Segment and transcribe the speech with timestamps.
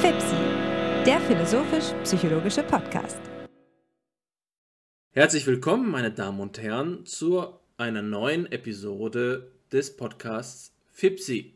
[0.00, 0.36] FIPSI,
[1.06, 3.18] der philosophisch-psychologische Podcast.
[5.10, 11.54] Herzlich willkommen, meine Damen und Herren, zu einer neuen Episode des Podcasts FIPSI,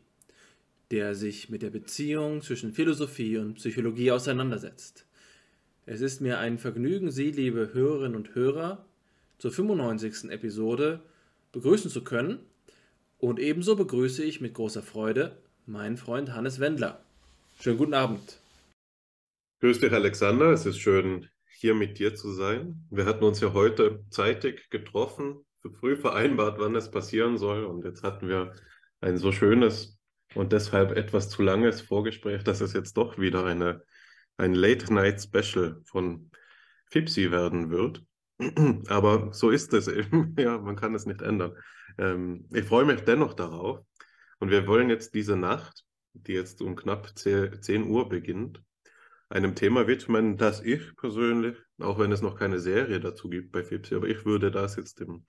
[0.91, 5.05] der sich mit der Beziehung zwischen Philosophie und Psychologie auseinandersetzt.
[5.85, 8.85] Es ist mir ein Vergnügen, Sie, liebe Hörerinnen und Hörer,
[9.37, 10.29] zur 95.
[10.29, 10.99] Episode
[11.51, 12.39] begrüßen zu können.
[13.21, 17.05] Und ebenso begrüße ich mit großer Freude meinen Freund Hannes Wendler.
[17.59, 18.41] Schönen guten Abend.
[19.59, 20.51] Grüß dich, Alexander.
[20.51, 22.83] Es ist schön, hier mit dir zu sein.
[22.89, 25.45] Wir hatten uns ja heute zeitig getroffen,
[25.79, 27.63] früh vereinbart, wann es passieren soll.
[27.63, 28.55] Und jetzt hatten wir
[29.01, 29.99] ein so schönes
[30.33, 33.83] und deshalb etwas zu langes Vorgespräch, dass es jetzt doch wieder eine,
[34.37, 36.31] ein Late-Night-Special von
[36.87, 38.03] Fipsi werden wird.
[38.87, 40.35] Aber so ist es eben.
[40.39, 41.55] Ja, man kann es nicht ändern.
[41.97, 43.79] Ähm, ich freue mich dennoch darauf.
[44.39, 48.61] Und wir wollen jetzt diese Nacht, die jetzt um knapp 10 Uhr beginnt,
[49.29, 53.63] einem Thema widmen, das ich persönlich, auch wenn es noch keine Serie dazu gibt bei
[53.63, 55.25] FIPSI, aber ich würde das jetzt dem,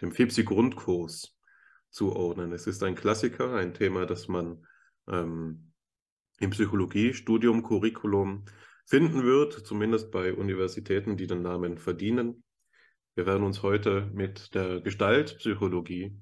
[0.00, 1.34] dem FIPSI-Grundkurs
[1.88, 2.52] zuordnen.
[2.52, 4.66] Es ist ein Klassiker, ein Thema, das man
[5.08, 5.72] ähm,
[6.38, 8.44] im Psychologiestudium, Curriculum
[8.84, 12.44] finden wird, zumindest bei Universitäten, die den Namen verdienen.
[13.16, 16.16] Wir werden uns heute mit der Gestaltpsychologie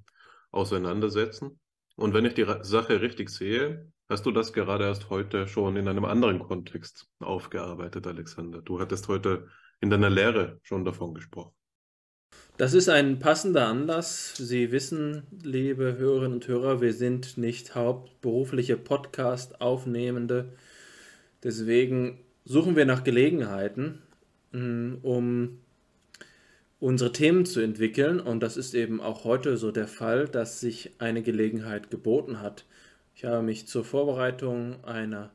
[0.50, 1.60] auseinandersetzen.
[1.96, 5.88] Und wenn ich die Sache richtig sehe, Hast du das gerade erst heute schon in
[5.88, 8.60] einem anderen Kontext aufgearbeitet, Alexander?
[8.60, 9.48] Du hattest heute
[9.80, 11.52] in deiner Lehre schon davon gesprochen.
[12.58, 14.36] Das ist ein passender Anlass.
[14.36, 20.52] Sie wissen, liebe Hörerinnen und Hörer, wir sind nicht hauptberufliche Podcast-Aufnehmende.
[21.42, 24.02] Deswegen suchen wir nach Gelegenheiten,
[24.52, 25.60] mm, um
[26.84, 28.20] unsere Themen zu entwickeln.
[28.20, 32.66] Und das ist eben auch heute so der Fall, dass sich eine Gelegenheit geboten hat.
[33.14, 35.30] Ich habe mich zur Vorbereitung einer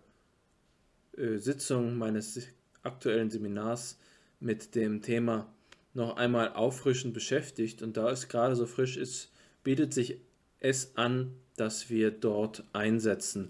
[1.17, 2.47] äh, Sitzung meines
[2.83, 3.98] aktuellen Seminars
[4.39, 5.52] mit dem Thema
[5.95, 9.32] noch einmal auffrischend beschäftigt und da es gerade so frisch ist,
[9.64, 10.21] bietet sich
[10.59, 13.49] es an, dass wir dort einsetzen.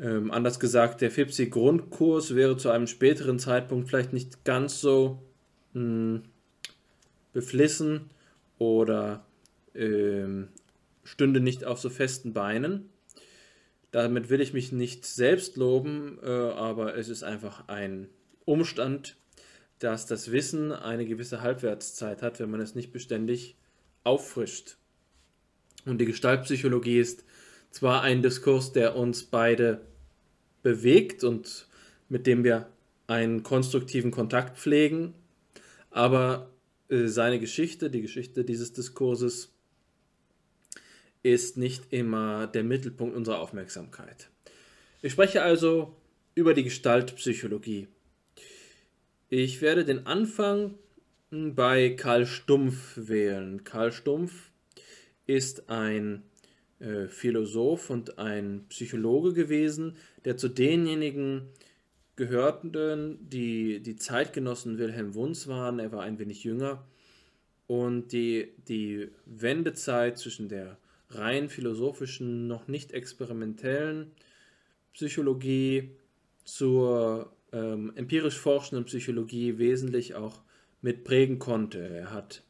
[0.00, 5.22] Ähm, anders gesagt, der FIPSI-Grundkurs wäre zu einem späteren Zeitpunkt vielleicht nicht ganz so
[5.72, 6.22] mh, hm,
[7.36, 8.08] beflissen
[8.56, 9.26] oder
[9.74, 10.48] ähm,
[11.04, 12.88] stünde nicht auf so festen Beinen.
[13.90, 18.08] Damit will ich mich nicht selbst loben, äh, aber es ist einfach ein
[18.46, 19.18] Umstand,
[19.80, 23.56] dass das Wissen eine gewisse Halbwertszeit hat, wenn man es nicht beständig
[24.02, 24.78] auffrischt.
[25.84, 27.22] Und die Gestaltpsychologie ist
[27.70, 29.82] zwar ein Diskurs, der uns beide
[30.62, 31.68] bewegt und
[32.08, 32.70] mit dem wir
[33.08, 35.12] einen konstruktiven Kontakt pflegen,
[35.90, 36.48] aber
[36.88, 39.52] seine Geschichte, die Geschichte dieses Diskurses,
[41.22, 44.30] ist nicht immer der Mittelpunkt unserer Aufmerksamkeit.
[45.02, 45.96] Ich spreche also
[46.34, 47.88] über die Gestaltpsychologie.
[49.28, 50.74] Ich werde den Anfang
[51.30, 53.64] bei Karl Stumpf wählen.
[53.64, 54.50] Karl Stumpf
[55.26, 56.22] ist ein
[56.78, 61.48] äh, Philosoph und ein Psychologe gewesen, der zu denjenigen
[62.16, 65.78] gehörten, die die Zeitgenossen Wilhelm Wunds waren.
[65.78, 66.84] Er war ein wenig jünger
[67.66, 70.78] und die, die Wendezeit zwischen der
[71.10, 74.12] rein philosophischen, noch nicht experimentellen
[74.92, 75.90] Psychologie
[76.44, 80.40] zur ähm, empirisch forschenden Psychologie wesentlich auch
[80.80, 81.86] mitprägen konnte.
[81.86, 82.42] Er hat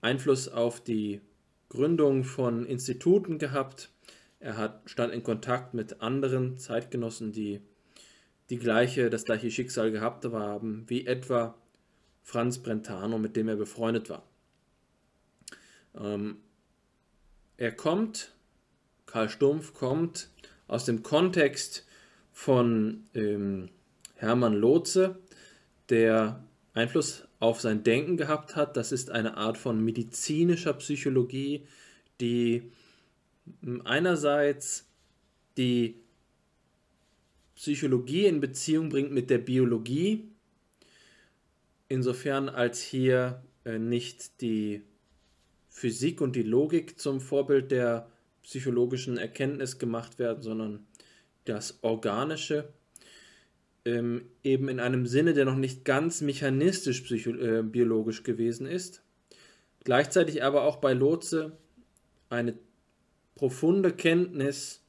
[0.00, 1.20] Einfluss auf die
[1.68, 3.90] Gründung von Instituten gehabt.
[4.40, 7.60] Er hat, stand in Kontakt mit anderen Zeitgenossen, die,
[8.50, 11.54] die gleiche, das gleiche Schicksal gehabt haben, wie etwa
[12.22, 14.22] Franz Brentano, mit dem er befreundet war.
[15.98, 16.38] Ähm,
[17.56, 18.32] er kommt,
[19.06, 20.30] Karl Stumpf kommt
[20.66, 21.86] aus dem Kontext
[22.32, 23.68] von ähm,
[24.16, 25.18] Hermann Lotze,
[25.88, 26.42] der
[26.74, 28.76] Einfluss auf sein Denken gehabt hat.
[28.76, 31.66] Das ist eine Art von medizinischer Psychologie,
[32.20, 32.70] die
[33.62, 34.86] hm, einerseits
[35.56, 35.96] die
[37.62, 40.32] Psychologie in Beziehung bringt mit der Biologie,
[41.88, 44.82] insofern als hier äh, nicht die
[45.68, 48.10] Physik und die Logik zum Vorbild der
[48.42, 50.84] psychologischen Erkenntnis gemacht werden, sondern
[51.44, 52.68] das Organische,
[53.84, 59.04] ähm, eben in einem Sinne, der noch nicht ganz mechanistisch äh, biologisch gewesen ist.
[59.84, 61.56] Gleichzeitig aber auch bei Lotze
[62.28, 62.58] eine
[63.36, 64.82] profunde Kenntnis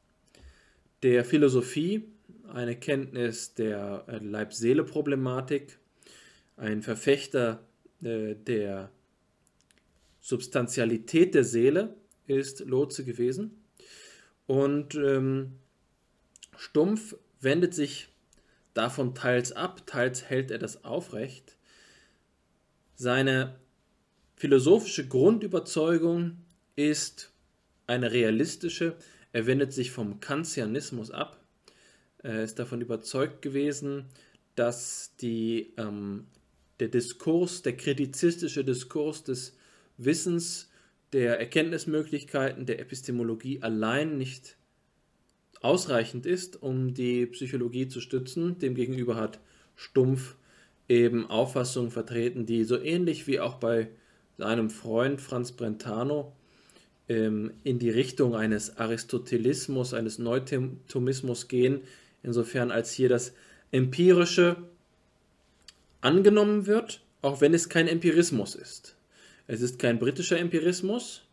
[1.04, 2.10] der Philosophie,
[2.54, 5.80] eine Kenntnis der äh, Leib-Seele-Problematik,
[6.56, 7.64] ein Verfechter
[8.04, 8.92] äh, der
[10.22, 11.96] Substantialität der Seele
[12.28, 13.64] ist Lotze gewesen.
[14.46, 15.54] Und ähm,
[16.56, 18.10] Stumpf wendet sich
[18.74, 21.58] davon teils ab, teils hält er das aufrecht.
[22.96, 23.56] Seine
[24.36, 26.38] philosophische Grundüberzeugung
[26.76, 27.32] ist
[27.88, 28.96] eine realistische.
[29.32, 31.43] Er wendet sich vom Kantianismus ab.
[32.24, 34.06] Er ist davon überzeugt gewesen,
[34.56, 36.26] dass die, ähm,
[36.80, 39.56] der Diskurs, der kritizistische Diskurs des
[39.98, 40.70] Wissens,
[41.12, 44.58] der Erkenntnismöglichkeiten, der Epistemologie allein nicht
[45.62, 48.58] ausreichend ist, um die Psychologie zu stützen.
[48.58, 49.40] Demgegenüber hat
[49.76, 50.36] Stumpf
[50.90, 53.90] eben Auffassungen vertreten, die so ähnlich wie auch bei
[54.38, 56.34] seinem Freund Franz Brentano
[57.08, 61.82] ähm, in die Richtung eines Aristotelismus, eines Neutomismus gehen,
[62.24, 63.34] insofern als hier das
[63.72, 64.58] Empirische
[66.02, 68.96] angenommen wird, auch wenn es kein Empirismus ist.
[69.48, 71.24] Es ist kein britischer Empirismus,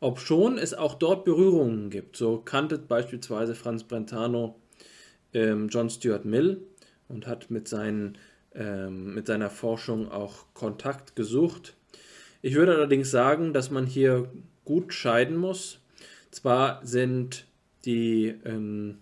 [0.00, 2.16] obschon es auch dort Berührungen gibt.
[2.16, 4.56] So kannte beispielsweise Franz Brentano
[5.32, 6.62] ähm, John Stuart Mill
[7.08, 8.18] und hat mit, seinen,
[8.54, 11.74] ähm, mit seiner Forschung auch Kontakt gesucht.
[12.42, 14.30] Ich würde allerdings sagen, dass man hier
[14.64, 15.80] gut scheiden muss.
[16.30, 17.46] Zwar sind
[17.84, 18.98] die ähm,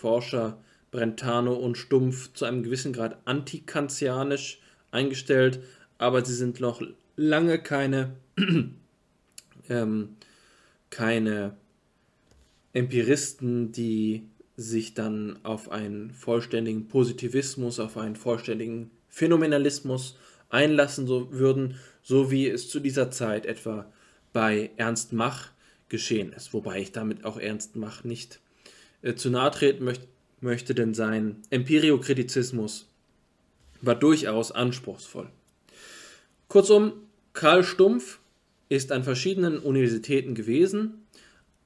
[0.00, 0.58] Forscher
[0.90, 4.60] Brentano und Stumpf zu einem gewissen Grad antikantianisch
[4.90, 5.60] eingestellt,
[5.98, 6.80] aber sie sind noch
[7.16, 8.16] lange keine,
[9.68, 10.16] ähm,
[10.88, 11.54] keine
[12.72, 14.26] Empiristen, die
[14.56, 20.16] sich dann auf einen vollständigen Positivismus, auf einen vollständigen Phänomenalismus
[20.48, 23.86] einlassen so würden, so wie es zu dieser Zeit etwa
[24.32, 25.50] bei Ernst Mach
[25.90, 26.54] geschehen ist.
[26.54, 28.40] Wobei ich damit auch Ernst Mach nicht
[29.02, 30.06] äh, zu nahe treten möchte,
[30.40, 32.88] möchte, denn sein Empiriokritizismus
[33.82, 35.28] war durchaus anspruchsvoll.
[36.48, 36.92] Kurzum,
[37.32, 38.20] Karl Stumpf
[38.68, 41.06] ist an verschiedenen Universitäten gewesen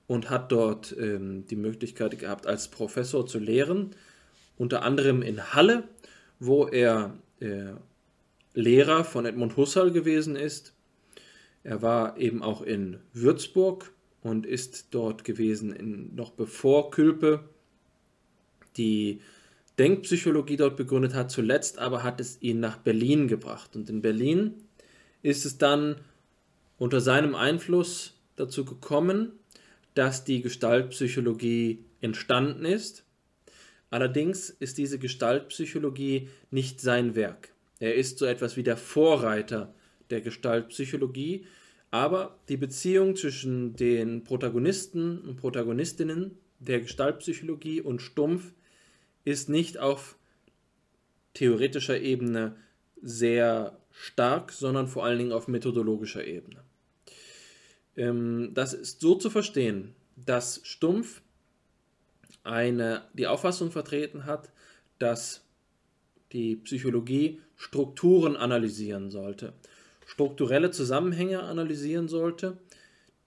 [0.06, 3.90] und hat dort ähm, die Möglichkeit gehabt, als Professor zu lehren,
[4.56, 5.84] unter anderem in Halle,
[6.38, 7.72] wo er äh,
[8.54, 10.74] Lehrer von Edmund Husserl gewesen ist
[11.64, 13.90] er war eben auch in Würzburg
[14.24, 17.44] und ist dort gewesen, in, noch bevor Külpe
[18.76, 19.20] die
[19.78, 21.30] Denkpsychologie dort begründet hat.
[21.30, 23.76] Zuletzt aber hat es ihn nach Berlin gebracht.
[23.76, 24.54] Und in Berlin
[25.22, 25.96] ist es dann
[26.78, 29.32] unter seinem Einfluss dazu gekommen,
[29.92, 33.04] dass die Gestaltpsychologie entstanden ist.
[33.90, 37.52] Allerdings ist diese Gestaltpsychologie nicht sein Werk.
[37.78, 39.74] Er ist so etwas wie der Vorreiter
[40.08, 41.44] der Gestaltpsychologie,
[41.94, 48.52] aber die Beziehung zwischen den Protagonisten und Protagonistinnen der Gestaltpsychologie und Stumpf
[49.22, 50.18] ist nicht auf
[51.34, 52.56] theoretischer Ebene
[53.00, 56.64] sehr stark, sondern vor allen Dingen auf methodologischer Ebene.
[57.96, 61.22] Ähm, das ist so zu verstehen, dass Stumpf
[62.42, 64.50] eine, die Auffassung vertreten hat,
[64.98, 65.44] dass
[66.32, 69.52] die Psychologie Strukturen analysieren sollte
[70.06, 72.58] strukturelle Zusammenhänge analysieren sollte,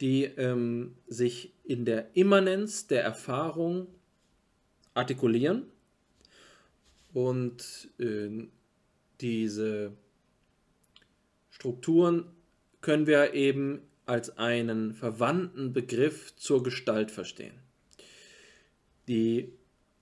[0.02, 3.88] die ähm, sich in der Immanenz der Erfahrung
[4.94, 5.64] artikulieren
[7.14, 8.48] und äh,
[9.22, 9.92] diese
[11.50, 12.26] Strukturen
[12.82, 17.56] können wir eben als einen verwandten Begriff zur Gestalt verstehen.
[19.08, 19.52] Die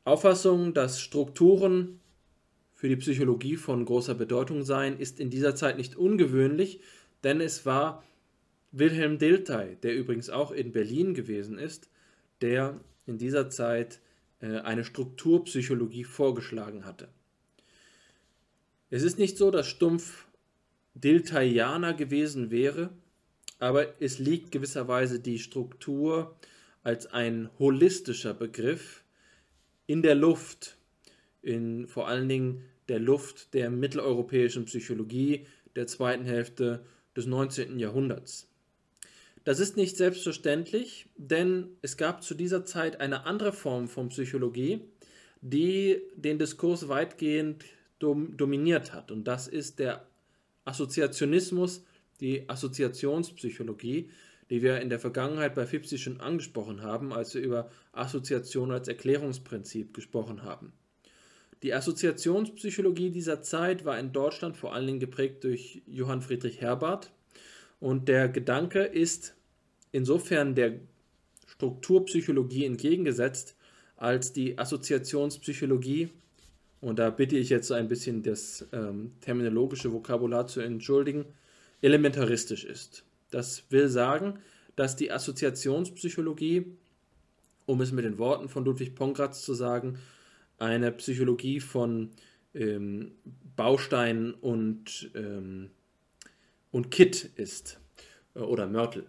[0.03, 1.99] Auffassung, dass Strukturen
[2.85, 6.81] für die Psychologie von großer Bedeutung sein, ist in dieser Zeit nicht ungewöhnlich,
[7.23, 8.03] denn es war
[8.71, 11.89] Wilhelm Dilthey, der übrigens auch in Berlin gewesen ist,
[12.41, 14.01] der in dieser Zeit
[14.39, 17.07] äh, eine Strukturpsychologie vorgeschlagen hatte.
[18.91, 20.27] Es ist nicht so, dass Stumpf
[20.93, 22.91] Diltheyaner gewesen wäre,
[23.57, 26.35] aber es liegt gewisserweise die Struktur
[26.83, 29.03] als ein holistischer Begriff
[29.87, 30.77] in der Luft
[31.41, 37.79] in vor allen Dingen der Luft der mitteleuropäischen Psychologie der zweiten Hälfte des 19.
[37.79, 38.47] Jahrhunderts.
[39.43, 44.81] Das ist nicht selbstverständlich, denn es gab zu dieser Zeit eine andere Form von Psychologie,
[45.41, 47.63] die den Diskurs weitgehend
[47.99, 49.11] dom dominiert hat.
[49.11, 50.07] Und das ist der
[50.65, 51.85] Assoziationismus,
[52.19, 54.09] die Assoziationspsychologie,
[54.49, 58.87] die wir in der Vergangenheit bei Fipsi schon angesprochen haben, als wir über Assoziation als
[58.87, 60.73] Erklärungsprinzip gesprochen haben.
[61.63, 67.11] Die Assoziationspsychologie dieser Zeit war in Deutschland vor allen Dingen geprägt durch Johann Friedrich Herbert.
[67.79, 69.35] Und der Gedanke ist
[69.91, 70.79] insofern der
[71.47, 73.55] Strukturpsychologie entgegengesetzt,
[73.97, 76.09] als die Assoziationspsychologie,
[76.81, 81.25] und da bitte ich jetzt ein bisschen das ähm, terminologische Vokabular zu entschuldigen,
[81.81, 83.03] elementaristisch ist.
[83.31, 84.39] Das will sagen,
[84.75, 86.65] dass die Assoziationspsychologie
[87.65, 89.97] um es mit den Worten von Ludwig Pongratz zu sagen,
[90.57, 92.11] eine Psychologie von
[92.53, 93.11] ähm,
[93.55, 95.69] Baustein und, ähm,
[96.71, 97.79] und Kit ist
[98.35, 99.07] äh, oder Mörtel.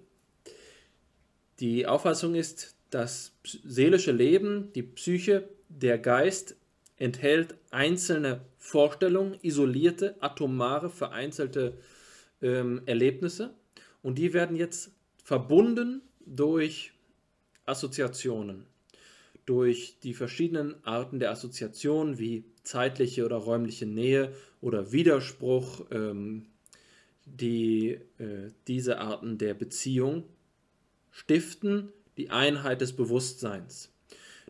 [1.60, 6.56] Die Auffassung ist, das seelische Leben, die Psyche, der Geist
[6.96, 11.78] enthält einzelne Vorstellungen, isolierte, atomare, vereinzelte
[12.42, 13.54] ähm, Erlebnisse
[14.02, 16.92] und die werden jetzt verbunden durch
[17.64, 18.66] Assoziationen,
[19.46, 26.46] durch die verschiedenen Arten der Assoziation wie zeitliche oder räumliche Nähe oder Widerspruch, ähm,
[27.24, 30.24] die äh, diese Arten der Beziehung
[31.10, 33.92] stiften die Einheit des Bewusstseins.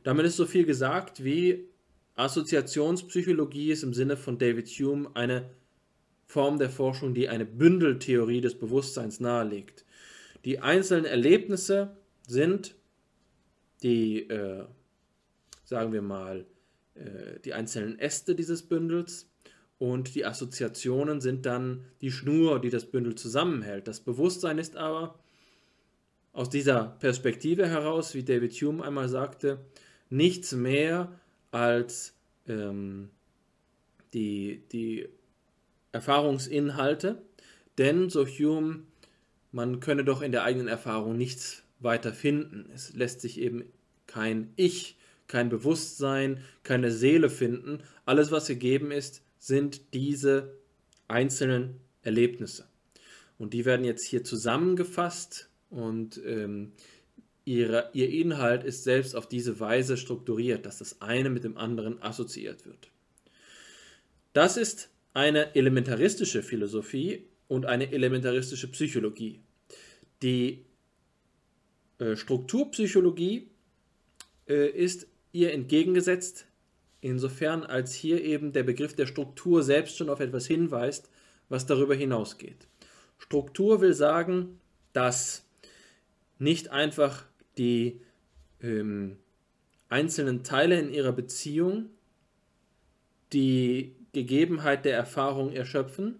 [0.02, 1.68] Damit ist so viel gesagt wie
[2.16, 5.50] Assoziationspsychologie ist im Sinne von David Hume eine
[6.26, 9.84] Form der Forschung, die eine Bündeltheorie des Bewusstseins nahelegt.
[10.44, 12.74] Die einzelnen Erlebnisse sind
[13.82, 14.64] die, äh,
[15.66, 16.46] sagen wir mal,
[16.94, 19.28] äh, die einzelnen Äste dieses Bündels
[19.78, 23.86] und die Assoziationen sind dann die Schnur, die das Bündel zusammenhält.
[23.86, 25.18] Das Bewusstsein ist aber
[26.32, 29.58] aus dieser Perspektive heraus, wie David Hume einmal sagte,
[30.08, 31.12] nichts mehr
[31.50, 32.14] als
[32.46, 33.10] ähm,
[34.14, 35.08] die, die
[35.92, 37.22] Erfahrungsinhalte,
[37.78, 38.84] denn, so Hume,
[39.52, 42.70] man könne doch in der eigenen Erfahrung nichts weiter finden.
[42.74, 43.64] Es lässt sich eben
[44.06, 44.96] kein Ich,
[45.28, 47.82] kein Bewusstsein, keine Seele finden.
[48.04, 50.56] Alles, was gegeben ist, sind diese
[51.08, 52.68] einzelnen Erlebnisse.
[53.38, 56.72] Und die werden jetzt hier zusammengefasst und ähm,
[57.44, 62.02] ihre, ihr Inhalt ist selbst auf diese Weise strukturiert, dass das eine mit dem anderen
[62.02, 62.90] assoziiert wird.
[64.32, 69.40] Das ist eine elementaristische Philosophie und eine elementaristische Psychologie.
[70.22, 70.64] Die
[71.98, 73.48] äh, Strukturpsychologie
[74.48, 76.46] äh, ist ihr entgegengesetzt,
[77.00, 81.10] insofern als hier eben der Begriff der Struktur selbst schon auf etwas hinweist,
[81.48, 82.66] was darüber hinausgeht.
[83.18, 84.60] Struktur will sagen,
[84.92, 85.44] dass
[86.38, 87.24] nicht einfach
[87.58, 88.00] die
[88.62, 89.18] ähm,
[89.88, 91.90] einzelnen Teile in ihrer Beziehung
[93.32, 96.18] die Gegebenheit der Erfahrung erschöpfen,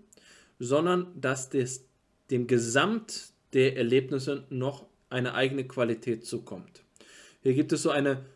[0.59, 1.87] sondern dass des,
[2.31, 6.83] dem Gesamt der Erlebnisse noch eine eigene Qualität zukommt.
[7.43, 8.27] Hier gibt es so eine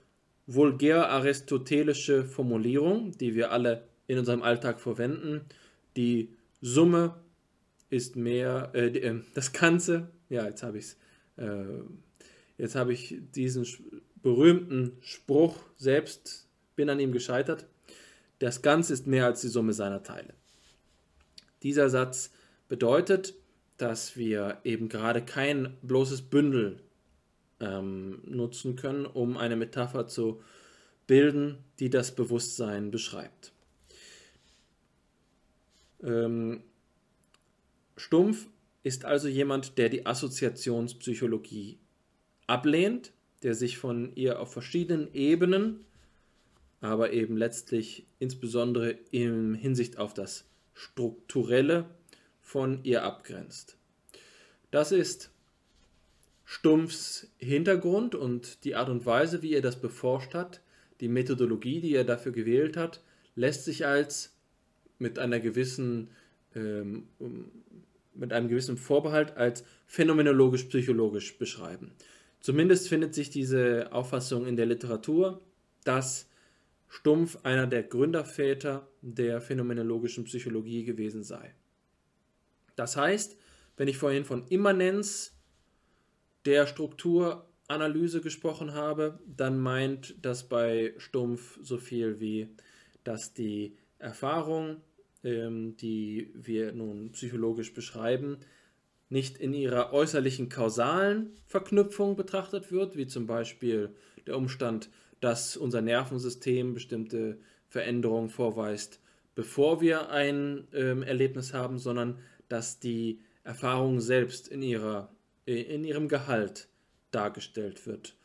[0.55, 5.43] vulgär-aristotelische Formulierung, die wir alle in unserem Alltag verwenden.
[5.97, 6.31] Die
[6.61, 7.15] Summe
[7.89, 10.97] ist mehr, äh, äh das Ganze, ja, jetzt habe ich es
[11.37, 11.65] äh,
[12.59, 13.67] jetzt habe ich diesen
[14.23, 17.67] berühmten Spruch selbst, bin an ihm gescheitert.
[18.39, 20.35] Das Ganze ist mehr als die Summe seiner Teile.
[21.63, 22.31] Dieser Satz
[22.69, 23.35] bedeutet,
[23.77, 26.81] dass wir eben gerade kein bloßes Bündel
[27.61, 30.43] ähm, nutzen können, um eine Metapher zu
[31.07, 33.53] bilden, die das Bewusstsein beschreibt.
[36.03, 36.63] Ähm,
[37.97, 38.49] stumpf
[38.83, 41.79] ist also jemand, der die Assoziationspsychologie
[42.47, 43.13] ablehnt,
[43.43, 45.85] der sich von ihr auf verschiedenen Ebenen,
[46.81, 51.87] aber eben letztlich insbesondere in Hinsicht auf das Strukturelle
[52.41, 53.77] von ihr abgrenzt.
[54.71, 55.30] Das ist
[56.53, 60.61] Stumpfs Hintergrund und die Art und Weise, wie er das beforscht hat,
[60.99, 63.05] die Methodologie, die er dafür gewählt hat,
[63.37, 64.35] lässt sich als
[64.99, 66.09] mit einer gewissen
[66.57, 67.07] ähm,
[68.15, 71.93] mit einem gewissen Vorbehalt als phänomenologisch-psychologisch beschreiben.
[72.41, 75.41] Zumindest findet sich diese Auffassung in der Literatur,
[75.85, 76.29] dass
[76.89, 81.55] Stumpf einer der Gründerväter der phänomenologischen Psychologie gewesen sei.
[82.75, 83.37] Das heißt,
[83.77, 85.37] wenn ich vorhin von Immanenz
[86.47, 92.49] der Strukturanalyse gesprochen habe, dann meint das bei Stumpf so viel wie,
[93.05, 94.83] dass die Erfahrung
[95.23, 98.39] ähm, die wir nun psychologisch beschreiben,
[99.09, 103.95] nicht in ihrer äußerlichen kausalen Verknüpfung betrachtet wird, wie zum Beispiel
[104.27, 104.89] der Umstand,
[105.21, 109.01] dass unser Nervensystem bestimmte Veränderungen vorweist,
[109.35, 112.19] bevor wir ein ähm, Erlebnis haben, sondern
[112.49, 115.13] dass die Erfahrung selbst in, ihrer,
[115.47, 116.69] in ihrem Gehalt
[117.11, 118.17] dargestellt wird.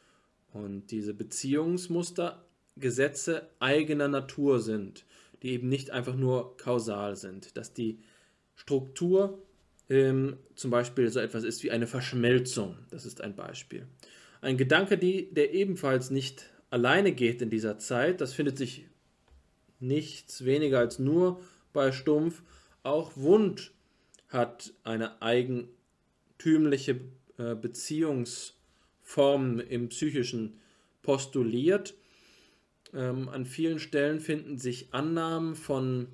[0.53, 2.45] Und diese Beziehungsmuster
[2.77, 5.05] Gesetze eigener Natur sind
[5.45, 7.99] die eben nicht einfach nur kausal sind, dass die
[8.55, 9.43] Struktur
[9.91, 12.77] ähm, zum Beispiel so etwas ist wie eine Verschmelzung.
[12.89, 13.87] Das ist ein Beispiel.
[14.41, 18.87] Ein Gedanke, die, der ebenfalls nicht alleine geht in dieser Zeit, das findet sich
[19.79, 21.41] nichts weniger als nur
[21.73, 22.41] bei Stumpf.
[22.81, 23.71] Auch Wund
[24.29, 25.21] hat eine
[26.35, 26.99] eigentümliche
[27.37, 30.59] äh, Beziehungsform im psychischen
[31.01, 31.95] postuliert.
[32.93, 36.07] Ähm, an vielen Stellen finden sich Annahmen von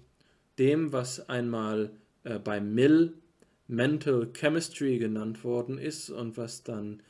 [0.58, 1.92] dem, was einmal
[2.24, 3.14] äh, bei Mill
[3.68, 7.02] Mental Chemistry genannt worden ist und was dann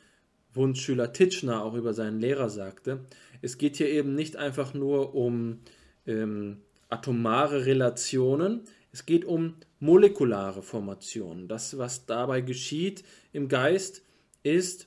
[0.54, 3.00] Wunschschüler Titschner auch über seinen Lehrer sagte.
[3.40, 5.60] Es geht hier eben nicht einfach nur um
[6.06, 8.60] ähm, atomare Relationen,
[8.92, 11.48] es geht um molekulare Formationen.
[11.48, 14.02] Das, was dabei geschieht im Geist,
[14.44, 14.86] ist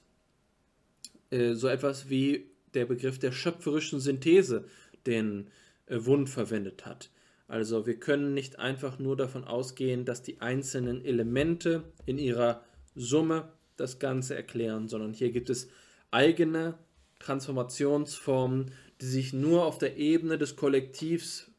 [1.31, 4.65] äh, so etwas wie der Begriff der schöpferischen Synthese,
[5.05, 5.49] den
[5.87, 7.09] äh, Wundt verwendet hat.
[7.49, 12.63] Also wir können nicht einfach nur davon ausgehen, dass die einzelnen Elemente in ihrer
[12.95, 15.67] Summe das Ganze erklären, sondern hier gibt es
[16.09, 16.79] eigene
[17.19, 18.71] Transformationsformen,
[19.01, 21.51] die sich nur auf der Ebene des Kollektivs,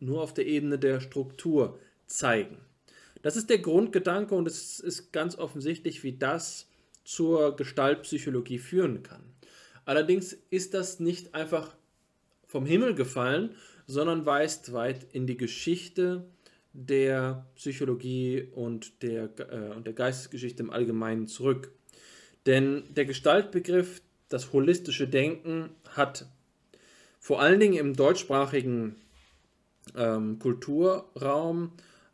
[0.00, 2.56] nur auf der Ebene der Struktur zeigen.
[3.28, 6.66] Das ist der Grundgedanke und es ist ganz offensichtlich, wie das
[7.04, 9.22] zur Gestaltpsychologie führen kann.
[9.84, 11.76] Allerdings ist das nicht einfach
[12.46, 13.54] vom Himmel gefallen,
[13.86, 16.24] sondern weist weit in die Geschichte
[16.72, 21.70] der Psychologie und der, äh, der Geistesgeschichte im Allgemeinen zurück.
[22.46, 26.24] Denn der Gestaltbegriff, das holistische Denken, hat
[27.20, 28.96] vor allen Dingen im deutschsprachigen
[29.94, 31.72] ähm, Kulturraum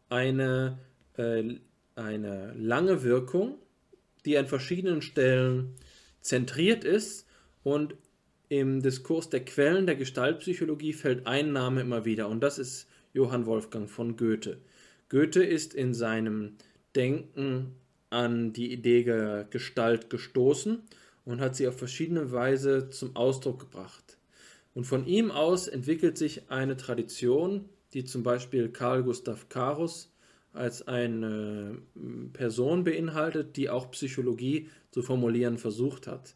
[0.09, 0.81] eine,
[1.17, 1.59] äh,
[1.95, 3.59] eine lange Wirkung,
[4.25, 5.75] die an verschiedenen Stellen
[6.21, 7.27] zentriert ist
[7.63, 7.95] und
[8.49, 13.47] im Diskurs der Quellen der Gestaltpsychologie fällt ein Name immer wieder und das ist Johann
[13.47, 14.59] Wolfgang von Goethe.
[15.09, 16.57] Goethe ist in seinem
[16.95, 17.75] Denken
[18.11, 20.83] an die Idee der Gestalt gestoßen
[21.25, 24.19] und hat sie auf verschiedene Weise zum Ausdruck gebracht.
[24.75, 30.11] Und von ihm aus entwickelt sich eine Tradition, die zum Beispiel Karl Gustav Karus
[30.55, 31.79] als eine
[32.33, 36.35] Person beinhaltet, die auch Psychologie zu formulieren versucht hat.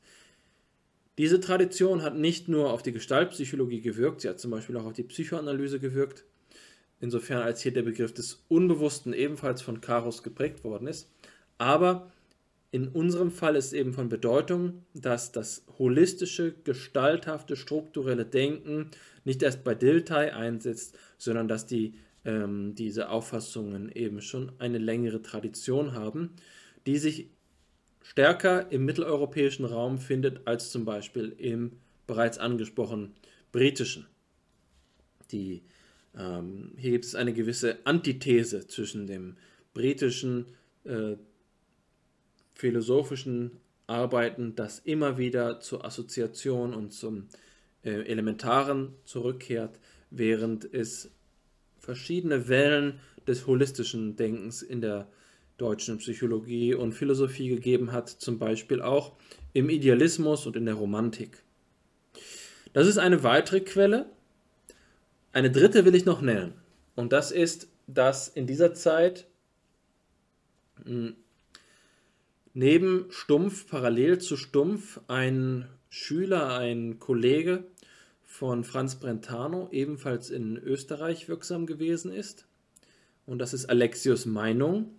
[1.18, 4.92] Diese Tradition hat nicht nur auf die Gestaltpsychologie gewirkt, sie hat zum Beispiel auch auf
[4.92, 6.24] die Psychoanalyse gewirkt,
[7.00, 11.10] insofern als hier der Begriff des Unbewussten ebenfalls von Karus geprägt worden ist.
[11.58, 12.12] Aber
[12.70, 18.90] in unserem Fall ist eben von Bedeutung, dass das holistische, gestalthafte, strukturelle Denken
[19.24, 25.22] nicht erst bei Dilthey einsetzt, sondern dass die, ähm, diese Auffassungen eben schon eine längere
[25.22, 26.30] Tradition haben,
[26.86, 27.28] die sich
[28.02, 31.72] stärker im mitteleuropäischen Raum findet als zum Beispiel im
[32.06, 33.14] bereits angesprochenen
[33.52, 34.06] britischen.
[35.30, 35.62] Die,
[36.16, 39.36] ähm, hier gibt es eine gewisse Antithese zwischen dem
[39.74, 40.46] britischen
[40.84, 41.16] äh,
[42.54, 43.52] philosophischen
[43.86, 47.28] Arbeiten, das immer wieder zur Assoziation und zum
[47.84, 49.78] äh, Elementaren zurückkehrt,
[50.10, 51.10] während es
[51.88, 55.08] verschiedene Wellen des holistischen Denkens in der
[55.56, 59.16] deutschen Psychologie und Philosophie gegeben hat, zum Beispiel auch
[59.54, 61.42] im Idealismus und in der Romantik.
[62.74, 64.04] Das ist eine weitere Quelle.
[65.32, 66.52] Eine dritte will ich noch nennen.
[66.94, 69.26] Und das ist, dass in dieser Zeit
[70.84, 71.16] hm,
[72.52, 77.64] neben Stumpf, parallel zu Stumpf, ein Schüler, ein Kollege
[78.38, 82.46] von Franz Brentano ebenfalls in Österreich wirksam gewesen ist.
[83.26, 84.90] Und das ist Alexius Meinung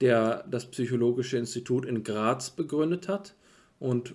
[0.00, 3.34] der das Psychologische Institut in Graz begründet hat
[3.80, 4.14] und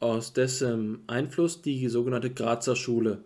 [0.00, 3.24] aus dessen Einfluss die sogenannte Grazer Schule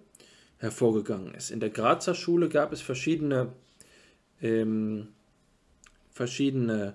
[0.58, 1.50] hervorgegangen ist.
[1.50, 3.52] In der Grazer Schule gab es verschiedene,
[4.40, 5.08] ähm,
[6.10, 6.94] verschiedene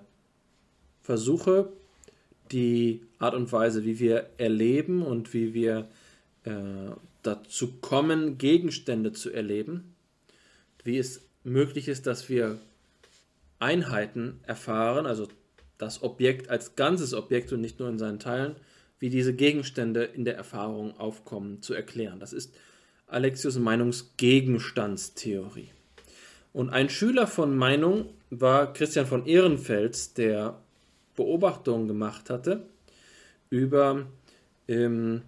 [1.02, 1.72] Versuche,
[2.50, 5.88] die Art und Weise, wie wir erleben und wie wir
[6.44, 6.50] äh,
[7.22, 9.94] dazu kommen, Gegenstände zu erleben,
[10.84, 12.58] wie es möglich ist, dass wir
[13.58, 15.28] Einheiten erfahren, also
[15.78, 18.56] das Objekt als ganzes Objekt und nicht nur in seinen Teilen,
[18.98, 22.18] wie diese Gegenstände in der Erfahrung aufkommen, zu erklären.
[22.20, 22.54] Das ist
[23.06, 25.70] Alexius Meinungsgegenstandstheorie.
[26.52, 30.58] Und ein Schüler von Meinung war Christian von Ehrenfels, der
[31.16, 32.66] Beobachtungen gemacht hatte
[33.50, 34.06] über,
[34.66, 35.22] ähm,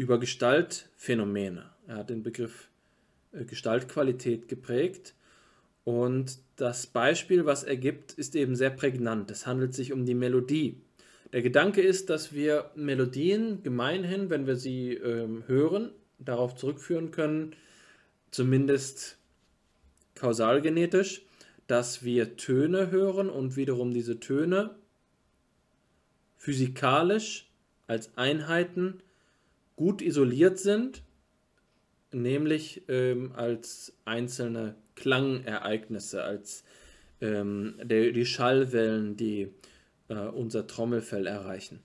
[0.00, 1.66] über Gestaltphänomene.
[1.86, 2.70] Er hat den Begriff
[3.32, 5.14] äh, Gestaltqualität geprägt
[5.84, 9.30] und das Beispiel, was er gibt, ist eben sehr prägnant.
[9.30, 10.80] Es handelt sich um die Melodie.
[11.34, 17.54] Der Gedanke ist, dass wir Melodien gemeinhin, wenn wir sie ähm, hören, darauf zurückführen können,
[18.30, 19.18] zumindest
[20.14, 21.26] kausalgenetisch,
[21.66, 24.76] dass wir Töne hören und wiederum diese Töne
[26.38, 27.50] physikalisch
[27.86, 29.02] als Einheiten
[29.80, 31.02] gut isoliert sind,
[32.12, 36.64] nämlich ähm, als einzelne Klangereignisse, als
[37.22, 39.48] ähm, die, die Schallwellen, die
[40.08, 41.80] äh, unser Trommelfell erreichen.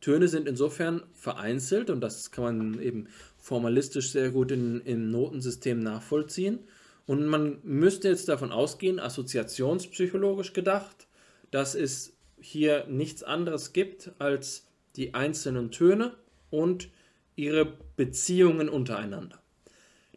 [0.00, 5.80] Töne sind insofern vereinzelt und das kann man eben formalistisch sehr gut in, im Notensystem
[5.80, 6.60] nachvollziehen.
[7.04, 11.08] Und man müsste jetzt davon ausgehen, assoziationspsychologisch gedacht,
[11.50, 16.14] dass es hier nichts anderes gibt als die einzelnen Töne
[16.50, 16.88] und
[17.36, 19.40] ihre Beziehungen untereinander.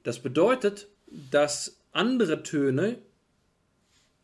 [0.04, 0.88] Das bedeutet,
[1.32, 3.00] dass andere Töne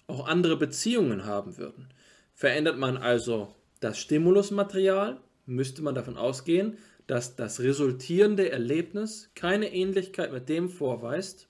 [0.08, 1.90] auch andere Beziehungen haben würden.
[2.34, 10.32] Verändert man also das Stimulusmaterial, müsste man davon ausgehen, dass das resultierende Erlebnis keine Ähnlichkeit
[10.32, 11.48] mit dem vorweist,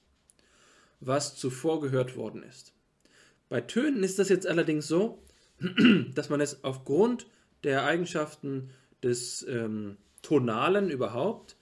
[1.00, 2.74] was zuvor gehört worden ist.
[3.50, 5.24] Bei Tönen ist das jetzt allerdings so,
[6.16, 7.28] dass man es aufgrund
[7.64, 8.72] der Eigenschaften
[9.04, 11.56] des ähm, Tonalen überhaupt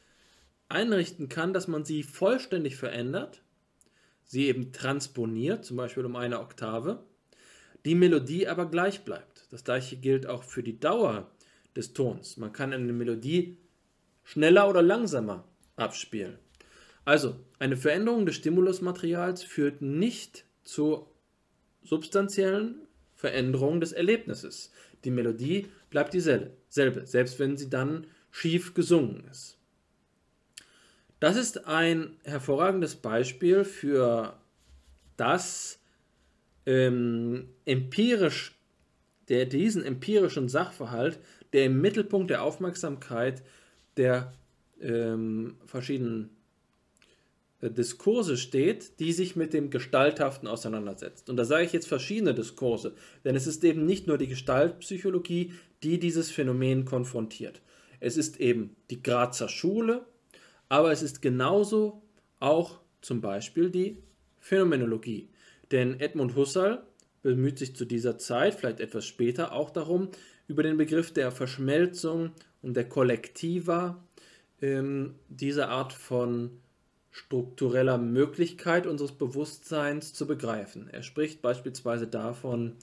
[0.70, 3.42] einrichten kann, dass man sie vollständig verändert,
[4.24, 7.04] sie eben transponiert, zum Beispiel um eine Oktave,
[7.84, 9.48] die Melodie aber gleich bleibt.
[9.52, 11.30] Das gleiche gilt auch für die Dauer
[11.76, 12.38] des Tons.
[12.38, 13.58] Man kann eine Melodie
[14.24, 15.44] schneller oder langsamer
[15.76, 16.38] abspielen.
[17.04, 21.08] Also, eine Veränderung des Stimulusmaterials führt nicht zu
[21.82, 24.72] substanziellen Veränderungen des Erlebnisses.
[25.04, 29.58] Die Melodie bleibt dieselbe, selbst wenn sie dann schief gesungen ist.
[31.20, 34.40] Das ist ein hervorragendes Beispiel für
[35.18, 35.80] das
[36.66, 38.56] ähm, empirisch,
[39.30, 41.20] der, diesen empirischen Sachverhalt,
[41.54, 43.44] der im Mittelpunkt der Aufmerksamkeit
[43.98, 44.34] der
[44.82, 46.30] ähm, verschiedenen
[47.62, 51.30] äh, Diskurse steht, die sich mit dem Gestalthaften auseinandersetzt.
[51.30, 55.54] Und da sage ich jetzt verschiedene Diskurse, denn es ist eben nicht nur die Gestaltpsychologie,
[55.84, 57.62] die dieses Phänomen konfrontiert.
[58.02, 60.06] Es ist eben die Grazer Schule,
[60.68, 62.02] aber es ist genauso
[62.40, 63.98] auch zum Beispiel die
[64.40, 65.30] Phänomenologie.
[65.72, 66.84] Denn Edmund Husserl
[67.22, 70.10] bemüht sich zu dieser Zeit, vielleicht etwas später, auch darum,
[70.48, 74.04] über den Begriff der Verschmelzung und der Kollektiva
[74.62, 76.60] ähm, diese Art von
[77.12, 80.90] struktureller Möglichkeit unseres Bewusstseins zu begreifen.
[80.92, 82.78] Er spricht beispielsweise davon,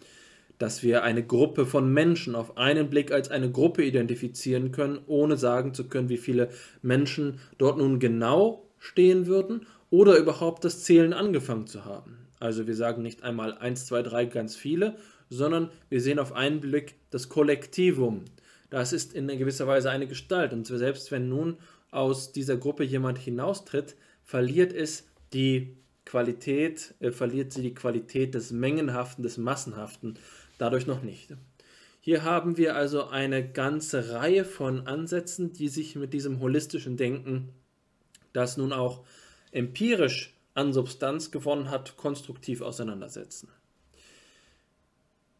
[0.59, 5.37] dass wir eine Gruppe von Menschen auf einen Blick als eine Gruppe identifizieren können, ohne
[5.37, 6.51] sagen zu können, wie viele
[6.83, 12.18] Menschen dort nun genau stehen würden oder überhaupt das Zählen angefangen zu haben.
[12.40, 14.97] Also wir sagen nicht einmal 1, 2, 3 ganz viele,
[15.29, 18.25] sondern wir sehen auf einen Blick das Kollektivum.
[18.71, 20.53] Das ist in gewisser Weise eine Gestalt.
[20.53, 21.57] Und selbst wenn nun
[21.90, 28.51] aus dieser Gruppe jemand hinaustritt, verliert es die Qualität, äh, verliert sie die Qualität des
[28.51, 30.18] Mengenhaften, des Massenhaften
[30.59, 31.35] dadurch noch nicht.
[32.01, 37.51] Hier haben wir also eine ganze Reihe von Ansätzen, die sich mit diesem holistischen Denken,
[38.33, 39.05] das nun auch
[39.51, 43.49] empirisch an Substanz gewonnen hat, konstruktiv auseinandersetzen.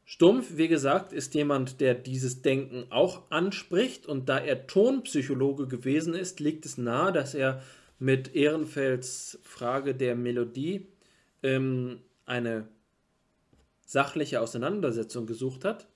[0.05, 6.15] Stumpf, wie gesagt, ist jemand, der dieses Denken auch anspricht und da er Tonpsychologe gewesen
[6.15, 7.63] ist, liegt es nahe, dass er
[7.99, 10.87] mit Ehrenfelds Frage der Melodie
[11.43, 12.69] ähm, eine
[13.89, 15.89] sachliche Auseinandersetzung gesucht hat.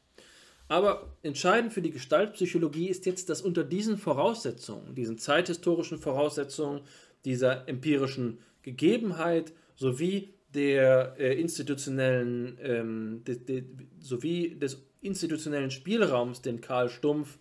[0.67, 6.81] Aber entscheidend für die Gestaltpsychologie ist jetzt, dass unter diesen Voraussetzungen, diesen zeithistorischen Voraussetzungen,
[7.27, 13.65] dieser empirischen Gegebenheit sowie der äh, institutionellen ähm, de, de,
[14.01, 17.39] sowie des institutionellen Spielraums, den Karl Stumpf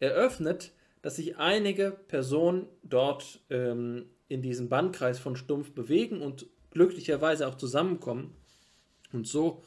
[0.00, 0.72] eröffnet,
[1.02, 7.54] dass sich einige Personen dort ähm, in diesem Bandkreis von Stumpf bewegen und glücklicherweise auch
[7.56, 8.34] zusammenkommen
[9.12, 9.62] und so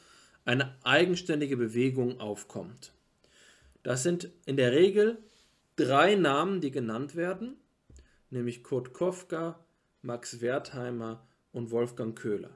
[0.46, 2.94] eine eigenständige Bewegung aufkommt.
[3.84, 5.18] Das sind in der Regel
[5.76, 7.56] drei Namen, die genannt werden,
[8.30, 9.60] nämlich Kurt Kofka,
[10.02, 12.52] Max Wertheimer und Wolfgang Köhler.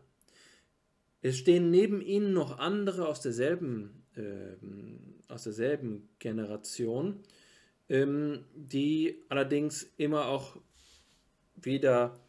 [1.22, 7.24] Es stehen neben ihnen noch andere aus derselben, äh, aus derselben Generation,
[7.88, 10.58] ähm, die allerdings immer auch
[11.56, 12.19] wieder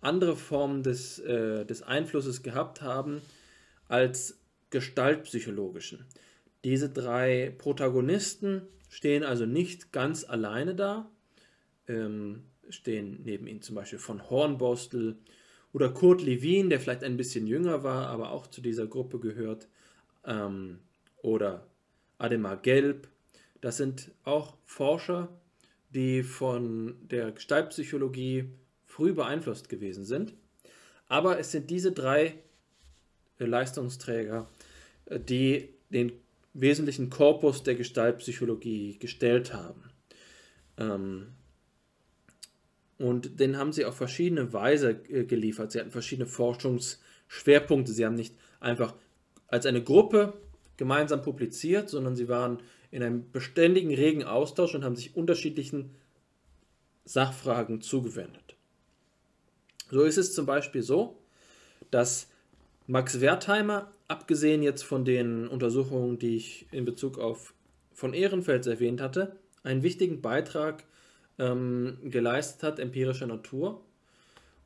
[0.00, 3.20] andere Formen des, äh, des Einflusses gehabt haben
[3.88, 4.37] als
[4.70, 6.06] gestaltpsychologischen.
[6.64, 11.10] Diese drei Protagonisten stehen also nicht ganz alleine da,
[11.86, 15.16] ähm, stehen neben ihnen zum Beispiel von Hornbostel
[15.72, 19.68] oder Kurt Lewin, der vielleicht ein bisschen jünger war, aber auch zu dieser Gruppe gehört,
[20.24, 20.80] ähm,
[21.22, 21.66] oder
[22.18, 23.08] Ademar Gelb.
[23.60, 25.28] Das sind auch Forscher,
[25.90, 28.50] die von der Gestaltpsychologie
[28.84, 30.34] früh beeinflusst gewesen sind.
[31.08, 32.34] Aber es sind diese drei
[33.38, 34.48] Leistungsträger,
[35.10, 36.12] die den
[36.54, 39.84] wesentlichen Korpus der Gestaltpsychologie gestellt haben.
[40.76, 41.28] Ähm,
[42.98, 45.70] und den haben sie auf verschiedene Weise äh, geliefert.
[45.72, 47.92] Sie hatten verschiedene Forschungsschwerpunkte.
[47.92, 48.94] Sie haben nicht einfach
[49.46, 50.34] als eine Gruppe
[50.76, 55.94] gemeinsam publiziert, sondern sie waren in einem beständigen, regen Austausch und haben sich unterschiedlichen
[57.04, 58.56] Sachfragen zugewendet.
[59.90, 61.18] So ist es zum Beispiel so,
[61.90, 62.28] dass
[62.86, 67.54] Max Wertheimer, abgesehen jetzt von den Untersuchungen, die ich in Bezug auf
[67.92, 70.84] von Ehrenfels erwähnt hatte, einen wichtigen Beitrag
[71.38, 73.84] ähm, geleistet hat, empirischer Natur,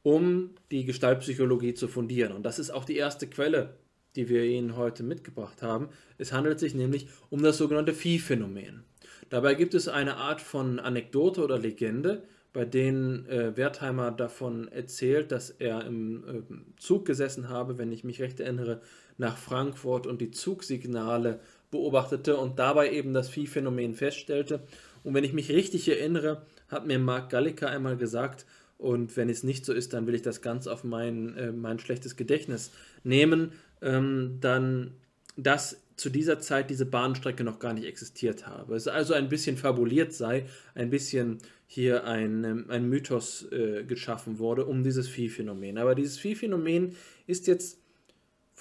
[0.03, 2.33] um die Gestaltpsychologie zu fundieren.
[2.33, 3.77] Und das ist auch die erste Quelle,
[4.17, 5.89] die wir Ihnen heute mitgebracht haben.
[6.19, 8.85] Es handelt sich nämlich um das sogenannte Viehphänomen.
[9.31, 15.33] Dabei gibt es eine Art von Anekdote oder Legende, bei denen äh, Wertheimer davon erzählt,
[15.33, 18.83] dass er im äh, Zug gesessen habe, wenn ich mich recht erinnere,
[19.19, 24.61] nach Frankfurt und die Zugsignale beobachtete und dabei eben das Viehphänomen feststellte.
[25.05, 28.47] Und wenn ich mich richtig erinnere, hat mir Mark Gallica einmal gesagt,
[28.83, 31.79] und wenn es nicht so ist, dann will ich das ganz auf mein, äh, mein
[31.79, 32.73] schlechtes Gedächtnis
[33.05, 34.95] nehmen, ähm, dann,
[35.37, 38.75] dass zu dieser Zeit diese Bahnstrecke noch gar nicht existiert habe.
[38.75, 44.41] Es also ein bisschen fabuliert sei, ein bisschen hier ein, ähm, ein Mythos äh, geschaffen
[44.41, 45.79] wurde um dieses Viehphänomen.
[45.79, 46.97] Aber dieses Viehphänomen
[47.29, 47.79] ist jetzt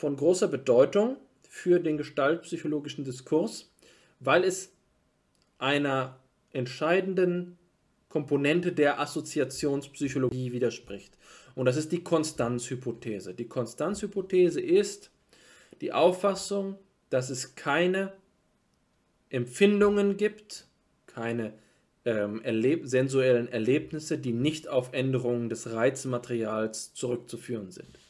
[0.01, 3.71] von großer Bedeutung für den gestaltpsychologischen Diskurs,
[4.19, 4.73] weil es
[5.59, 6.19] einer
[6.53, 7.59] entscheidenden
[8.09, 11.19] Komponente der Assoziationspsychologie widerspricht.
[11.53, 13.35] Und das ist die Konstanzhypothese.
[13.35, 15.11] Die Konstanzhypothese ist
[15.81, 16.79] die Auffassung,
[17.11, 18.11] dass es keine
[19.29, 20.65] Empfindungen gibt,
[21.05, 21.53] keine
[22.05, 28.00] ähm, erleb sensuellen Erlebnisse, die nicht auf Änderungen des Reizmaterials zurückzuführen sind.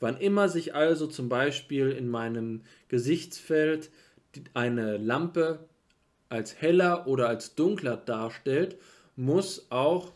[0.00, 3.90] Wann immer sich also zum Beispiel in meinem Gesichtsfeld
[4.54, 5.68] eine Lampe
[6.28, 8.78] als heller oder als dunkler darstellt,
[9.16, 10.12] muss auch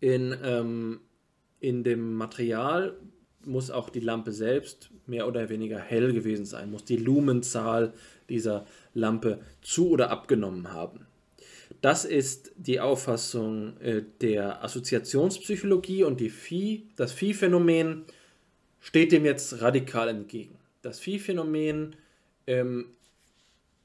[0.00, 1.00] in, ähm,
[1.60, 2.96] in dem Material,
[3.44, 7.92] muss auch die Lampe selbst mehr oder weniger hell gewesen sein, muss die Lumenzahl
[8.28, 11.06] dieser Lampe zu oder abgenommen haben.
[11.80, 18.04] Das ist die Auffassung äh, der Assoziationspsychologie und die Phi, das Phi-Phänomen
[18.84, 20.58] steht dem jetzt radikal entgegen.
[20.82, 21.96] Das Phi-Phänomen
[22.46, 22.90] ähm,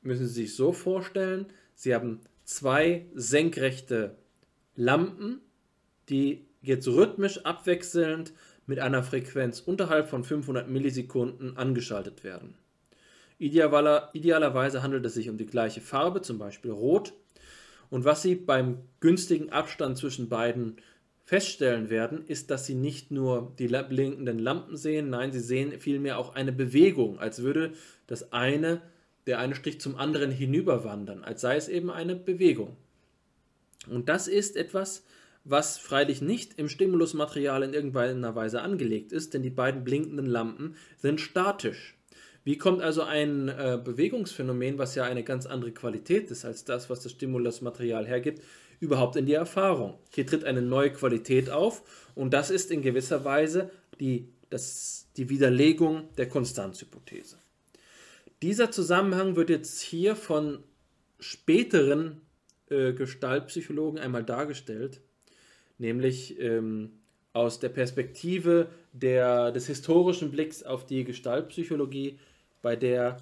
[0.02, 4.18] müssen Sie sich so vorstellen, Sie haben zwei senkrechte
[4.76, 5.40] Lampen,
[6.10, 8.34] die jetzt rhythmisch abwechselnd
[8.68, 12.56] mit einer Frequenz unterhalb von 500 Millisekunden angeschaltet werden.
[13.38, 17.14] Idealerweise handelt es sich um die gleiche Farbe, zum Beispiel Rot.
[17.90, 20.76] Und was Sie beim günstigen Abstand zwischen beiden
[21.30, 26.18] feststellen werden, ist, dass Sie nicht nur die blinkenden Lampen sehen, nein, Sie sehen vielmehr
[26.18, 27.74] auch eine Bewegung, als würde
[28.08, 28.82] das eine
[29.28, 32.78] der eine Strich zum anderen hinüberwandern, als sei es eben eine Bewegung.
[33.88, 35.06] Und das ist etwas,
[35.44, 40.78] was freilich nicht im Stimulusmaterial in irgendeiner Weise angelegt ist, denn die beiden blinkenden Lampen
[40.98, 41.96] sind statisch.
[42.44, 46.90] Wie kommt also ein äh, Bewegungsphänomen, was ja eine ganz andere Qualität ist als das,
[46.90, 48.42] was das Stimulusmaterial hergibt,
[48.80, 49.98] überhaupt in die Erfahrung?
[50.14, 51.84] Hier tritt eine neue Qualität auf
[52.16, 57.38] und das ist in gewisser Weise die, das, die Widerlegung der Konstanzhypothese.
[58.42, 60.64] Dieser Zusammenhang wird jetzt hier von
[61.20, 62.22] späteren
[62.70, 65.02] äh, Gestaltpsychologen einmal dargestellt,
[65.78, 66.92] nämlich ähm,
[67.34, 72.20] aus der Perspektive der, des historischen Blicks auf die Gestaltpsychologie,
[72.62, 73.18] bei der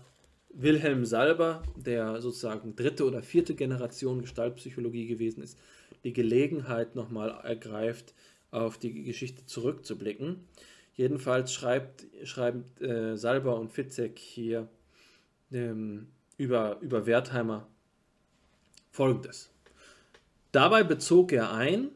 [0.59, 5.57] Wilhelm Salber, der sozusagen dritte oder vierte Generation Gestaltpsychologie gewesen ist,
[6.03, 8.13] die Gelegenheit nochmal ergreift,
[8.49, 10.47] auf die Geschichte zurückzublicken.
[10.95, 14.67] Jedenfalls schreibt, schreibt äh, Salber und Fitzek hier
[15.51, 17.67] ähm, über, über Wertheimer
[18.89, 19.51] folgendes.
[20.51, 21.89] Dabei bezog er ein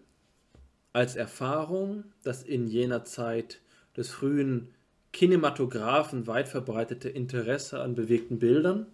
[0.94, 3.60] als Erfahrung das in jener Zeit
[3.98, 4.70] des frühen
[5.14, 8.86] Kinematographen weit verbreitete Interesse an bewegten Bildern.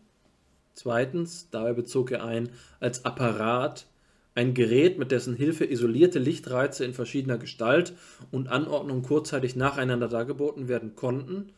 [0.73, 2.49] Zweitens, dabei bezog er ein
[2.79, 3.87] als Apparat
[4.35, 7.93] ein Gerät, mit dessen Hilfe isolierte Lichtreize in verschiedener Gestalt
[8.31, 11.53] und Anordnung kurzzeitig nacheinander dargeboten werden konnten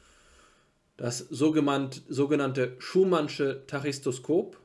[0.99, 4.59] das sogenannte Schumannsche Tachystoskop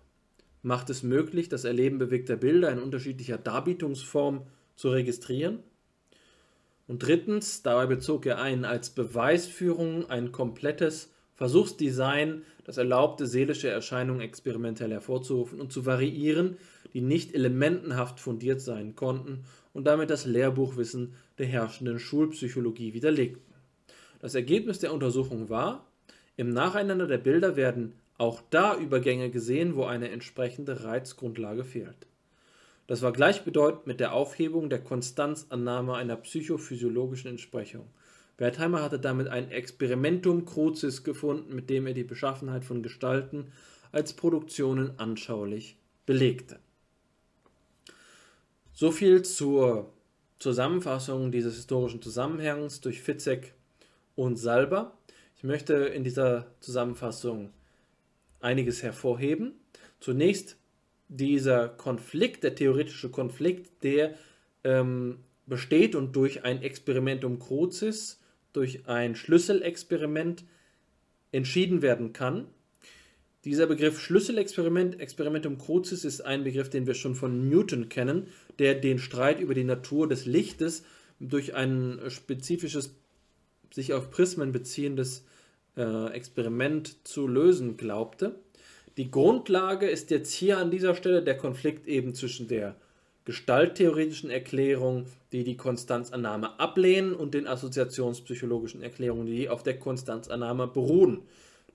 [0.62, 5.60] macht es möglich, das Erleben bewegter Bilder in unterschiedlicher Darbietungsform zu registrieren.
[6.86, 14.20] Und drittens, dabei bezog er ein als Beweisführung ein komplettes Versuchsdesign, das erlaubte, seelische Erscheinungen
[14.20, 16.56] experimentell hervorzurufen und zu variieren,
[16.92, 23.42] die nicht elementenhaft fundiert sein konnten und damit das Lehrbuchwissen der herrschenden Schulpsychologie widerlegten.
[24.20, 25.86] Das Ergebnis der Untersuchung war,
[26.36, 32.06] im Nacheinander der Bilder werden auch da Übergänge gesehen, wo eine entsprechende Reizgrundlage fehlt.
[32.86, 37.88] Das war gleichbedeutend mit der Aufhebung der Konstanzannahme einer psychophysiologischen Entsprechung.
[38.36, 43.52] Wertheimer hatte damit ein Experimentum crucis gefunden, mit dem er die Beschaffenheit von Gestalten
[43.92, 46.58] als Produktionen anschaulich belegte.
[48.72, 49.92] So viel zur
[50.40, 53.54] Zusammenfassung dieses historischen Zusammenhangs durch Fitzek
[54.16, 54.98] und Salber.
[55.36, 57.50] Ich möchte in dieser Zusammenfassung
[58.40, 59.54] einiges hervorheben.
[60.00, 60.56] Zunächst
[61.08, 64.14] dieser Konflikt, der theoretische Konflikt, der
[64.64, 68.20] ähm, besteht und durch ein Experimentum crucis,
[68.52, 70.44] durch ein Schlüsselexperiment
[71.32, 72.46] entschieden werden kann.
[73.44, 78.74] Dieser Begriff Schlüsselexperiment, Experimentum crucis, ist ein Begriff, den wir schon von Newton kennen, der
[78.74, 80.84] den Streit über die Natur des Lichtes
[81.20, 82.94] durch ein spezifisches,
[83.70, 85.26] sich auf Prismen beziehendes
[85.76, 88.36] äh, Experiment zu lösen glaubte.
[88.96, 92.76] Die Grundlage ist jetzt hier an dieser Stelle der Konflikt eben zwischen der
[93.24, 101.22] gestalttheoretischen Erklärung, die die Konstanzannahme ablehnen, und den assoziationspsychologischen Erklärungen, die auf der Konstanzannahme beruhen.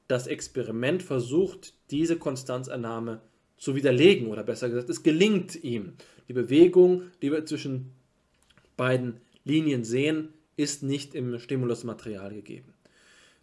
[0.08, 3.20] Das Experiment versucht, diese Konstanzannahme
[3.58, 5.94] zu widerlegen, oder besser gesagt, es gelingt ihm.
[6.28, 7.92] Die Bewegung, die wir zwischen
[8.78, 12.74] beiden Linien sehen, ist nicht im Stimulusmaterial gegeben.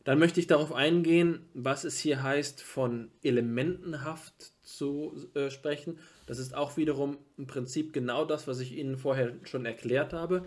[0.07, 5.99] Dann möchte ich darauf eingehen, was es hier heißt, von elementenhaft zu äh, sprechen.
[6.27, 10.47] Das ist auch wiederum im Prinzip genau das, was ich Ihnen vorher schon erklärt habe.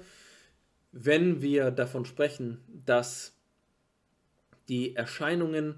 [0.93, 3.35] Wenn wir davon sprechen, dass
[4.69, 5.75] die Erscheinungen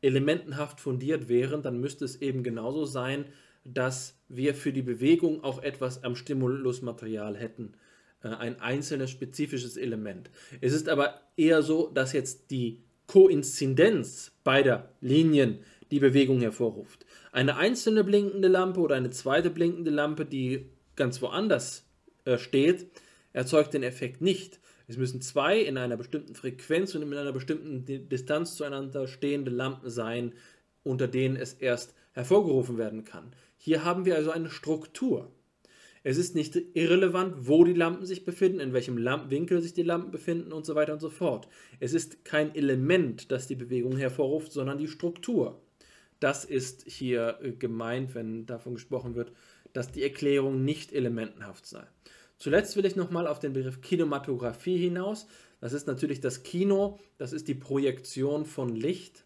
[0.00, 3.26] elementenhaft fundiert wären, dann müsste es eben genauso sein,
[3.66, 7.74] dass wir für die Bewegung auch etwas am Stimulusmaterial hätten.
[8.22, 10.30] Äh, ein einzelnes spezifisches Element.
[10.62, 12.80] Es ist aber eher so, dass jetzt die
[13.10, 17.04] Koinzidenz beider Linien die Bewegung hervorruft.
[17.32, 21.84] Eine einzelne blinkende Lampe oder eine zweite blinkende Lampe, die ganz woanders
[22.24, 22.86] äh, steht,
[23.32, 24.60] erzeugt den Effekt nicht.
[24.86, 29.90] Es müssen zwei in einer bestimmten Frequenz und in einer bestimmten Distanz zueinander stehende Lampen
[29.90, 30.32] sein,
[30.84, 33.32] unter denen es erst hervorgerufen werden kann.
[33.56, 35.32] Hier haben wir also eine Struktur.
[36.02, 40.10] Es ist nicht irrelevant, wo die Lampen sich befinden, in welchem Winkel sich die Lampen
[40.10, 41.48] befinden und so weiter und so fort.
[41.78, 45.60] Es ist kein Element, das die Bewegung hervorruft, sondern die Struktur.
[46.18, 49.32] Das ist hier äh, gemeint, wenn davon gesprochen wird,
[49.72, 51.82] dass die Erklärung nicht elementenhaft sei.
[52.36, 55.26] Zuletzt will ich nochmal auf den Begriff Kinematographie hinaus.
[55.60, 59.24] Das ist natürlich das Kino, das ist die Projektion von Licht.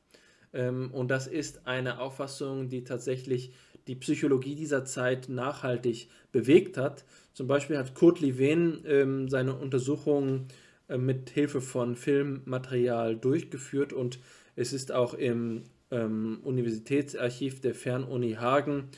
[0.53, 3.53] Ähm, und das ist eine Auffassung, die tatsächlich
[3.87, 7.05] die Psychologie dieser Zeit nachhaltig bewegt hat.
[7.33, 10.49] Zum Beispiel hat Kurt Levin ähm, seine Untersuchungen
[10.89, 14.19] äh, mit Hilfe von Filmmaterial durchgeführt und
[14.57, 18.89] es ist auch im ähm, Universitätsarchiv der Fernuni Hagen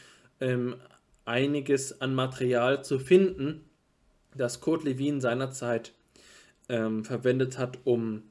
[0.40, 0.77] ähm,
[1.25, 3.64] einiges an Material zu finden,
[4.35, 5.92] das Kurt Levin seinerzeit
[6.68, 8.22] ähm, verwendet hat, um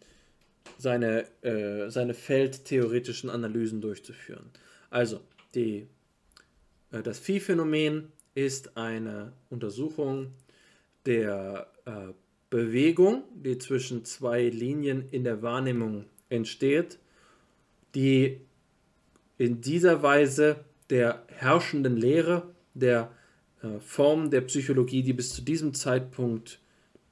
[0.78, 4.50] seine, äh, seine feldtheoretischen Analysen durchzuführen.
[4.89, 5.22] Also,
[5.54, 5.88] die
[7.01, 10.34] das Phi-Phänomen ist eine Untersuchung
[11.05, 12.13] der äh,
[12.49, 16.99] Bewegung, die zwischen zwei Linien in der Wahrnehmung entsteht,
[17.95, 18.41] die
[19.38, 23.12] in dieser Weise der herrschenden Lehre, der
[23.62, 26.60] äh, Form der Psychologie, die bis zu diesem Zeitpunkt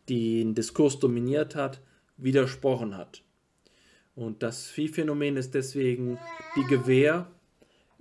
[0.10, 1.82] den Diskurs dominiert hat,
[2.18, 3.24] widersprochen hat.
[4.16, 6.20] Und das Phi-Phänomen ist deswegen
[6.56, 7.28] die Gewähr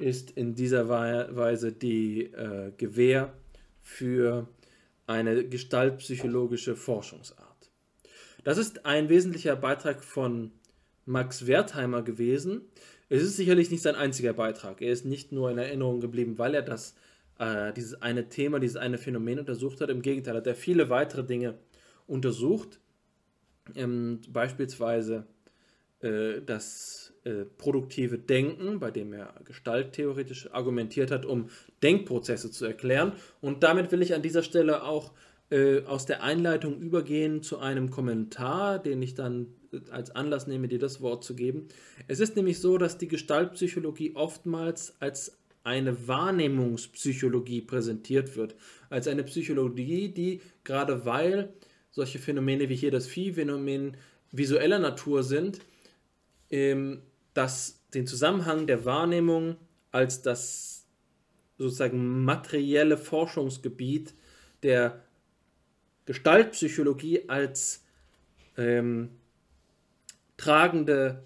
[0.03, 3.33] ist in dieser Weise die äh, Gewähr
[3.81, 4.49] für
[5.07, 7.71] eine gestaltpsychologische Forschungsart.
[8.45, 10.51] Das ist ein wesentlicher Beitrag von
[11.07, 12.63] Max Wertheimer gewesen.
[13.09, 14.81] Es ist sicherlich nicht sein einziger Beitrag.
[14.81, 16.97] Er ist nicht nur in Erinnerung geblieben, weil er das,
[17.39, 19.91] äh, dieses eine Thema, dieses eine Phänomen untersucht hat.
[19.91, 21.59] Im Gegenteil, hat er viele weitere Dinge
[22.07, 22.81] untersucht.
[23.77, 25.27] Ähm, beispielsweise
[26.01, 31.51] äh, das äh, produktive Denken, bei dem er gestalttheoretisch argumentiert hat, um
[31.83, 33.13] Denkprozesse zu erklären.
[33.41, 35.13] Und damit will ich an dieser Stelle auch
[35.51, 40.67] äh, aus der Einleitung übergehen zu einem Kommentar, den ich dann äh, als Anlass nehme,
[40.67, 41.69] dir das Wort zu geben.
[42.09, 48.57] Es ist nämlich so, dass die Gestaltpsychologie oftmals als eine Wahrnehmungspsychologie präsentiert wird.
[48.91, 51.53] Als eine Psychologie, die gerade weil
[51.93, 53.97] solche Phänomene wie hier das Viehphänomen
[54.33, 55.61] visueller Natur sind,
[56.51, 57.03] ähm,
[57.35, 59.57] das, den Zusammenhang der Wahrnehmung
[59.91, 60.87] als das
[61.59, 64.15] sozusagen materielle Forschungsgebiet
[64.63, 65.03] der
[66.07, 67.85] Gestaltpsychologie als
[68.57, 69.11] ähm,
[70.37, 71.23] tragende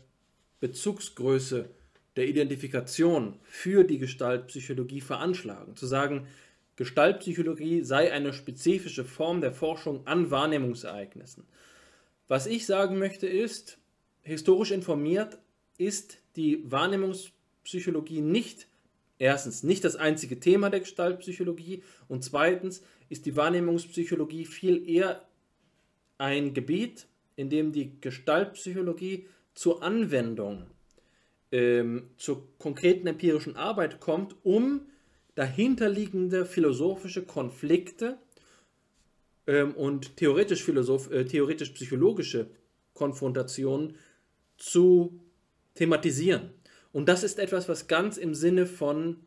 [0.61, 1.71] Bezugsgröße
[2.17, 5.77] der Identifikation für die Gestaltpsychologie veranschlagen.
[5.77, 6.27] Zu sagen,
[6.77, 11.45] Gestaltpsychologie sei eine spezifische Form der Forschung an Wahrnehmungsereignissen.
[12.29, 13.79] Was ich sagen möchte ist,
[14.23, 15.39] historisch informiert
[15.79, 18.69] ist die Wahrnehmungspsychologie nicht
[19.19, 25.27] erstens nicht das einzige Thema der Gestaltpsychologie und zweitens ist die Wahrnehmungspsychologie viel eher
[26.19, 27.07] ein Gebiet,
[27.37, 30.67] in dem die Gestaltpsychologie zur Anwendung,
[31.53, 34.83] ähm, zur konkreten empirischen Arbeit kommt, um
[35.35, 38.19] dahinterliegende philosophische Konflikte
[39.47, 42.51] ähm, und äh, theoretisch psychologische
[42.95, 43.97] Konfrontationen
[44.57, 45.21] zu
[45.77, 46.51] thematisieren.
[46.93, 49.19] Und das ist etwas, was ganz im Sinne von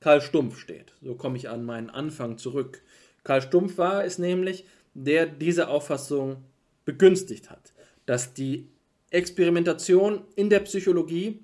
[0.00, 0.92] Karl Stumpf steht.
[1.02, 2.82] So komme ich an meinen Anfang zurück.
[3.24, 4.64] Karl Stumpf war es nämlich,
[4.94, 6.44] der diese Auffassung
[6.84, 7.72] begünstigt hat,
[8.06, 8.68] dass die
[9.10, 11.40] Experimentation in der Psychologie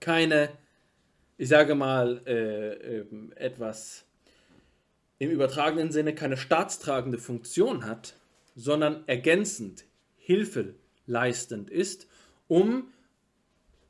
[0.00, 0.50] keine,
[1.36, 3.04] ich sage mal, äh, äh,
[3.36, 4.04] etwas
[5.18, 8.14] im übertragenen Sinne keine staatstragende Funktion hat,
[8.54, 9.84] sondern ergänzend,
[10.16, 12.06] hilfeleistend ist,
[12.48, 12.88] um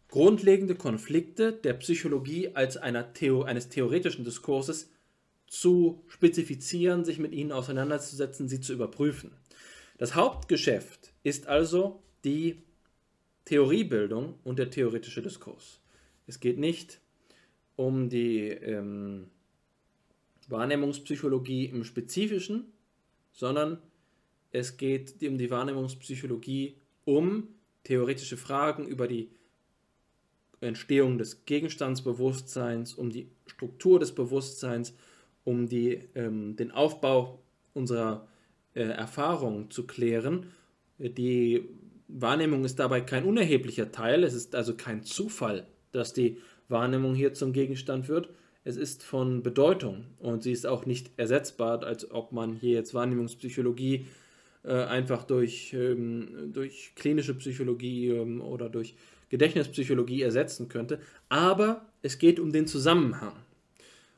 [0.08, 2.78] grundlegende Konflikte der Psychologie als
[3.14, 4.90] Theo eines theoretischen Diskurses
[5.46, 9.32] zu spezifizieren, sich mit ihnen auseinanderzusetzen, sie zu überprüfen.
[9.96, 12.62] Das Hauptgeschäft ist also die
[13.44, 15.80] Theoriebildung und der theoretische Diskurs.
[16.26, 17.00] Es geht nicht
[17.76, 19.28] um die ähm,
[20.48, 22.72] Wahrnehmungspsychologie im Spezifischen,
[23.32, 23.78] sondern
[24.50, 27.48] es geht um die Wahrnehmungspsychologie um
[27.88, 29.30] theoretische Fragen über die
[30.60, 34.94] Entstehung des Gegenstandsbewusstseins, um die Struktur des Bewusstseins,
[35.44, 37.38] um die, ähm, den Aufbau
[37.72, 38.28] unserer
[38.74, 40.52] äh, Erfahrung zu klären.
[40.98, 41.66] Die
[42.08, 46.36] Wahrnehmung ist dabei kein unerheblicher Teil, es ist also kein Zufall, dass die
[46.68, 48.28] Wahrnehmung hier zum Gegenstand wird.
[48.64, 52.92] Es ist von Bedeutung und sie ist auch nicht ersetzbar, als ob man hier jetzt
[52.92, 54.04] Wahrnehmungspsychologie äh,
[54.68, 58.94] einfach durch, ähm, durch klinische Psychologie ähm, oder durch
[59.28, 63.34] Gedächtnispsychologie ersetzen könnte, aber es geht um den Zusammenhang.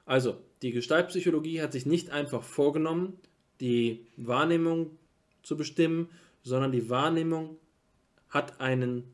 [0.07, 3.15] Also, die Gestaltpsychologie hat sich nicht einfach vorgenommen,
[3.61, 4.99] die Wahrnehmung
[5.43, 6.09] zu bestimmen,
[6.43, 7.57] sondern die Wahrnehmung
[8.29, 9.05] hat einen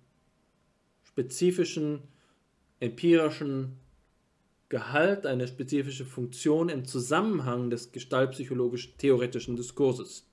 [1.03, 2.03] spezifischen
[2.81, 3.79] empirischen
[4.69, 10.27] Gehalt, eine spezifische Funktion im Zusammenhang des gestaltpsychologisch-theoretischen Diskurses.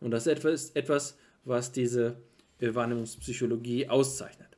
[0.00, 2.16] Und das ist etwas, was diese
[2.60, 4.48] Wahrnehmungspsychologie auszeichnet.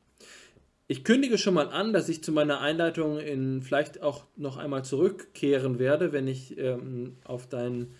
[0.87, 4.83] Ich kündige schon mal an, dass ich zu meiner Einleitung in vielleicht auch noch einmal
[4.83, 7.91] zurückkehren werde, wenn ich ähm, auf dein,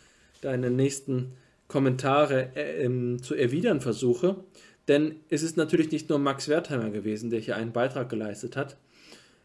[0.42, 1.32] deine nächsten
[1.70, 4.44] Kommentare äh, ähm, zu erwidern versuche.
[4.89, 8.76] Denn es ist natürlich nicht nur Max Wertheimer gewesen, der hier einen Beitrag geleistet hat.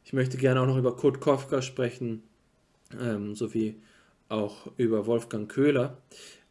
[0.05, 2.25] Ich möchte gerne auch noch über Kurt Kofka sprechen,
[3.01, 3.77] ähm, sowie
[4.29, 5.99] auch über Wolfgang Köhler.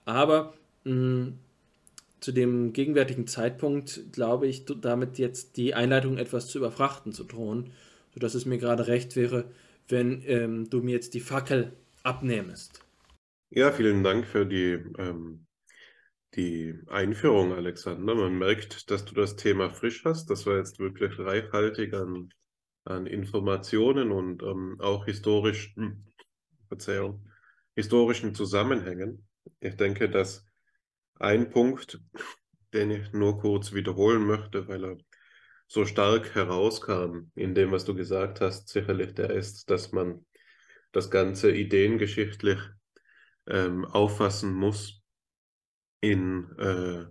[0.05, 0.53] Aber
[0.85, 1.33] mh,
[2.21, 7.71] zu dem gegenwärtigen Zeitpunkt glaube ich, damit jetzt die Einleitung etwas zu überfrachten zu drohen,
[8.13, 9.45] sodass es mir gerade recht wäre,
[9.87, 11.73] wenn ähm, du mir jetzt die Fackel
[12.03, 12.81] abnehmest.
[13.51, 15.45] Ja, vielen Dank für die, ähm,
[16.35, 18.15] die Einführung, Alexander.
[18.15, 20.29] Man merkt, dass du das Thema frisch hast.
[20.29, 22.29] Das war jetzt wirklich reichhaltig an,
[22.85, 26.05] an Informationen und ähm, auch historisch, hm,
[26.67, 27.29] Verzeihung,
[27.75, 29.27] historischen Zusammenhängen.
[29.59, 30.45] Ich denke, dass
[31.19, 31.99] ein Punkt,
[32.73, 34.97] den ich nur kurz wiederholen möchte, weil er
[35.67, 40.25] so stark herauskam in dem, was du gesagt hast, sicherlich der ist, dass man
[40.91, 42.59] das Ganze ideengeschichtlich
[43.47, 45.01] ähm, auffassen muss
[46.01, 47.05] in äh,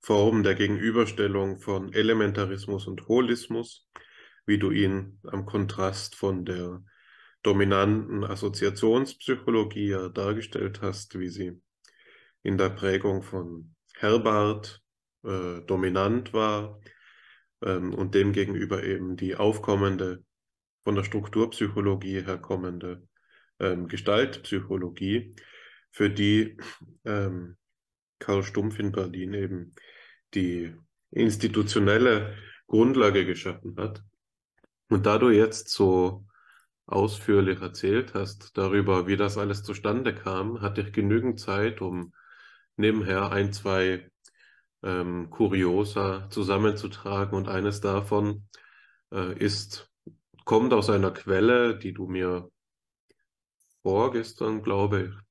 [0.00, 3.88] Form der Gegenüberstellung von Elementarismus und Holismus,
[4.46, 6.82] wie du ihn am Kontrast von der
[7.42, 11.60] dominanten Assoziationspsychologie dargestellt hast, wie sie
[12.46, 14.80] in der Prägung von Herbart
[15.24, 16.80] äh, dominant war
[17.60, 20.22] ähm, und demgegenüber eben die aufkommende,
[20.84, 23.02] von der Strukturpsychologie herkommende
[23.58, 25.34] ähm, Gestaltpsychologie,
[25.90, 26.56] für die
[27.04, 27.56] ähm,
[28.20, 29.74] Karl Stumpf in Berlin eben
[30.32, 30.72] die
[31.10, 32.36] institutionelle
[32.68, 34.04] Grundlage geschaffen hat.
[34.88, 36.24] Und da du jetzt so
[36.86, 42.12] ausführlich erzählt hast darüber, wie das alles zustande kam, hatte ich genügend Zeit, um
[42.76, 44.10] nebenher ein, zwei
[44.82, 48.48] ähm, Kuriosa zusammenzutragen und eines davon
[49.12, 49.90] äh, ist,
[50.44, 52.50] kommt aus einer Quelle, die du mir
[53.82, 55.26] vorgestern, glaube ich,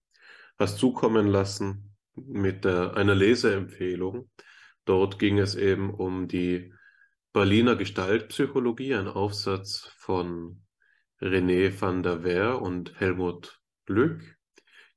[0.58, 4.30] hast zukommen lassen mit der, einer Leseempfehlung.
[4.86, 6.74] Dort ging es eben um die
[7.34, 10.64] Berliner Gestaltpsychologie, ein Aufsatz von
[11.22, 14.35] René van der Wehr und Helmut Glück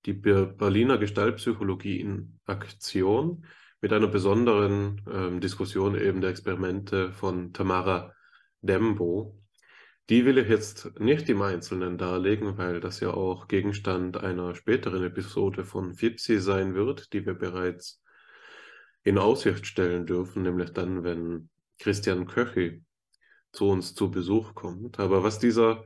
[0.09, 3.45] die Berliner Gestaltpsychologie in Aktion,
[3.83, 8.15] mit einer besonderen ähm, Diskussion eben der Experimente von Tamara
[8.63, 9.39] Dembo.
[10.09, 15.05] Die will ich jetzt nicht im Einzelnen darlegen, weil das ja auch Gegenstand einer späteren
[15.05, 18.03] Episode von FIPSI sein wird, die wir bereits
[19.05, 22.83] in Aussicht stellen dürfen, nämlich dann, wenn Christian Köchi
[23.53, 24.99] zu uns zu Besuch kommt.
[24.99, 25.85] Aber was dieser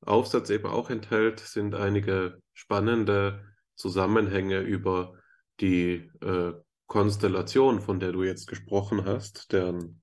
[0.00, 3.49] Aufsatz eben auch enthält, sind einige spannende
[3.80, 5.14] Zusammenhänge über
[5.60, 6.52] die äh,
[6.86, 10.02] Konstellation, von der du jetzt gesprochen hast, deren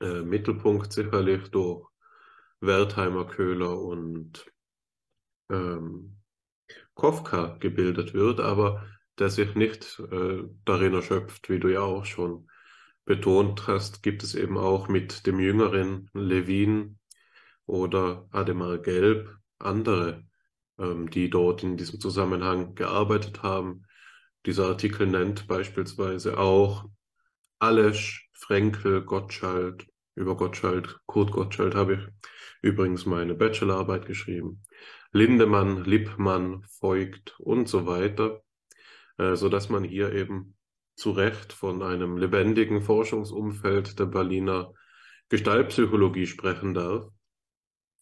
[0.00, 1.86] äh, Mittelpunkt sicherlich durch
[2.60, 4.50] Wertheimer, Köhler und
[5.50, 6.16] ähm,
[6.94, 8.86] Kofka gebildet wird, aber
[9.18, 12.48] der sich nicht äh, darin erschöpft, wie du ja auch schon
[13.04, 16.98] betont hast, gibt es eben auch mit dem jüngeren Levin
[17.66, 20.24] oder Ademar Gelb andere,
[20.80, 23.84] ähm, die dort in diesem Zusammenhang gearbeitet haben.
[24.46, 26.86] Dieser Artikel nennt beispielsweise auch
[27.58, 32.00] Alesch, Frenkel, Gottschalk, über Gottschalk, Kurt Gottschalk habe ich
[32.62, 34.62] übrigens meine Bachelorarbeit geschrieben.
[35.12, 38.42] Lindemann, Lippmann, Voigt und so weiter,
[39.18, 40.56] äh, so dass man hier eben
[40.94, 44.72] zu Recht von einem lebendigen Forschungsumfeld der Berliner
[45.28, 47.08] Gestaltpsychologie sprechen darf.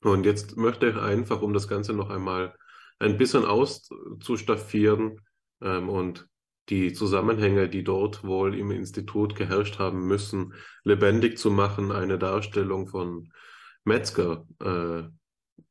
[0.03, 2.55] Und jetzt möchte ich einfach, um das Ganze noch einmal
[2.99, 5.21] ein bisschen auszustaffieren
[5.61, 6.29] ähm, und
[6.69, 12.89] die Zusammenhänge, die dort wohl im Institut geherrscht haben müssen, lebendig zu machen, eine Darstellung
[12.89, 13.33] von
[13.85, 15.05] Metzger äh,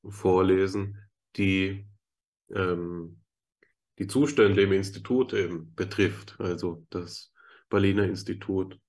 [0.09, 0.97] vorlesen,
[1.35, 1.87] die
[2.49, 3.21] ähm,
[3.99, 7.31] die Zustände im Institut eben betrifft, also das
[7.69, 8.79] Berliner Institut,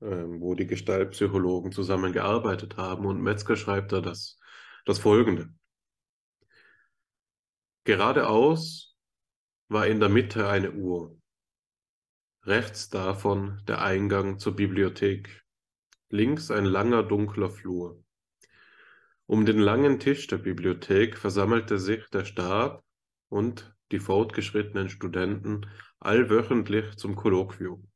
[0.00, 3.06] ähm, wo die Gestaltpsychologen zusammengearbeitet haben.
[3.06, 4.38] Und Metzger schreibt da das,
[4.84, 5.50] das Folgende.
[7.90, 8.96] Geradeaus
[9.66, 11.20] war in der Mitte eine Uhr,
[12.44, 15.44] rechts davon der Eingang zur Bibliothek,
[16.08, 18.00] links ein langer dunkler Flur.
[19.26, 22.84] Um den langen Tisch der Bibliothek versammelte sich der Stab
[23.28, 25.66] und die fortgeschrittenen Studenten
[25.98, 27.90] allwöchentlich zum Kolloquium,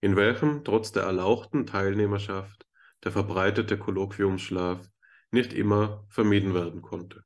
[0.00, 2.64] in welchem trotz der erlauchten Teilnehmerschaft
[3.02, 4.88] der verbreitete Kolloquiumsschlaf
[5.32, 7.24] nicht immer vermieden werden konnte.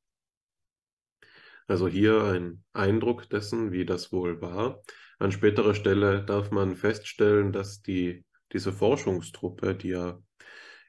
[1.66, 4.82] Also hier ein Eindruck dessen, wie das wohl war.
[5.18, 10.18] An späterer Stelle darf man feststellen, dass die, diese Forschungstruppe, die ja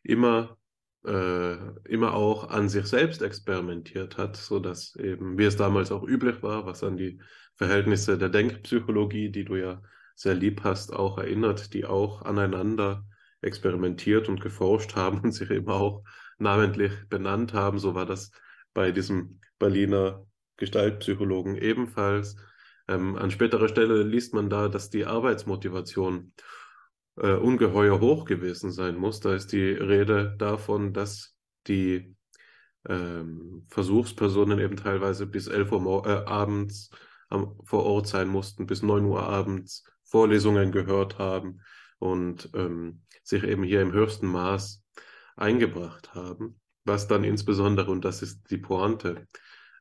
[0.04, 0.58] immer
[1.06, 6.04] äh, immer auch an sich selbst experimentiert hat, so dass eben, wie es damals auch
[6.04, 7.22] üblich war, was an die
[7.56, 9.82] Verhältnisse der Denkpsychologie, die du ja
[10.16, 13.06] sehr lieb hast, auch erinnert, die auch aneinander
[13.42, 16.04] experimentiert und geforscht haben und sich eben auch
[16.38, 17.78] namentlich benannt haben.
[17.78, 18.32] So war das
[18.74, 20.26] bei diesem Berliner
[20.58, 22.36] Gestaltpsychologen ebenfalls.
[22.88, 26.34] Ähm, an späterer Stelle liest man da, dass die Arbeitsmotivation
[27.18, 29.20] äh, ungeheuer hoch gewesen sein muss.
[29.20, 31.36] Da ist die Rede davon, dass
[31.68, 32.16] die
[32.88, 36.92] ähm, Versuchspersonen eben teilweise bis 11 Uhr äh, abends
[37.30, 41.62] am, vor Ort sein mussten, bis 9 Uhr abends Vorlesungen gehört haben
[42.00, 44.84] und ähm, sich eben hier im höchsten Maß
[45.36, 46.60] eingebracht haben.
[46.84, 49.28] Was dann insbesondere, und das ist die Pointe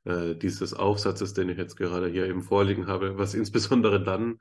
[0.05, 4.39] äh, dieses Aufsatzes, den ich jetzt gerade hier eben vorliegen habe, was insbesondere dann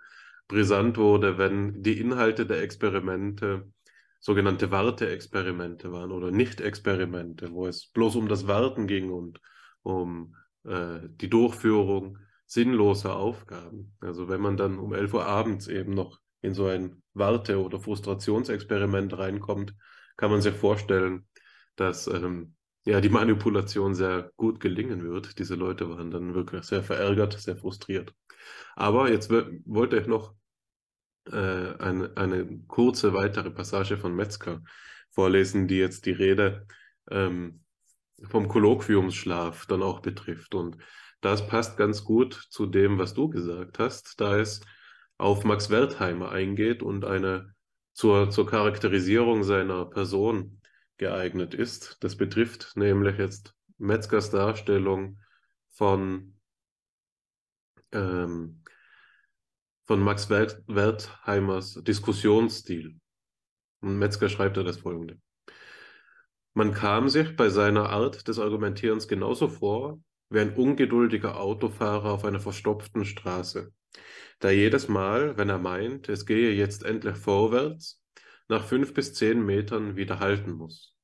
[0.47, 3.71] brisant wurde, wenn die Inhalte der Experimente
[4.19, 9.41] sogenannte Warteexperimente waren oder Nicht-Experimente, wo es bloß um das Warten ging und
[9.81, 13.95] um äh, die Durchführung sinnloser Aufgaben.
[13.99, 17.79] Also wenn man dann um 11 Uhr abends eben noch in so ein Warte- oder
[17.79, 19.75] Frustrationsexperiment reinkommt,
[20.15, 21.27] kann man sich vorstellen,
[21.75, 22.55] dass ähm,
[22.85, 25.39] ja die Manipulation sehr gut gelingen wird.
[25.39, 28.13] Diese Leute waren dann wirklich sehr verärgert, sehr frustriert.
[28.75, 30.33] Aber jetzt wollte ich noch
[31.25, 34.61] äh, eine, eine kurze weitere Passage von Metzger
[35.11, 36.67] vorlesen, die jetzt die Rede
[37.09, 37.61] ähm,
[38.29, 40.55] vom Kolloquiumsschlaf dann auch betrifft.
[40.55, 40.77] Und
[41.21, 44.61] das passt ganz gut zu dem, was du gesagt hast, da es
[45.17, 47.53] auf Max Wertheimer eingeht und eine
[47.93, 50.59] zur, zur Charakterisierung seiner Person
[50.97, 51.97] geeignet ist.
[52.01, 55.19] Das betrifft nämlich jetzt Metzgers Darstellung
[55.69, 56.35] von
[57.91, 58.63] ähm,
[59.85, 62.99] von Max Wertheimers Diskussionsstil.
[63.81, 65.19] Und Metzger schreibt da das folgende.
[66.53, 72.25] Man kam sich bei seiner Art des Argumentierens genauso vor wie ein ungeduldiger Autofahrer auf
[72.25, 73.71] einer verstopften Straße,
[74.41, 78.01] der jedes Mal, wenn er meint, es gehe jetzt endlich vorwärts,
[78.47, 80.95] nach fünf bis zehn Metern wieder halten muss.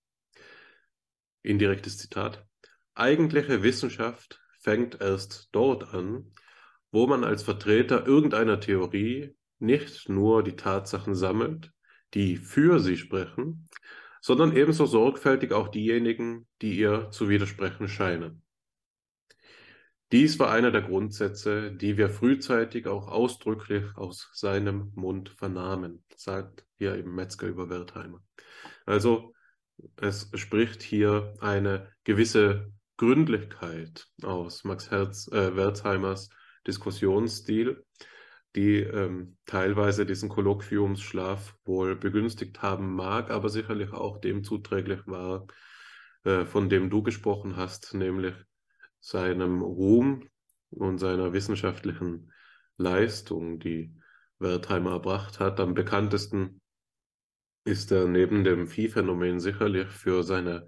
[1.41, 2.45] Indirektes Zitat.
[2.95, 6.33] Eigentliche Wissenschaft fängt erst dort an,
[6.91, 11.71] wo man als Vertreter irgendeiner Theorie nicht nur die Tatsachen sammelt,
[12.13, 13.69] die für sie sprechen,
[14.21, 18.41] sondern ebenso sorgfältig auch diejenigen, die ihr zu widersprechen scheinen.
[20.11, 26.65] Dies war einer der Grundsätze, die wir frühzeitig auch ausdrücklich aus seinem Mund vernahmen, sagt
[26.77, 28.23] hier eben Metzger über Wertheimer.
[28.87, 29.33] Also
[29.97, 36.29] es spricht hier eine gewisse Gründlichkeit aus Max Herz, äh, Wertheimers
[36.65, 37.85] Diskussionsstil,
[38.55, 45.45] die ähm, teilweise diesen Kolloquiumsschlaf wohl begünstigt haben mag, aber sicherlich auch dem zuträglich war,
[46.23, 48.33] äh, von dem du gesprochen hast, nämlich
[48.99, 50.27] seinem Ruhm
[50.69, 52.31] und seiner wissenschaftlichen
[52.77, 53.95] Leistung, die
[54.39, 55.59] Wertheimer erbracht hat.
[55.59, 56.61] Am bekanntesten
[57.65, 60.67] ist er neben dem Viehphänomen sicherlich für seine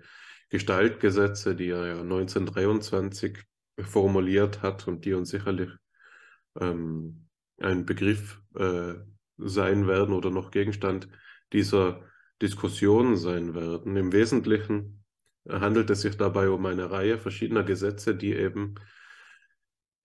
[0.50, 3.40] Gestaltgesetze, die er ja 1923
[3.80, 5.72] formuliert hat und die uns sicherlich
[6.60, 7.28] ähm,
[7.58, 8.96] ein Begriff äh,
[9.38, 11.08] sein werden oder noch Gegenstand
[11.54, 12.04] dieser
[12.42, 13.96] Diskussion sein werden.
[13.96, 15.01] Im Wesentlichen
[15.50, 18.76] handelt es sich dabei um eine Reihe verschiedener Gesetze, die eben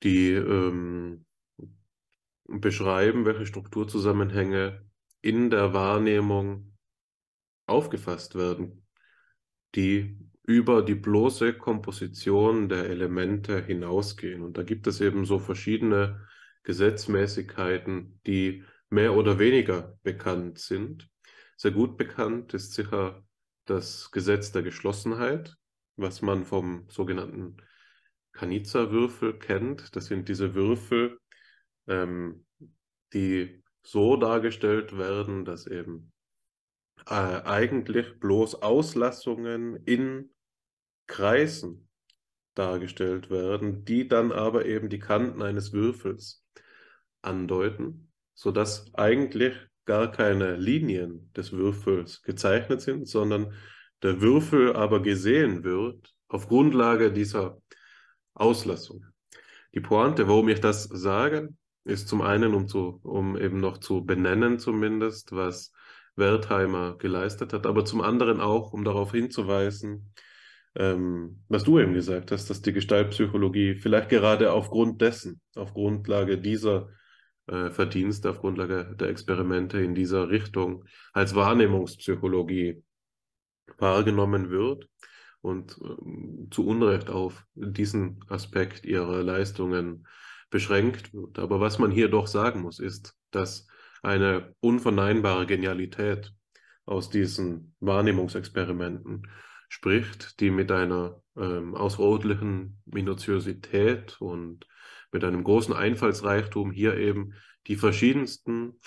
[0.03, 1.25] die ähm,
[2.45, 4.85] beschreiben, welche Strukturzusammenhänge
[5.21, 6.77] in der Wahrnehmung
[7.67, 8.87] aufgefasst werden,
[9.75, 14.43] die über die bloße Komposition der Elemente hinausgehen.
[14.43, 16.25] Und da gibt es eben so verschiedene
[16.63, 21.09] Gesetzmäßigkeiten, die mehr oder weniger bekannt sind.
[21.57, 23.25] Sehr gut bekannt ist sicher
[23.67, 25.57] das Gesetz der Geschlossenheit,
[25.97, 27.57] was man vom sogenannten
[28.33, 29.95] Kanitzer-Würfel kennt.
[29.97, 31.19] Das sind diese Würfel,
[31.87, 32.47] ähm,
[33.13, 36.13] die so dargestellt werden, dass eben
[37.07, 40.31] äh, eigentlich bloß Auslassungen in
[41.07, 41.89] Kreisen
[42.55, 46.45] dargestellt werden, die dann aber eben die Kanten eines Würfels
[47.23, 49.55] andeuten, sodass eigentlich
[49.87, 53.55] gar keine Linien des Würfels gezeichnet sind, sondern
[54.03, 57.59] der Würfel aber gesehen wird auf Grundlage dieser
[58.35, 59.07] Auslassung.
[59.75, 61.51] Die Pointe, warum ich das sage,
[61.85, 65.73] ist zum einen, um, zu, um eben noch zu benennen zumindest, was
[66.17, 70.13] Wertheimer geleistet hat, aber zum anderen auch, um darauf hinzuweisen,
[70.75, 76.39] ähm, was du eben gesagt hast, dass die Gestaltpsychologie vielleicht gerade aufgrund dessen, auf Grundlage
[76.39, 76.89] dieser
[77.47, 82.83] äh, Verdienst auf Grundlage der Experimente in dieser Richtung als Wahrnehmungspsychologie
[83.79, 84.89] wahrgenommen wird
[85.41, 90.07] und äh, zu Unrecht auf diesen Aspekt ihrer Leistungen
[90.51, 91.39] beschränkt wird.
[91.39, 93.67] Aber was man hier doch sagen muss, ist, dass
[94.03, 96.33] eine unverneinbare Genialität
[96.85, 99.29] aus diesen Wahrnehmungsexperimenten
[99.69, 104.67] spricht, die mit einer ähm, außerordentlichen Minutiosität und
[105.17, 107.33] mit einem großen Einfallsreichtum hier eben
[107.69, 108.79] die verschiedensten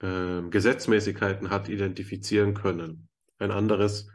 [0.00, 3.08] äh, Gesetzmäßigkeiten hat identifizieren können.
[3.38, 4.10] Ein anderes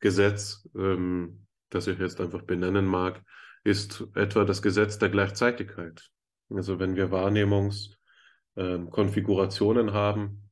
[0.00, 3.22] Gesetz, ähm, das ich jetzt einfach benennen mag,
[3.62, 6.08] ist etwa das Gesetz der Gleichzeitigkeit.
[6.48, 10.50] Also wenn wir Wahrnehmungskonfigurationen ähm, haben,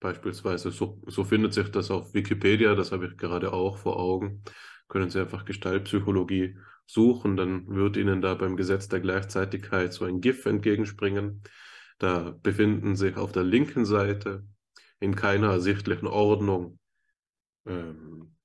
[0.00, 4.42] beispielsweise, so, so findet sich das auf Wikipedia, das habe ich gerade auch vor Augen,
[4.88, 10.20] können Sie einfach Gestaltpsychologie suchen, dann wird Ihnen da beim Gesetz der Gleichzeitigkeit so ein
[10.20, 11.42] GIF entgegenspringen.
[11.98, 14.46] Da befinden sich auf der linken Seite
[15.00, 16.78] in keiner ersichtlichen Ordnung
[17.66, 18.36] ähm,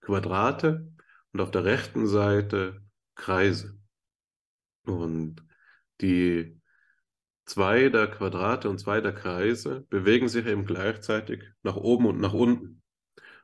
[0.00, 0.92] Quadrate
[1.32, 2.82] und auf der rechten Seite
[3.14, 3.78] Kreise.
[4.84, 5.44] Und
[6.00, 6.60] die
[7.46, 12.32] zwei der Quadrate und zwei der Kreise bewegen sich eben gleichzeitig nach oben und nach
[12.32, 12.82] unten.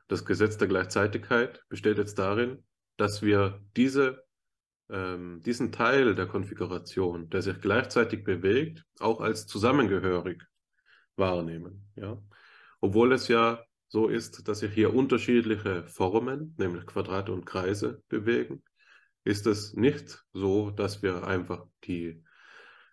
[0.07, 2.63] Das Gesetz der Gleichzeitigkeit besteht jetzt darin,
[2.99, 4.25] dass wir diese,
[4.89, 10.43] ähm, diesen Teil der Konfiguration, der sich gleichzeitig bewegt, auch als zusammengehörig
[11.15, 11.89] wahrnehmen.
[11.95, 12.21] Ja?
[12.81, 18.63] Obwohl es ja so ist, dass sich hier unterschiedliche Formen, nämlich Quadrate und Kreise, bewegen,
[19.23, 22.23] ist es nicht so, dass wir einfach die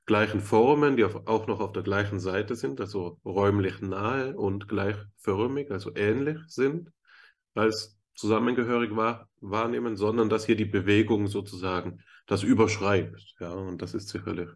[0.07, 5.73] gleichen Formen, die auch noch auf der gleichen Seite sind, also räumlich nahe und gleichförmig,
[5.73, 6.93] also ähnlich sind,
[7.55, 13.37] als zusammengehörig wahr, wahrnehmen, sondern dass hier die Bewegung sozusagen das überschreibt.
[13.41, 14.49] Ja, und das ist sicherlich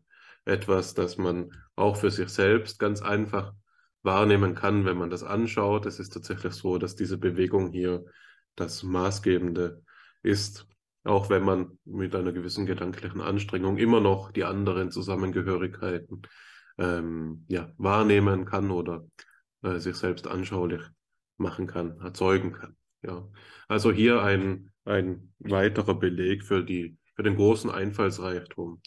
[0.44, 3.52] etwas, das man auch für sich selbst ganz einfach
[4.02, 5.86] wahrnehmen kann, wenn man das anschaut.
[5.86, 8.04] Es ist tatsächlich so, dass diese Bewegung hier
[8.56, 9.82] das Maßgebende
[10.22, 10.66] ist,
[11.04, 16.22] auch wenn man mit einer gewissen gedanklichen Anstrengung immer noch die anderen Zusammengehörigkeiten
[16.78, 19.04] ähm, ja, wahrnehmen kann oder
[19.62, 20.82] äh, sich selbst anschaulich
[21.36, 22.76] machen kann, erzeugen kann.
[23.02, 23.28] Ja,
[23.68, 28.82] also hier ein, ein weiterer Beleg für, die, für den großen Einfallsreichtum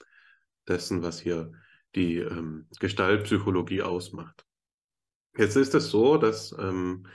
[0.68, 1.52] dessen, was hier
[1.96, 4.46] die ähm, Gestaltpsychologie ausmacht.
[5.36, 7.08] Jetzt ist es so, dass ähm,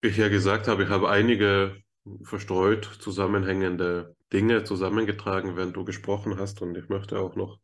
[0.00, 1.76] ich ja gesagt habe, ich habe einige
[2.22, 6.62] verstreut zusammenhängende Dinge zusammengetragen, während du gesprochen hast.
[6.62, 7.60] Und ich möchte auch noch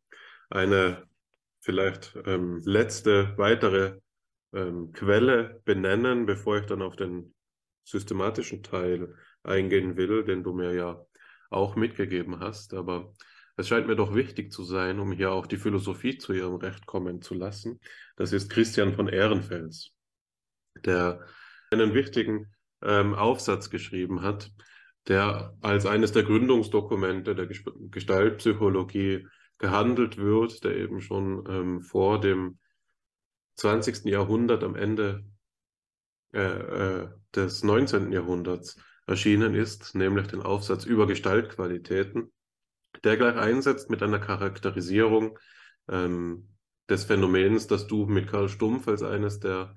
[0.50, 1.04] eine
[1.60, 3.98] vielleicht ähm, letzte weitere
[4.52, 7.34] ähm, Quelle benennen, bevor ich dann auf den
[7.84, 11.04] systematischen Teil eingehen will, den du mir ja
[11.50, 12.74] auch mitgegeben hast.
[12.74, 13.12] Aber
[13.56, 16.86] es scheint mir doch wichtig zu sein, um hier auch die Philosophie zu ihrem Recht
[16.86, 17.80] kommen zu lassen.
[18.16, 19.92] Das ist Christian von Ehrenfels,
[20.84, 21.24] der
[21.70, 24.50] einen wichtigen ähm, Aufsatz geschrieben hat,
[25.06, 29.26] der als eines der Gründungsdokumente der Gestaltpsychologie
[29.58, 32.58] gehandelt wird, der eben schon ähm, vor dem
[33.56, 34.06] 20.
[34.06, 35.24] Jahrhundert, am Ende
[36.34, 38.12] äh, äh, des 19.
[38.12, 38.76] Jahrhunderts
[39.06, 42.32] erschienen ist, nämlich den Aufsatz über Gestaltqualitäten,
[43.04, 45.38] der gleich einsetzt mit einer Charakterisierung
[45.88, 46.48] ähm,
[46.88, 49.76] des Phänomens, das du mit Karl Stumpf als eines der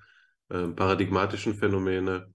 [0.50, 2.34] äh, paradigmatischen Phänomene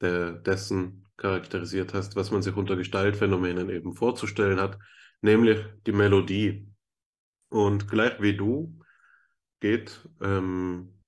[0.00, 4.78] der, dessen charakterisiert hast, was man sich unter Gestaltphänomenen eben vorzustellen hat,
[5.20, 6.68] nämlich die Melodie.
[7.48, 8.78] Und gleich wie du
[9.60, 11.00] geht ähm,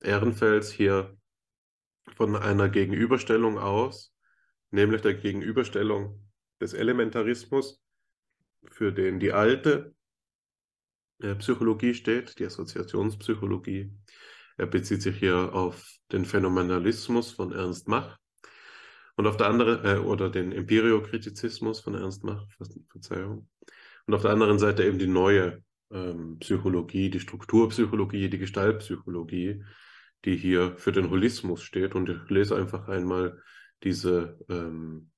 [0.00, 1.16] Ehrenfels hier
[2.16, 4.14] von einer Gegenüberstellung aus,
[4.70, 6.30] nämlich der Gegenüberstellung
[6.60, 7.82] des Elementarismus,
[8.70, 9.94] für den die alte
[11.20, 13.92] äh, Psychologie steht, die Assoziationspsychologie.
[14.56, 18.18] Er bezieht sich hier auf den Phänomenalismus von Ernst Mach
[19.16, 22.46] und auf der anderen, äh, oder den Empiriokritizismus von Ernst Mach,
[22.90, 23.48] Verzeihung.
[24.06, 29.64] Und auf der anderen Seite eben die neue ähm, Psychologie, die Strukturpsychologie, die Gestaltpsychologie,
[30.24, 31.94] die hier für den Holismus steht.
[31.94, 33.42] Und ich lese einfach einmal
[33.82, 35.10] diese ähm,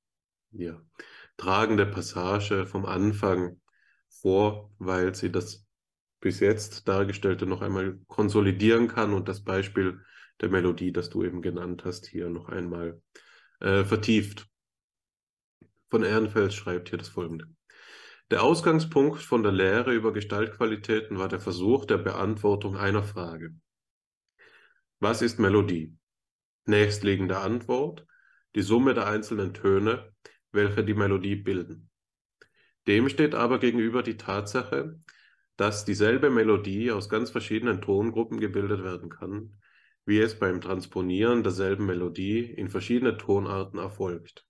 [0.53, 0.81] ja,
[1.37, 3.61] tragende Passage vom Anfang
[4.09, 5.67] vor, weil sie das
[6.21, 10.01] bis jetzt Dargestellte noch einmal konsolidieren kann und das Beispiel
[10.41, 13.01] der Melodie, das du eben genannt hast, hier noch einmal
[13.61, 14.47] äh, vertieft.
[15.91, 17.47] Von Ehrenfels schreibt hier das folgende.
[18.31, 23.55] Der Ausgangspunkt von der Lehre über Gestaltqualitäten war der Versuch der Beantwortung einer Frage.
[25.03, 25.97] Was ist Melodie?
[26.65, 28.07] Nächstliegende Antwort,
[28.55, 30.13] die Summe der einzelnen Töne,
[30.53, 31.91] welche die Melodie bilden.
[32.87, 35.01] Dem steht aber gegenüber die Tatsache,
[35.57, 39.57] dass dieselbe Melodie aus ganz verschiedenen Tongruppen gebildet werden kann,
[40.07, 44.47] wie es beim Transponieren derselben Melodie in verschiedene Tonarten erfolgt.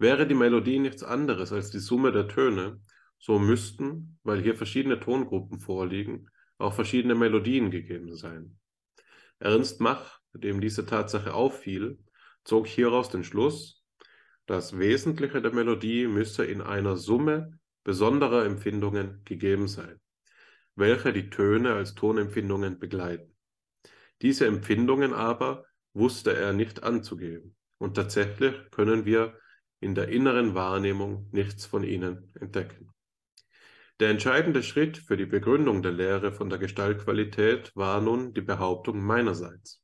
[0.00, 2.80] Wäre die Melodie nichts anderes als die Summe der Töne,
[3.20, 8.59] so müssten, weil hier verschiedene Tongruppen vorliegen, auch verschiedene Melodien gegeben sein.
[9.40, 11.98] Ernst Mach, dem diese Tatsache auffiel,
[12.44, 13.82] zog hieraus den Schluss,
[14.46, 19.98] das Wesentliche der Melodie müsse in einer Summe besonderer Empfindungen gegeben sein,
[20.74, 23.34] welche die Töne als Tonempfindungen begleiten.
[24.20, 25.64] Diese Empfindungen aber
[25.94, 29.38] wusste er nicht anzugeben, und tatsächlich können wir
[29.80, 32.92] in der inneren Wahrnehmung nichts von ihnen entdecken.
[34.00, 39.02] Der entscheidende Schritt für die Begründung der Lehre von der Gestaltqualität war nun die Behauptung
[39.02, 39.82] meinerseits.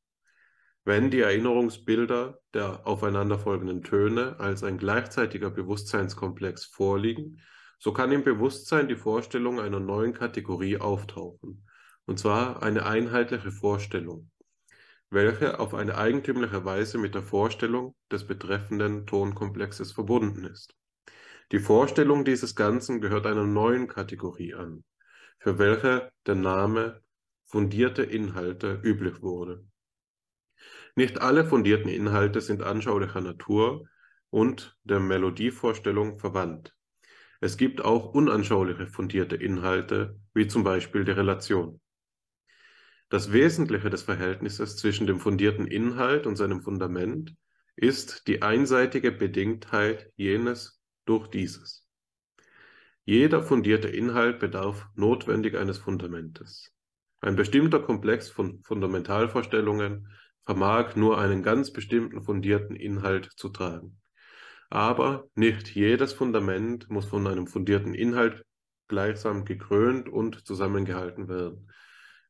[0.87, 7.43] Wenn die Erinnerungsbilder der aufeinanderfolgenden Töne als ein gleichzeitiger Bewusstseinskomplex vorliegen,
[7.79, 11.69] so kann im Bewusstsein die Vorstellung einer neuen Kategorie auftauchen,
[12.07, 14.31] und zwar eine einheitliche Vorstellung,
[15.11, 20.75] welche auf eine eigentümliche Weise mit der Vorstellung des betreffenden Tonkomplexes verbunden ist.
[21.53, 24.83] Die Vorstellung dieses Ganzen gehört einer neuen Kategorie an,
[25.39, 27.03] für welche der Name
[27.45, 29.65] fundierte Inhalte üblich wurde.
[30.97, 33.89] Nicht alle fundierten Inhalte sind anschaulicher Natur
[34.31, 36.75] und der Melodievorstellung verwandt.
[37.41, 41.81] Es gibt auch unanschauliche fundierte Inhalte, wie zum Beispiel die Relation.
[43.09, 47.37] Das Wesentliche des Verhältnisses zwischen dem fundierten Inhalt und seinem Fundament
[47.77, 50.76] ist die einseitige Bedingtheit jenes
[51.07, 51.87] durch dieses.
[53.05, 56.73] Jeder fundierte Inhalt bedarf notwendig eines Fundamentes.
[57.21, 60.09] Ein bestimmter Komplex von Fundamentalvorstellungen
[60.45, 63.99] vermag nur einen ganz bestimmten fundierten Inhalt zu tragen.
[64.71, 68.45] Aber nicht jedes Fundament muss von einem fundierten Inhalt
[68.89, 71.71] gleichsam gekrönt und zusammengehalten werden.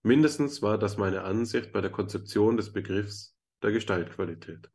[0.03, 4.71] Mindestens war das meine Ansicht bei der Konzeption des Begriffs der Gestaltqualität.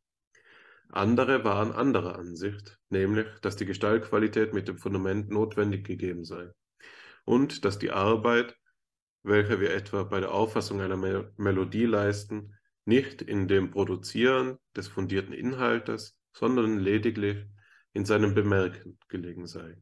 [0.91, 6.51] Andere waren anderer Ansicht, nämlich, dass die Gestaltqualität mit dem Fundament notwendig gegeben sei
[7.25, 8.57] und dass die Arbeit,
[9.23, 14.87] welche wir etwa bei der Auffassung einer Mel Melodie leisten, nicht in dem Produzieren des
[14.87, 17.45] fundierten Inhaltes, sondern lediglich
[17.93, 19.77] in seinem Bemerken gelegen sei.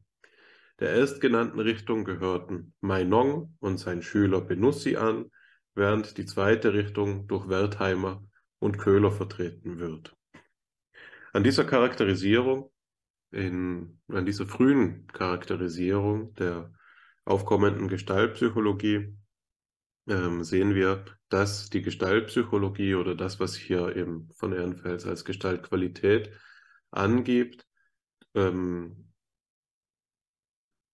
[0.78, 5.30] Der erstgenannten Richtung gehörten Mainong und sein Schüler Benussi an,
[5.74, 8.24] während die zweite Richtung durch Wertheimer
[8.58, 10.16] und Köhler vertreten wird.
[11.32, 12.70] An dieser Charakterisierung,
[13.30, 16.72] in, an dieser frühen Charakterisierung der
[17.24, 19.16] aufkommenden Gestaltpsychologie
[20.08, 26.32] ähm, sehen wir, dass die Gestaltpsychologie oder das, was hier eben von Ehrenfels als Gestaltqualität
[26.90, 27.64] angibt,
[28.34, 29.12] ähm,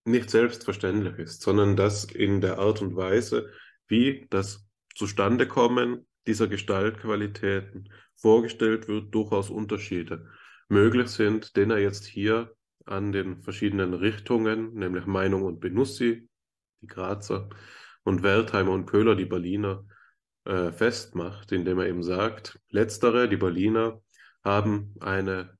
[0.05, 3.51] nicht selbstverständlich ist, sondern dass in der Art und Weise,
[3.87, 10.27] wie das Zustandekommen dieser Gestaltqualitäten vorgestellt wird, durchaus Unterschiede
[10.69, 12.53] möglich sind, den er jetzt hier
[12.85, 16.27] an den verschiedenen Richtungen, nämlich Meinung und Benussi,
[16.81, 17.49] die Grazer,
[18.03, 19.85] und Wertheimer und Köhler, die Berliner,
[20.45, 24.01] äh, festmacht, indem er eben sagt, letztere, die Berliner,
[24.43, 25.57] haben eine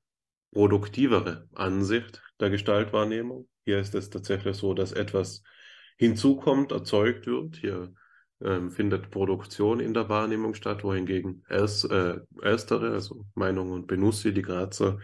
[0.52, 3.48] produktivere Ansicht der Gestaltwahrnehmung.
[3.64, 5.42] Hier ist es tatsächlich so, dass etwas
[5.98, 7.56] hinzukommt, erzeugt wird.
[7.56, 7.92] Hier
[8.42, 14.32] ähm, findet Produktion in der Wahrnehmung statt, wohingegen erst, äh, erstere, also Meinung und Benussi,
[14.32, 14.98] die Grazer,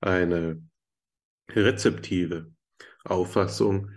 [0.00, 0.62] eine
[1.50, 2.52] rezeptive
[3.04, 3.90] Auffassung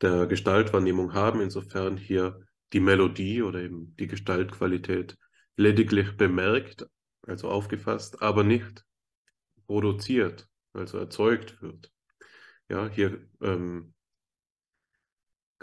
[0.00, 2.40] der Gestaltwahrnehmung haben, insofern hier
[2.72, 5.16] die Melodie oder eben die Gestaltqualität
[5.56, 6.86] lediglich bemerkt,
[7.22, 8.84] also aufgefasst, aber nicht
[9.66, 11.92] produziert, also erzeugt wird.
[12.68, 13.93] Ja, hier ähm,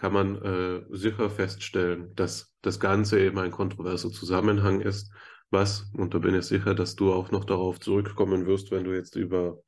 [0.01, 5.13] kann man äh, sicher feststellen, dass das Ganze eben ein kontroverser Zusammenhang ist,
[5.51, 8.95] was, und da bin ich sicher, dass du auch noch darauf zurückkommen wirst, wenn du
[8.95, 9.61] jetzt über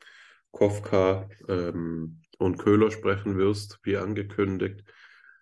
[0.50, 4.84] Kofka ähm, und Köhler sprechen wirst, wie angekündigt,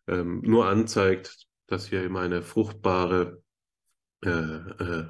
[0.08, 3.42] ähm, nur anzeigt, dass hier eben eine fruchtbare
[4.26, 5.06] äh, äh,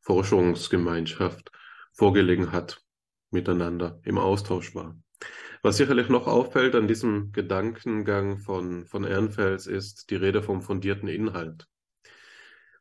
[0.00, 1.52] Forschungsgemeinschaft
[1.92, 2.82] vorgelegen hat,
[3.30, 4.96] miteinander im Austausch war.
[5.62, 11.08] Was sicherlich noch auffällt an diesem Gedankengang von, von Ehrenfels ist die Rede vom fundierten
[11.08, 11.66] Inhalt.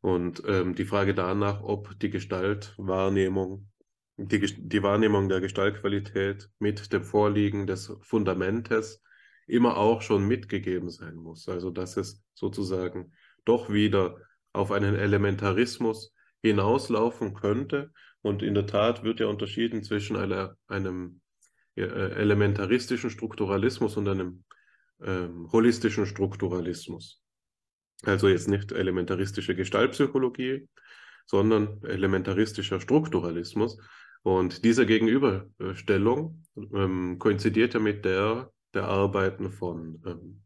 [0.01, 3.69] Und ähm, die Frage danach, ob die Gestaltwahrnehmung
[4.19, 9.01] die, die Wahrnehmung der Gestaltqualität mit dem Vorliegen des Fundamentes
[9.47, 11.47] immer auch schon mitgegeben sein muss.
[11.47, 13.13] Also dass es sozusagen
[13.45, 14.17] doch wieder
[14.51, 17.91] auf einen Elementarismus hinauslaufen könnte.
[18.21, 21.21] Und in der Tat wird ja unterschieden zwischen einer, einem
[21.79, 24.43] äh, elementaristischen Strukturalismus und einem
[25.01, 27.21] ähm, holistischen Strukturalismus.
[28.03, 30.67] Also jetzt nicht elementaristische Gestaltpsychologie,
[31.25, 33.77] sondern elementaristischer Strukturalismus.
[34.23, 40.41] Und diese Gegenüberstellung ähm, koinzidiert ja mit der der Arbeiten von ähm,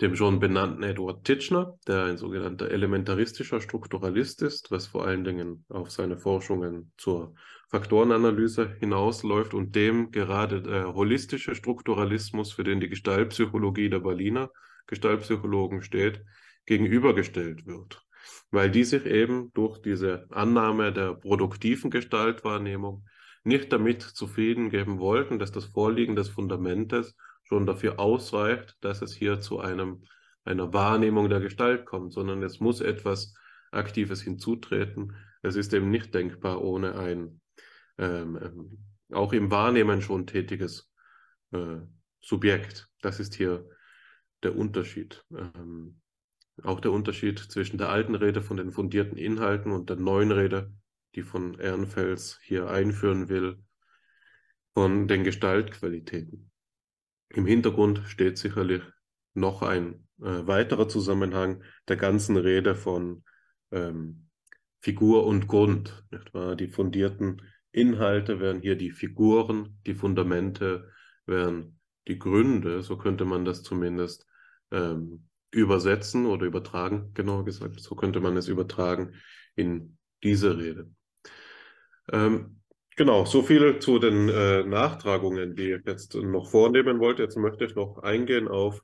[0.00, 5.64] dem schon benannten Edward Titchener, der ein sogenannter elementaristischer Strukturalist ist, was vor allen Dingen
[5.68, 7.34] auf seine Forschungen zur
[7.68, 14.50] Faktorenanalyse hinausläuft und dem gerade der holistische Strukturalismus, für den die Gestaltpsychologie der Berliner
[14.86, 16.22] Gestaltpsychologen steht,
[16.66, 18.02] gegenübergestellt wird.
[18.50, 23.04] Weil die sich eben durch diese Annahme der produktiven Gestaltwahrnehmung
[23.44, 27.16] nicht damit zufrieden geben wollten, dass das Vorliegen des Fundamentes
[27.48, 30.02] schon dafür ausreicht, dass es hier zu einem,
[30.44, 33.34] einer Wahrnehmung der Gestalt kommt, sondern es muss etwas
[33.70, 35.16] Aktives hinzutreten.
[35.42, 37.40] Es ist eben nicht denkbar ohne ein
[37.98, 38.78] ähm, ähm
[39.12, 40.90] auch im Wahrnehmen schon tätiges
[41.52, 41.76] äh,
[42.20, 42.88] Subjekt.
[43.02, 43.68] Das ist hier
[44.42, 45.24] der Unterschied.
[45.30, 46.00] Ähm,
[46.62, 50.72] auch der Unterschied zwischen der alten Rede von den fundierten Inhalten und der neuen Rede,
[51.14, 53.62] die von Ehrenfels hier einführen will,
[54.74, 56.50] von den Gestaltqualitäten.
[57.28, 58.82] Im Hintergrund steht sicherlich
[59.34, 63.24] noch ein äh, weiterer Zusammenhang der ganzen Rede von
[63.70, 64.28] ähm,
[64.80, 66.04] Figur und Grund.
[66.10, 66.56] Nicht wahr?
[66.56, 70.90] Die fundierten Inhalte wären hier die Figuren, die Fundamente
[71.26, 74.26] wären die Gründe, so könnte man das zumindest
[74.70, 77.80] ähm, übersetzen oder übertragen, genauer gesagt.
[77.80, 79.14] So könnte man es übertragen
[79.54, 80.90] in diese Rede.
[82.12, 82.60] Ähm,
[82.96, 87.22] genau, so viel zu den äh, Nachtragungen, die ich jetzt noch vornehmen wollte.
[87.22, 88.82] Jetzt möchte ich noch eingehen auf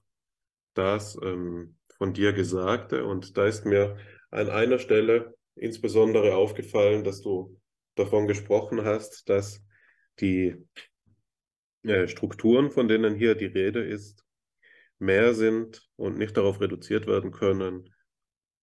[0.74, 3.04] das ähm, von dir Gesagte.
[3.04, 3.96] Und da ist mir
[4.30, 7.58] an einer Stelle insbesondere aufgefallen, dass du
[7.94, 9.62] davon gesprochen hast, dass
[10.20, 10.56] die
[11.82, 14.24] äh, Strukturen, von denen hier die Rede ist,
[14.98, 17.92] mehr sind und nicht darauf reduziert werden können,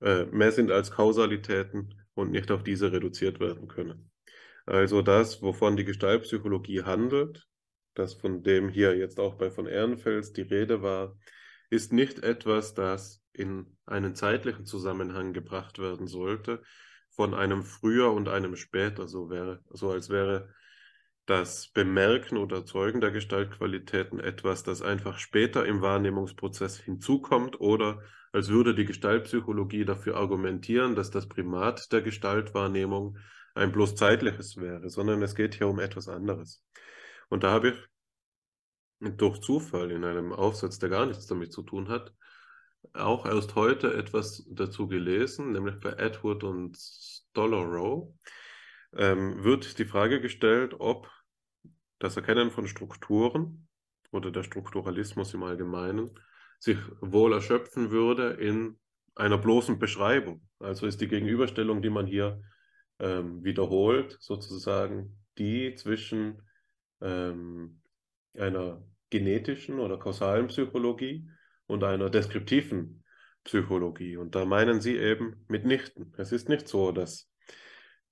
[0.01, 4.08] äh, mehr sind als Kausalitäten und nicht auf diese reduziert werden können.
[4.69, 7.47] Also das, wovon die Gestaltpsychologie handelt,
[7.95, 11.17] das von dem hier jetzt auch bei von Ehrenfels die Rede war,
[11.71, 16.61] ist nicht etwas, das in einen zeitlichen Zusammenhang gebracht werden sollte,
[17.09, 20.53] von einem früher und einem später, so wäre, so als wäre
[21.25, 28.49] das Bemerken oder Zeugen der Gestaltqualitäten etwas, das einfach später im Wahrnehmungsprozess hinzukommt oder als
[28.49, 33.17] würde die Gestaltpsychologie dafür argumentieren, dass das Primat der Gestaltwahrnehmung
[33.59, 36.63] ein bloß zeitliches wäre, sondern es geht hier um etwas anderes.
[37.29, 41.89] Und da habe ich durch Zufall in einem Aufsatz, der gar nichts damit zu tun
[41.89, 42.13] hat,
[42.93, 48.13] auch erst heute etwas dazu gelesen, nämlich bei Edward und Stollerow
[48.93, 51.09] ähm, wird die Frage gestellt, ob
[51.99, 53.67] das Erkennen von Strukturen
[54.11, 56.17] oder der Strukturalismus im Allgemeinen
[56.59, 58.79] sich wohl erschöpfen würde in
[59.15, 60.41] einer bloßen Beschreibung.
[60.59, 62.41] Also ist die Gegenüberstellung, die man hier
[62.99, 66.41] ähm, wiederholt, sozusagen die zwischen
[67.01, 67.81] ähm,
[68.37, 71.27] einer genetischen oder kausalen Psychologie
[71.67, 73.03] und einer deskriptiven
[73.43, 74.17] Psychologie.
[74.17, 76.13] Und da meinen sie eben mitnichten.
[76.17, 77.29] Es ist nicht so, dass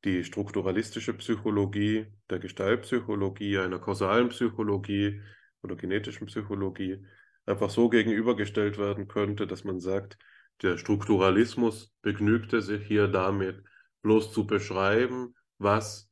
[0.06, 5.22] die strukturalistische Psychologie der Gestaltpsychologie, einer kausalen Psychologie
[5.64, 7.06] oder genetischen Psychologie
[7.46, 10.18] einfach so gegenübergestellt werden könnte, dass man sagt,
[10.62, 13.64] der Strukturalismus begnügte sich hier damit,
[14.08, 16.10] bloß zu beschreiben, was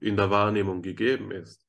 [0.00, 1.64] in der Wahrnehmung gegeben ist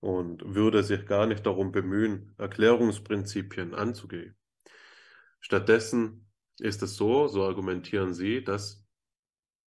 [0.00, 4.34] und würde sich gar nicht darum bemühen, Erklärungsprinzipien anzugehen.
[5.40, 6.26] Stattdessen
[6.58, 8.82] ist es so, so argumentieren Sie, dass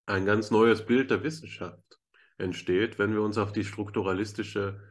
[0.05, 1.99] ein ganz neues Bild der Wissenschaft
[2.37, 4.81] entsteht, wenn wir uns auf die strukturalistische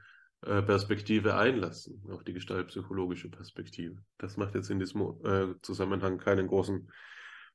[0.42, 3.96] äh, Perspektive einlassen, auf die gestaltpsychologische Perspektive.
[4.18, 6.92] Das macht jetzt in diesem äh, Zusammenhang keinen großen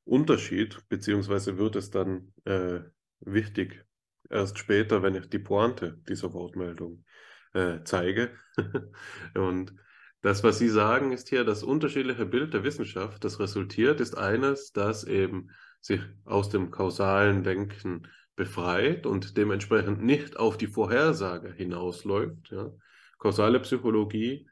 [0.04, 2.80] Unterschied, beziehungsweise wird es dann äh,
[3.20, 3.84] wichtig
[4.30, 7.04] erst später, wenn ich die Pointe dieser Wortmeldung
[7.52, 8.32] äh, zeige.
[9.34, 9.74] Und
[10.22, 13.22] das, was Sie sagen, ist hier das unterschiedliche Bild der Wissenschaft.
[13.24, 15.50] Das resultiert, ist eines, das eben
[15.80, 22.50] sich aus dem kausalen Denken befreit und dementsprechend nicht auf die Vorhersage hinausläuft.
[22.50, 22.70] Ja.
[23.18, 24.48] Kausale Psychologie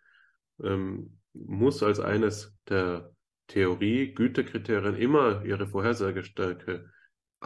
[0.62, 3.12] ähm, muss als eines der
[3.48, 6.90] Theorie-Gütekriterien immer ihre Vorhersagestärke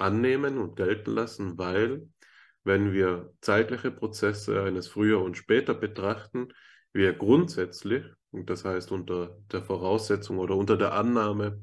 [0.00, 2.08] annehmen und gelten lassen, weil
[2.64, 6.48] wenn wir zeitliche Prozesse eines früher und später betrachten,
[6.92, 11.62] wir grundsätzlich und das heißt unter der Voraussetzung oder unter der Annahme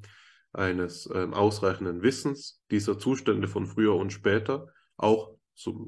[0.54, 4.68] eines äh, ausreichenden Wissens dieser Zustände von früher und später,
[4.98, 5.88] auch so,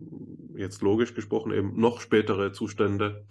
[0.56, 3.26] jetzt logisch gesprochen eben noch spätere Zustände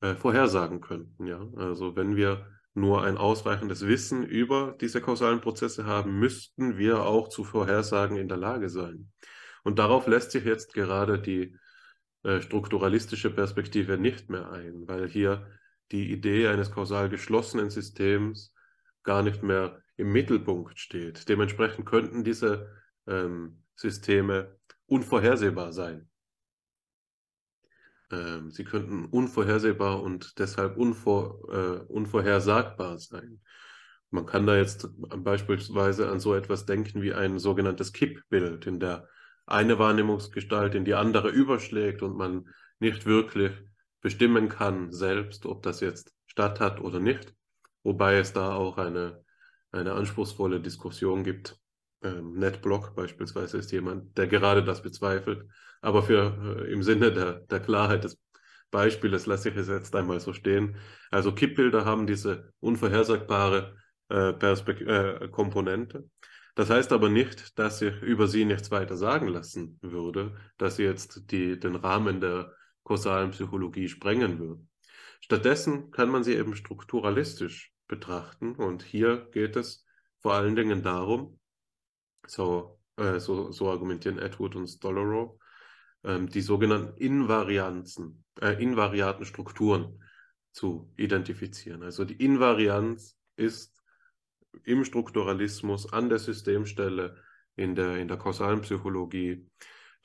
[0.00, 1.26] äh, vorhersagen könnten.
[1.26, 1.46] Ja?
[1.56, 2.46] Also wenn wir
[2.76, 8.28] nur ein ausreichendes Wissen über diese kausalen Prozesse haben, müssten wir auch zu Vorhersagen in
[8.28, 9.10] der Lage sein.
[9.64, 11.56] Und darauf lässt sich jetzt gerade die
[12.22, 15.46] äh, strukturalistische Perspektive nicht mehr ein, weil hier
[15.90, 18.52] die Idee eines kausal geschlossenen Systems
[19.02, 21.28] gar nicht mehr im Mittelpunkt steht.
[21.28, 22.70] Dementsprechend könnten diese
[23.06, 24.56] ähm, Systeme
[24.86, 26.08] unvorhersehbar sein.
[28.10, 33.40] Ähm, sie könnten unvorhersehbar und deshalb unvor, äh, unvorhersagbar sein.
[34.10, 39.08] Man kann da jetzt beispielsweise an so etwas denken wie ein sogenanntes Kippbild, in der
[39.46, 42.48] eine Wahrnehmungsgestalt in die andere überschlägt und man
[42.78, 43.52] nicht wirklich
[44.00, 47.34] bestimmen kann selbst, ob das jetzt statt hat oder nicht.
[47.82, 49.24] Wobei es da auch eine,
[49.72, 51.58] eine anspruchsvolle Diskussion gibt.
[52.02, 55.48] Ähm, NetBlock beispielsweise ist jemand, der gerade das bezweifelt.
[55.80, 58.18] Aber für äh, im Sinne der, der Klarheit des
[58.70, 60.76] Beispiels lasse ich es jetzt einmal so stehen.
[61.10, 63.76] Also Kippbilder haben diese unvorhersagbare
[64.10, 66.08] äh, äh, Komponente.
[66.54, 70.84] Das heißt aber nicht, dass ich über sie nichts weiter sagen lassen würde, dass sie
[70.84, 72.52] jetzt die, den Rahmen der
[72.82, 74.70] kausalen Psychologie sprengen würden.
[75.20, 79.84] Stattdessen kann man sie eben strukturalistisch betrachten und hier geht es
[80.20, 81.38] vor allen Dingen darum,
[82.26, 85.38] so, äh, so, so argumentieren Edward und Stollerow,
[86.06, 90.02] ähm, die sogenannten Invarianzen, äh, invariaten Strukturen
[90.52, 91.82] zu identifizieren.
[91.82, 93.82] Also die Invarianz ist
[94.64, 97.16] im Strukturalismus an der Systemstelle
[97.56, 99.46] in der, in der kausalen Psychologie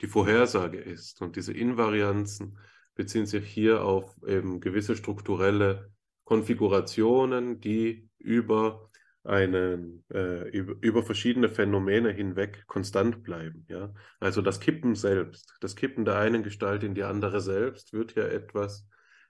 [0.00, 1.22] die Vorhersage ist.
[1.22, 2.58] Und diese Invarianzen
[2.94, 5.90] beziehen sich hier auf eben gewisse strukturelle
[6.24, 8.90] Konfigurationen, die über
[9.24, 13.64] einen, äh, über, über, verschiedene Phänomene hinweg konstant bleiben.
[13.68, 13.92] Ja?
[14.18, 18.24] Also das Kippen selbst, das Kippen der einen Gestalt in die andere selbst wird ja
[18.24, 18.88] etwas,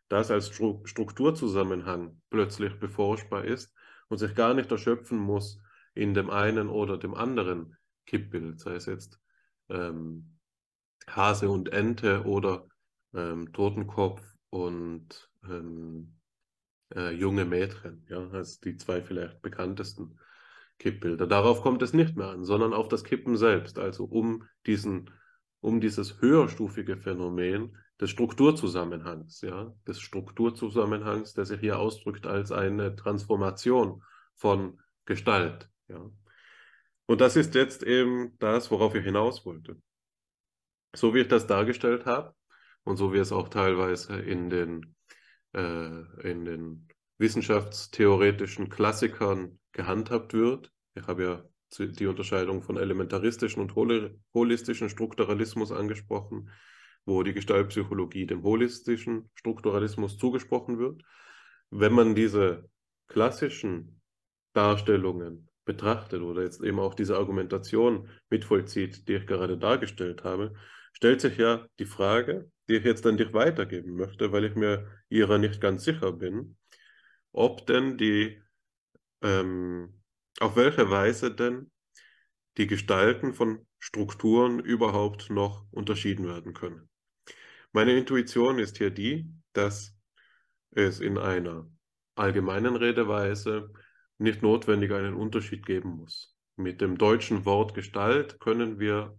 [0.08, 3.74] das als Stru Strukturzusammenhang plötzlich beforschbar ist
[4.08, 5.60] und sich gar nicht erschöpfen muss
[5.94, 7.76] in dem einen oder dem anderen
[8.06, 9.20] Kippbild, sei es jetzt
[9.68, 10.38] ähm,
[11.06, 12.66] Hase und Ente oder
[13.14, 16.14] ähm, Totenkopf und ähm,
[16.94, 20.18] äh, junge Mädchen, ja, als die zwei vielleicht bekanntesten
[20.78, 21.26] Kippbilder.
[21.26, 25.10] Darauf kommt es nicht mehr an, sondern auf das Kippen selbst, also um diesen,
[25.60, 32.96] um dieses höherstufige Phänomen des Strukturzusammenhangs, ja, des Strukturzusammenhangs, der sich hier ausdrückt als eine
[32.96, 34.02] Transformation
[34.34, 36.10] von Gestalt, ja.
[37.06, 39.76] Und das ist jetzt eben das, worauf ich hinaus wollte.
[40.94, 42.34] So wie ich das dargestellt habe
[42.84, 44.94] und so wie es auch teilweise in den,
[45.54, 46.88] äh, in den
[47.18, 50.72] wissenschaftstheoretischen Klassikern gehandhabt wird.
[50.94, 51.44] Ich habe ja
[51.78, 53.74] die Unterscheidung von elementaristischen und
[54.34, 56.50] holistischen Strukturalismus angesprochen,
[57.06, 61.02] wo die Gestaltpsychologie dem holistischen Strukturalismus zugesprochen wird.
[61.70, 62.68] Wenn man diese
[63.08, 64.00] klassischen
[64.52, 70.54] Darstellungen betrachtet oder jetzt eben auch diese Argumentation mitvollzieht, die ich gerade dargestellt habe,
[70.92, 74.88] stellt sich ja die Frage, die ich jetzt an dich weitergeben möchte, weil ich mir
[75.08, 76.56] ihrer nicht ganz sicher bin,
[77.32, 78.40] ob denn die,
[79.22, 80.00] ähm,
[80.40, 81.70] auf welche Weise denn
[82.58, 86.88] die Gestalten von Strukturen überhaupt noch unterschieden werden können.
[87.72, 89.96] Meine Intuition ist hier die, dass
[90.70, 91.70] es in einer
[92.14, 93.72] allgemeinen Redeweise
[94.18, 96.36] nicht notwendig einen Unterschied geben muss.
[96.56, 99.18] Mit dem deutschen Wort Gestalt können wir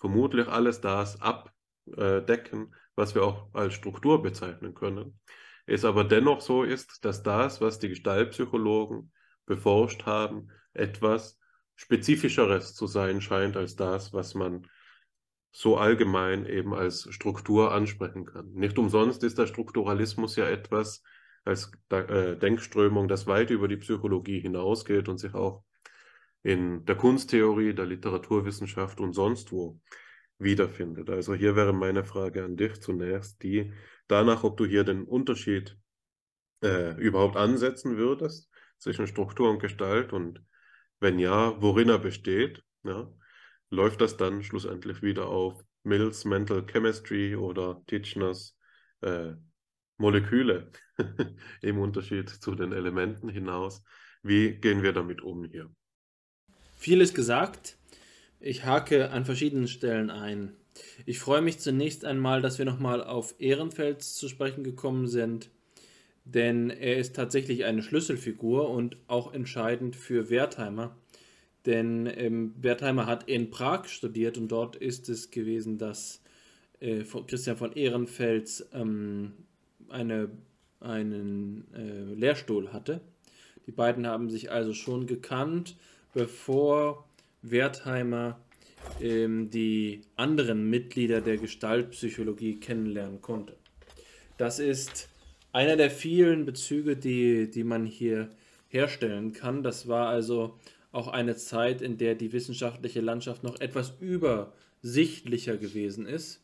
[0.00, 5.20] vermutlich alles das abdecken, was wir auch als Struktur bezeichnen können.
[5.66, 9.12] Es aber dennoch so ist, dass das, was die Gestaltpsychologen
[9.46, 11.38] beforscht haben, etwas
[11.76, 14.66] Spezifischeres zu sein scheint als das, was man
[15.52, 18.52] so allgemein eben als Struktur ansprechen kann.
[18.52, 21.02] Nicht umsonst ist der Strukturalismus ja etwas
[21.44, 25.64] als äh, Denkströmung, das weit über die Psychologie hinausgeht und sich auch
[26.42, 29.80] in der Kunsttheorie, der Literaturwissenschaft und sonst wo
[30.38, 31.10] wiederfindet.
[31.10, 33.72] Also hier wäre meine Frage an dich zunächst die
[34.08, 35.76] danach, ob du hier den Unterschied
[36.62, 40.42] äh, überhaupt ansetzen würdest zwischen Struktur und Gestalt und
[40.98, 43.10] wenn ja, worin er besteht, ja,
[43.70, 48.56] läuft das dann schlussendlich wieder auf Mills Mental Chemistry oder Titchners
[49.00, 49.32] äh,
[49.96, 50.70] Moleküle
[51.62, 53.82] im Unterschied zu den Elementen hinaus.
[54.22, 55.70] Wie gehen wir damit um hier?
[56.80, 57.76] Vieles gesagt.
[58.40, 60.56] Ich hake an verschiedenen Stellen ein.
[61.06, 65.50] Ich freue mich zunächst einmal, dass wir nochmal auf Ehrenfels zu sprechen gekommen sind
[66.24, 70.96] denn er ist tatsächlich eine Schlüsselfigur und auch entscheidend für Wertheimer.
[71.66, 76.22] Denn ähm, Wertheimer hat in Prag studiert und dort ist es gewesen, dass
[76.78, 79.32] äh, Christian von Ehrenfels ähm,
[79.88, 80.30] eine,
[80.80, 83.00] einen äh, Lehrstuhl hatte.
[83.66, 85.76] Die beiden haben sich also schon gekannt,
[86.12, 87.04] bevor
[87.42, 88.40] Wertheimer
[89.00, 93.56] ähm, die anderen Mitglieder der Gestaltpsychologie kennenlernen konnte.
[94.36, 95.08] Das ist
[95.52, 98.30] einer der vielen Bezüge, die, die man hier
[98.68, 99.62] herstellen kann.
[99.62, 100.58] Das war also
[100.92, 106.42] auch eine Zeit, in der die wissenschaftliche Landschaft noch etwas übersichtlicher gewesen ist.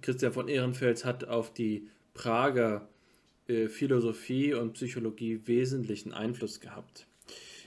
[0.00, 2.88] Christian von Ehrenfels hat auf die Prager
[3.48, 7.06] äh, Philosophie und Psychologie wesentlichen Einfluss gehabt.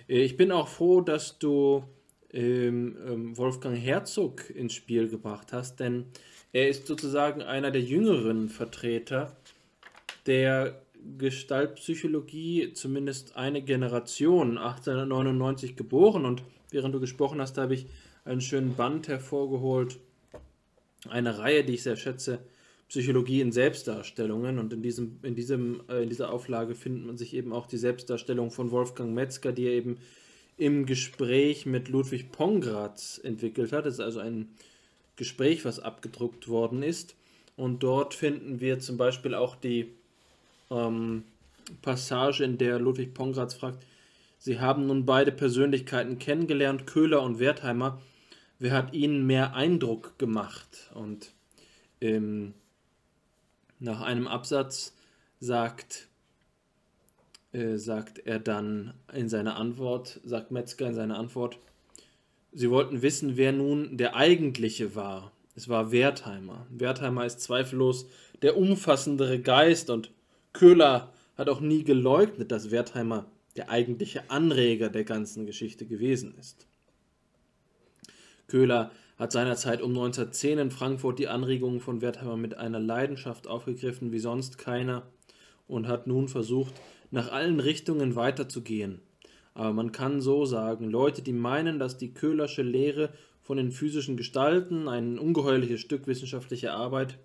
[0.08, 1.84] Äh, ich bin auch froh, dass du
[2.32, 6.06] ähm, ähm, Wolfgang Herzog ins Spiel gebracht hast, denn
[6.52, 9.36] er ist sozusagen einer der jüngeren Vertreter
[10.26, 10.82] der
[11.18, 16.26] Gestaltpsychologie zumindest eine Generation, 1899 geboren.
[16.26, 17.88] Und während du gesprochen hast, habe ich
[18.24, 19.98] einen schönen Band hervorgeholt,
[21.10, 22.40] eine Reihe, die ich sehr schätze,
[22.88, 27.34] Psychologie in Selbstdarstellungen und in, diesem, in, diesem, äh, in dieser Auflage findet man sich
[27.34, 29.98] eben auch die Selbstdarstellung von Wolfgang Metzger, die er eben
[30.58, 33.86] im Gespräch mit Ludwig Pongratz entwickelt hat.
[33.86, 34.50] Das ist also ein
[35.16, 37.16] Gespräch, was abgedruckt worden ist.
[37.58, 39.94] Und dort finden wir zum Beispiel auch die
[40.70, 41.24] ähm,
[41.82, 43.84] Passage, in der Ludwig Pongratz fragt,
[44.38, 48.00] Sie haben nun beide Persönlichkeiten kennengelernt, Köhler und Wertheimer.
[48.60, 50.92] Wer hat Ihnen mehr Eindruck gemacht?
[50.94, 51.32] Und
[52.00, 52.54] ähm,
[53.80, 54.94] nach einem Absatz
[55.40, 56.08] sagt,
[57.52, 61.60] äh, sagt er dann in seiner Antwort, sagt Metzger in seiner Antwort,
[62.58, 65.34] Sie wollten wissen, wer nun der eigentliche war.
[65.56, 66.66] Es war Wertheimer.
[66.70, 68.08] Wertheimer ist zweifellos
[68.44, 70.12] der umfassendere Geist und
[70.54, 73.26] Köhler hat auch nie geleugnet, dass Wertheimer
[73.58, 76.66] der eigentliche Anreger der ganzen Geschichte gewesen ist.
[78.48, 84.12] Köhler hat seinerzeit um 1910 in Frankfurt die Anregungen von Wertheimer mit einer Leidenschaft aufgegriffen
[84.12, 85.04] wie sonst keiner
[85.68, 86.74] und hat nun versucht,
[87.12, 89.00] nach allen Richtungen weiterzugehen.
[89.54, 93.10] Aber man kann so sagen, Leute, die meinen, dass die Köhlersche Lehre
[93.42, 97.18] von den physischen Gestalten, ein ungeheuerliches Stück wissenschaftlicher Arbeit,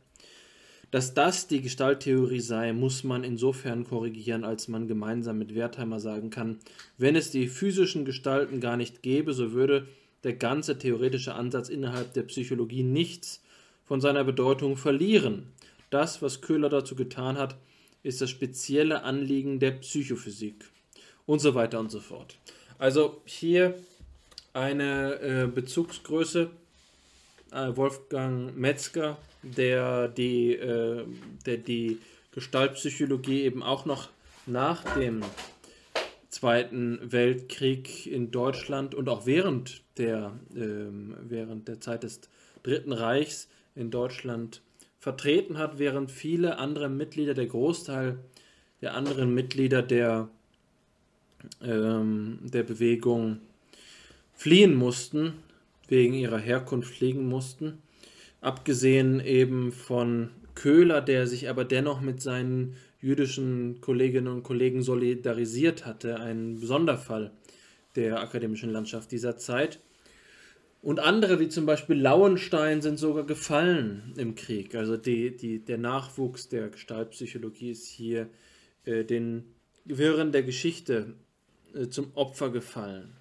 [0.90, 6.30] dass das die Gestalttheorie sei, muss man insofern korrigieren, als man gemeinsam mit Wertheimer sagen
[6.30, 6.58] kann,
[6.98, 9.86] wenn es die physischen Gestalten gar nicht gäbe, so würde
[10.24, 13.42] der ganze theoretische Ansatz innerhalb der Psychologie nichts
[13.84, 15.52] von seiner Bedeutung verlieren.
[15.90, 17.56] Das, was Köhler dazu getan hat,
[18.02, 20.70] ist das spezielle Anliegen der Psychophysik
[21.26, 22.38] und so weiter und so fort.
[22.78, 23.74] Also hier
[24.52, 26.51] eine äh, Bezugsgröße,
[27.52, 31.05] äh, Wolfgang Metzger, der die, äh,
[31.47, 31.98] der die
[32.32, 34.09] Gestaltpsychologie eben auch noch
[34.47, 35.22] nach dem
[36.28, 42.20] Zweiten Weltkrieg in Deutschland und auch während der, ähm, während der Zeit des
[42.62, 44.62] Dritten Reichs in Deutschland
[44.98, 48.18] vertreten hat, während viele andere Mitglieder, der Großteil
[48.81, 50.28] der anderen Mitglieder der,
[51.62, 53.39] ähm, der Bewegung
[54.35, 55.35] fliehen mussten,
[55.89, 57.78] wegen ihrer Herkunft fliegen mussten.
[58.40, 65.85] Abgesehen eben von Köhler, der sich aber dennoch mit seinen jüdischen Kolleginnen und Kollegen solidarisiert
[65.86, 67.32] hatte, ein Sonderfall
[67.97, 69.81] der akademischen Landschaft dieser Zeit.
[70.82, 74.74] Und andere, wie zum Beispiel Lauenstein, sind sogar gefallen im Krieg.
[74.74, 78.31] Also die, die, der Nachwuchs der Gestaltpsychologie ist hier
[78.85, 79.44] äh, den
[79.85, 81.15] Wirren der Geschichte
[81.74, 83.16] äh, zum Opfer gefallen.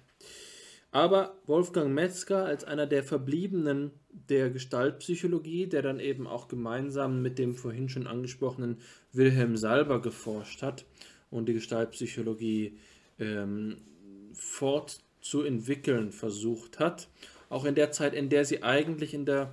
[0.92, 7.38] Aber Wolfgang Metzger als einer der Verbliebenen der Gestaltpsychologie, der dann eben auch gemeinsam mit
[7.38, 8.78] dem vorhin schon angesprochenen
[9.12, 10.86] Wilhelm Salber geforscht hat
[11.30, 12.78] und die Gestaltpsychologie
[13.20, 13.76] ähm,
[14.32, 17.08] fortzuentwickeln versucht hat,
[17.50, 19.52] auch in der Zeit, in der sie eigentlich in der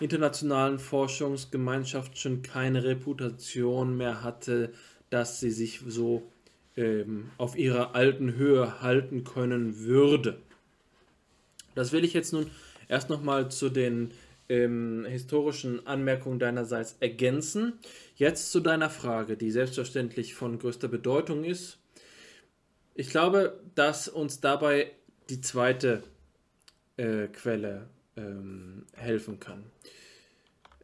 [0.00, 4.72] internationalen Forschungsgemeinschaft schon keine Reputation mehr hatte,
[5.08, 6.30] dass sie sich so
[6.76, 10.38] ähm, auf ihrer alten Höhe halten können würde.
[11.74, 12.50] Das will ich jetzt nun
[12.88, 14.12] erst nochmal zu den
[14.48, 17.74] ähm, historischen Anmerkungen deinerseits ergänzen.
[18.16, 21.78] Jetzt zu deiner Frage, die selbstverständlich von größter Bedeutung ist.
[22.94, 24.90] Ich glaube, dass uns dabei
[25.30, 26.02] die zweite
[26.98, 29.64] äh, Quelle ähm, helfen kann.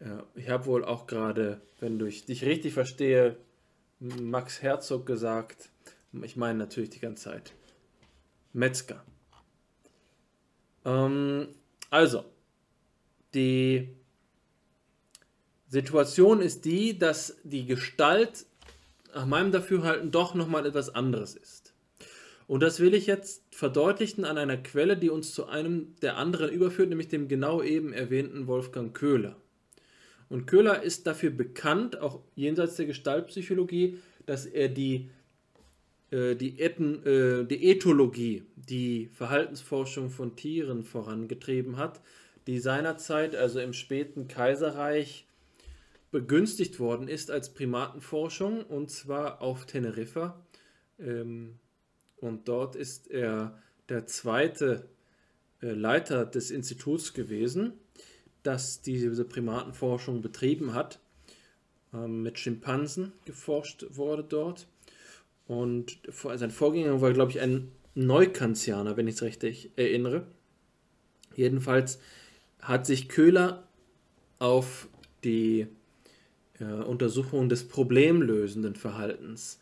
[0.01, 3.37] Ja, ich habe wohl auch gerade, wenn ich dich richtig verstehe,
[4.01, 5.71] Max Herzog gesagt.
[6.23, 7.53] Ich meine natürlich die ganze Zeit.
[8.53, 9.05] Metzger.
[10.85, 11.49] Ähm,
[11.91, 12.25] also,
[13.35, 13.89] die
[15.69, 18.47] Situation ist die, dass die Gestalt
[19.15, 21.64] nach meinem Dafürhalten doch nochmal etwas anderes ist.
[22.47, 26.51] Und das will ich jetzt verdeutlichen an einer Quelle, die uns zu einem der anderen
[26.51, 29.37] überführt, nämlich dem genau eben erwähnten Wolfgang Köhler.
[30.29, 35.11] Und Köhler ist dafür bekannt, auch jenseits der Gestaltpsychologie, dass er die,
[36.11, 42.01] äh, die, Ethen, äh, die Ethologie, die Verhaltensforschung von Tieren vorangetrieben hat,
[42.47, 45.27] die seinerzeit, also im späten Kaiserreich,
[46.11, 50.41] begünstigt worden ist als Primatenforschung und zwar auf Teneriffa.
[51.01, 51.59] Ähm,
[52.25, 54.89] und dort ist er der zweite
[55.61, 57.75] äh, Leiter des Instituts gewesen
[58.45, 61.01] das diese Primatenforschung betrieben hat.
[61.93, 64.69] Ähm, mit Schimpansen geforscht wurde dort.
[65.47, 70.27] Und sein Vorgänger war, glaube ich, ein Neukantianer, wenn ich es richtig erinnere.
[71.35, 71.99] Jedenfalls
[72.61, 73.67] hat sich Köhler
[74.39, 74.89] auf
[75.23, 75.67] die
[76.61, 79.59] äh, Untersuchung des problemlösenden Verhaltens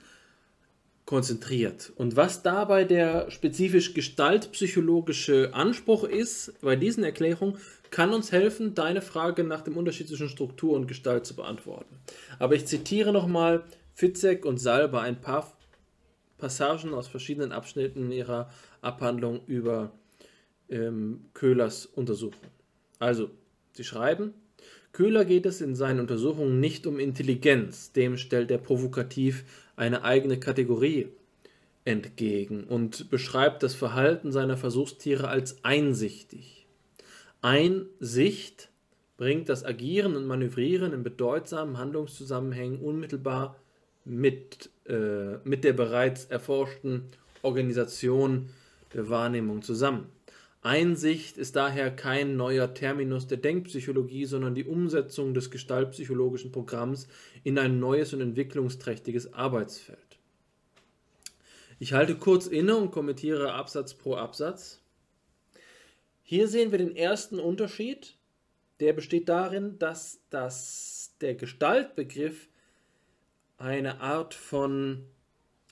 [1.05, 1.93] konzentriert.
[1.97, 7.59] Und was dabei der spezifisch gestaltpsychologische Anspruch ist, bei diesen Erklärungen,
[7.91, 11.97] kann uns helfen, deine Frage nach dem Unterschied zwischen Struktur und Gestalt zu beantworten.
[12.39, 13.65] Aber ich zitiere nochmal
[13.95, 15.53] Fitzek und Salber ein paar
[16.39, 18.51] Passagen aus verschiedenen Abschnitten ihrer
[18.81, 19.93] Abhandlung über
[20.71, 22.49] ähm, Köhlers Untersuchung.
[22.99, 23.31] Also,
[23.75, 24.35] sie schreiben,
[24.93, 29.45] Köhler geht es in seinen Untersuchungen nicht um Intelligenz, dem stellt er provokativ
[29.77, 31.09] eine eigene Kategorie
[31.85, 36.67] entgegen und beschreibt das Verhalten seiner Versuchstiere als einsichtig.
[37.41, 38.71] Einsicht
[39.17, 43.57] bringt das Agieren und Manövrieren in bedeutsamen Handlungszusammenhängen unmittelbar
[44.05, 47.05] mit, äh, mit der bereits erforschten
[47.43, 48.51] Organisation
[48.95, 50.07] der Wahrnehmung zusammen.
[50.63, 57.09] Einsicht ist daher kein neuer Terminus der Denkpsychologie, sondern die Umsetzung des gestaltpsychologischen Programms
[57.43, 59.99] in ein neues und entwicklungsträchtiges Arbeitsfeld.
[61.81, 64.81] Ich halte kurz inne und kommentiere Absatz pro Absatz.
[66.23, 68.17] Hier sehen wir den ersten Unterschied.
[68.79, 72.49] Der besteht darin, dass das, der Gestaltbegriff
[73.59, 75.07] eine Art von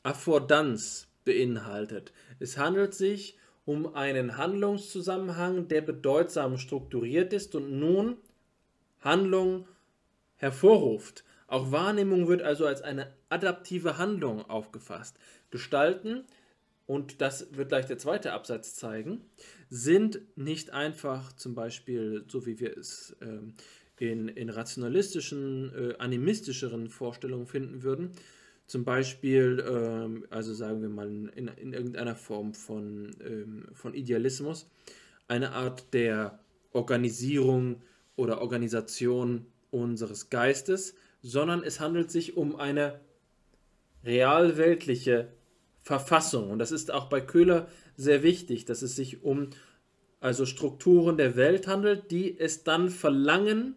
[0.02, 2.12] Affordanz beinhaltet.
[2.40, 8.16] Es handelt sich um einen Handlungszusammenhang, der bedeutsam strukturiert ist und nun
[9.00, 9.66] Handlung
[10.36, 11.24] hervorruft.
[11.46, 15.18] Auch Wahrnehmung wird also als eine adaptive Handlung aufgefasst.
[15.50, 16.24] Gestalten
[16.86, 19.20] und das wird gleich der zweite Absatz zeigen,
[19.68, 23.54] sind nicht einfach zum Beispiel, so wie wir es ähm,
[24.00, 28.10] in, in rationalistischen, äh, animistischeren Vorstellungen finden würden,
[28.70, 34.70] zum Beispiel, ähm, also sagen wir mal in, in irgendeiner Form von, ähm, von Idealismus,
[35.26, 36.38] eine Art der
[36.72, 37.82] Organisierung
[38.14, 43.00] oder Organisation unseres Geistes, sondern es handelt sich um eine
[44.04, 45.32] realweltliche
[45.82, 46.50] Verfassung.
[46.50, 47.66] Und das ist auch bei Köhler
[47.96, 49.50] sehr wichtig, dass es sich um
[50.20, 53.74] also Strukturen der Welt handelt, die es dann verlangen,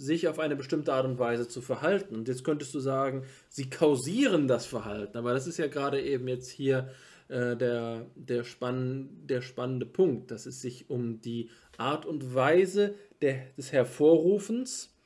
[0.00, 2.14] sich auf eine bestimmte Art und Weise zu verhalten.
[2.14, 6.26] Und jetzt könntest du sagen, sie kausieren das Verhalten, aber das ist ja gerade eben
[6.26, 6.88] jetzt hier
[7.28, 12.94] äh, der, der, spann, der spannende Punkt, dass es sich um die Art und Weise
[13.20, 14.96] der, des Hervorrufens,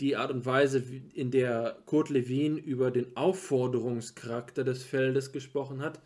[0.00, 0.82] die Art und Weise,
[1.14, 6.00] in der Kurt Lewin über den Aufforderungscharakter des Feldes gesprochen hat,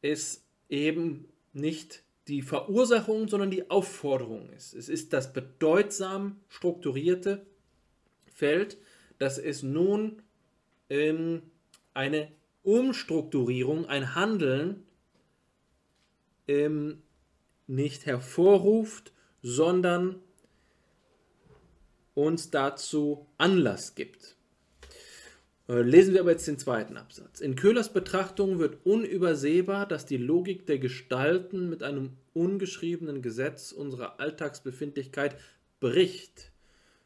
[0.00, 4.74] ist eben nicht die Verursachung, sondern die Aufforderung ist.
[4.74, 7.44] Es ist das bedeutsam strukturierte
[8.26, 8.78] Feld,
[9.18, 10.22] dass es nun
[10.88, 11.42] ähm,
[11.94, 12.30] eine
[12.62, 14.84] Umstrukturierung, ein Handeln
[16.46, 17.02] ähm,
[17.66, 19.12] nicht hervorruft,
[19.42, 20.16] sondern
[22.14, 24.36] uns dazu Anlass gibt.
[25.68, 27.40] Äh, lesen wir aber jetzt den zweiten Absatz.
[27.40, 34.18] In Köhlers Betrachtung wird unübersehbar, dass die Logik der Gestalten mit einem ungeschriebenen Gesetz unserer
[34.20, 35.36] Alltagsbefindlichkeit
[35.80, 36.50] bricht,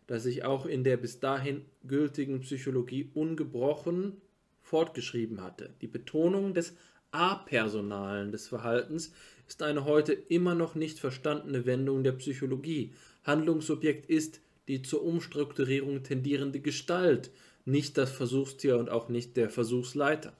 [0.06, 4.20] das sich auch in der bis dahin gültigen Psychologie ungebrochen
[4.62, 5.70] fortgeschrieben hatte.
[5.80, 6.74] Die Betonung des
[7.12, 9.12] Apersonalen des Verhaltens
[9.48, 12.92] ist eine heute immer noch nicht verstandene Wendung der Psychologie.
[13.24, 17.30] Handlungsobjekt ist die zur Umstrukturierung tendierende Gestalt,
[17.66, 20.32] nicht das Versuchstier und auch nicht der Versuchsleiter.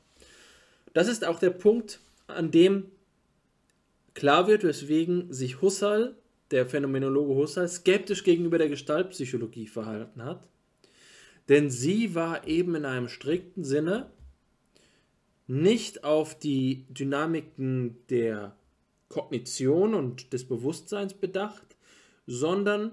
[0.94, 2.86] Das ist auch der Punkt, an dem
[4.14, 6.16] klar wird, weswegen sich Husserl,
[6.50, 10.48] der Phänomenologe Husserl, skeptisch gegenüber der Gestaltpsychologie verhalten hat.
[11.48, 14.10] Denn sie war eben in einem strikten Sinne
[15.46, 18.56] nicht auf die Dynamiken der
[19.08, 21.76] Kognition und des Bewusstseins bedacht,
[22.26, 22.92] sondern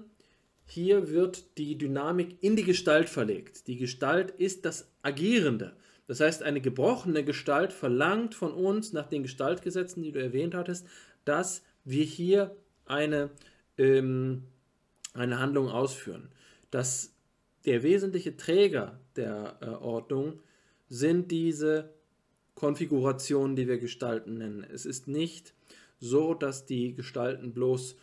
[0.66, 3.66] hier wird die Dynamik in die Gestalt verlegt.
[3.66, 5.76] Die Gestalt ist das Agierende.
[6.06, 10.86] Das heißt, eine gebrochene Gestalt verlangt von uns nach den Gestaltgesetzen, die du erwähnt hattest,
[11.24, 13.30] dass wir hier eine,
[13.78, 14.44] ähm,
[15.12, 16.30] eine Handlung ausführen.
[16.70, 17.14] Dass
[17.64, 20.40] der wesentliche Träger der äh, Ordnung
[20.88, 21.94] sind diese
[22.54, 24.66] Konfigurationen, die wir Gestalten nennen.
[24.70, 25.54] Es ist nicht
[25.98, 27.96] so, dass die Gestalten bloß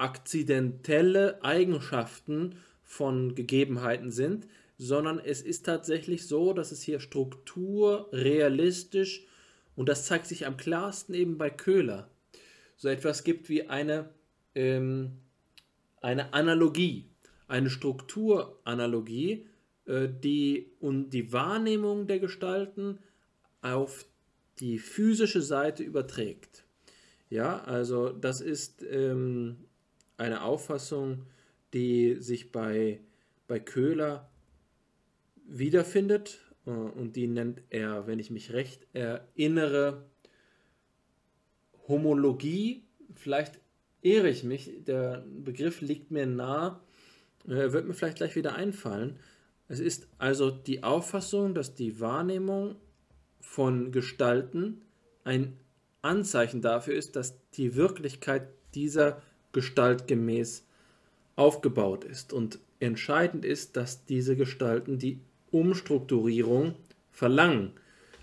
[0.00, 4.46] akzidentelle Eigenschaften von Gegebenheiten sind,
[4.78, 9.26] sondern es ist tatsächlich so, dass es hier Struktur, realistisch
[9.76, 12.10] und das zeigt sich am klarsten eben bei Köhler,
[12.76, 14.08] so etwas gibt wie eine,
[14.54, 15.18] ähm,
[16.00, 17.10] eine Analogie,
[17.46, 19.46] eine Strukturanalogie,
[19.84, 22.98] äh, die und die Wahrnehmung der Gestalten
[23.60, 24.06] auf
[24.60, 26.64] die physische Seite überträgt.
[27.28, 29.56] Ja, also das ist ähm,
[30.20, 31.26] eine Auffassung,
[31.72, 33.00] die sich bei,
[33.48, 34.28] bei Köhler
[35.46, 40.04] wiederfindet äh, und die nennt er, wenn ich mich recht erinnere,
[41.88, 42.84] Homologie.
[43.14, 43.58] Vielleicht
[44.02, 46.80] ehre ich mich, der Begriff liegt mir nah,
[47.46, 49.18] äh, wird mir vielleicht gleich wieder einfallen.
[49.68, 52.76] Es ist also die Auffassung, dass die Wahrnehmung
[53.40, 54.82] von Gestalten
[55.24, 55.56] ein
[56.02, 59.22] Anzeichen dafür ist, dass die Wirklichkeit dieser
[59.52, 60.64] gestaltgemäß
[61.36, 62.32] aufgebaut ist.
[62.32, 65.18] Und entscheidend ist, dass diese Gestalten die
[65.50, 66.74] Umstrukturierung
[67.12, 67.72] verlangen,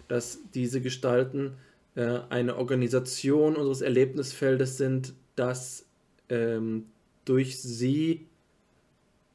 [0.08, 1.54] dass diese Gestalten
[1.96, 5.86] äh, eine Organisation unseres Erlebnisfeldes sind, das
[6.30, 6.86] ähm,
[7.26, 8.28] durch sie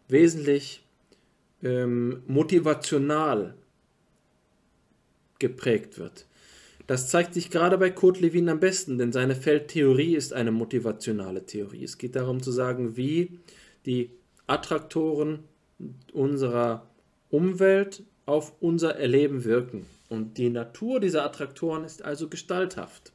[0.08, 0.84] wesentlich
[1.62, 3.54] ähm, motivational
[5.38, 6.26] geprägt wird.
[6.92, 11.46] Das zeigt sich gerade bei Kurt Lewin am besten, denn seine Feldtheorie ist eine motivationale
[11.46, 11.84] Theorie.
[11.84, 13.38] Es geht darum zu sagen, wie
[13.86, 14.10] die
[14.46, 15.38] Attraktoren
[16.12, 16.86] unserer
[17.30, 19.86] Umwelt auf unser Erleben wirken.
[20.10, 23.12] Und die Natur dieser Attraktoren ist also gestalthaft.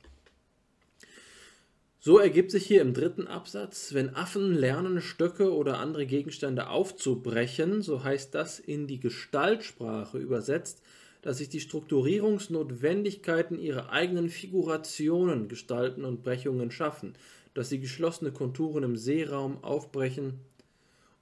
[1.99, 7.83] So ergibt sich hier im dritten Absatz, wenn Affen lernen, Stöcke oder andere Gegenstände aufzubrechen,
[7.83, 10.81] so heißt das in die Gestaltsprache übersetzt,
[11.21, 17.13] dass sich die Strukturierungsnotwendigkeiten ihrer eigenen Figurationen, Gestalten und Brechungen schaffen,
[17.53, 20.39] dass sie geschlossene Konturen im Seeraum aufbrechen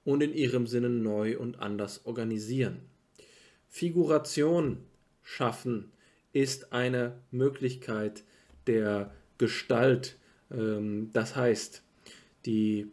[0.04, 2.80] und in ihrem Sinne neu und anders organisieren.
[3.68, 4.78] Figuration
[5.22, 5.92] schaffen
[6.32, 8.24] ist eine Möglichkeit
[8.66, 10.16] der Gestalt.
[10.50, 11.82] Ähm, das heißt,
[12.44, 12.88] die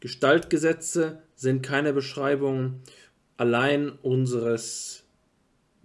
[0.00, 2.80] Gestaltgesetze sind keine Beschreibung
[3.36, 5.03] allein unseres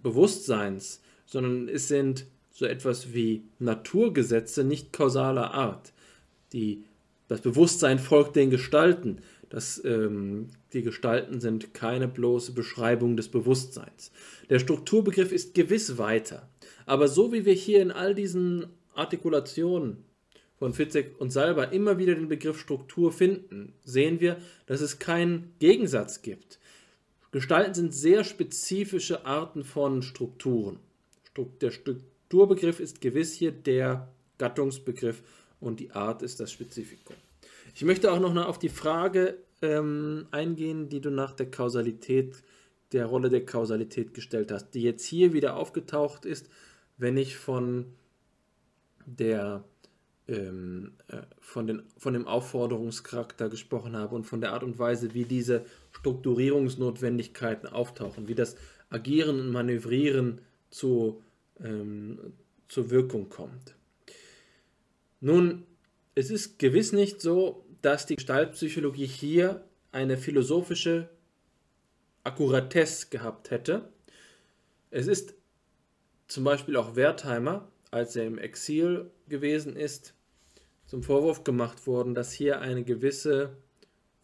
[0.02, 5.92] Bewusstseins, sondern es sind so etwas wie Naturgesetze nicht kausaler Art.
[6.52, 6.84] Die,
[7.28, 9.18] das Bewusstsein folgt den Gestalten.
[9.48, 14.12] Das, ähm, die Gestalten sind keine bloße Beschreibung des Bewusstseins.
[14.48, 16.48] Der Strukturbegriff ist gewiss weiter.
[16.86, 20.04] Aber so wie wir hier in all diesen Artikulationen
[20.58, 24.36] von Fitzek und Salber immer wieder den Begriff Struktur finden, sehen wir,
[24.66, 26.58] dass es keinen Gegensatz gibt.
[27.32, 30.80] Gestalten sind sehr spezifische Arten von Strukturen.
[31.60, 34.08] Der Strukturbegriff ist gewiss hier der
[34.38, 35.22] Gattungsbegriff
[35.60, 37.14] und die Art ist das Spezifikum.
[37.74, 42.42] Ich möchte auch noch auf die Frage ähm, eingehen, die du nach der Kausalität,
[42.92, 46.48] der Rolle der Kausalität gestellt hast, die jetzt hier wieder aufgetaucht ist,
[46.98, 47.86] wenn ich von
[49.06, 49.64] der
[50.28, 55.14] ähm, äh, von, den, von dem Aufforderungscharakter gesprochen habe und von der Art und Weise,
[55.14, 58.56] wie diese Strukturierungsnotwendigkeiten auftauchen, wie das
[58.90, 60.40] Agieren und Manövrieren
[60.70, 61.22] zu,
[61.62, 62.18] ähm,
[62.68, 63.74] zur Wirkung kommt.
[65.20, 65.66] Nun,
[66.14, 71.08] es ist gewiss nicht so, dass die Gestaltpsychologie hier eine philosophische
[72.24, 73.88] Akkuratesse gehabt hätte.
[74.90, 75.34] Es ist
[76.28, 80.14] zum Beispiel auch Wertheimer, als er im Exil gewesen ist,
[80.86, 83.56] zum Vorwurf gemacht worden, dass hier eine gewisse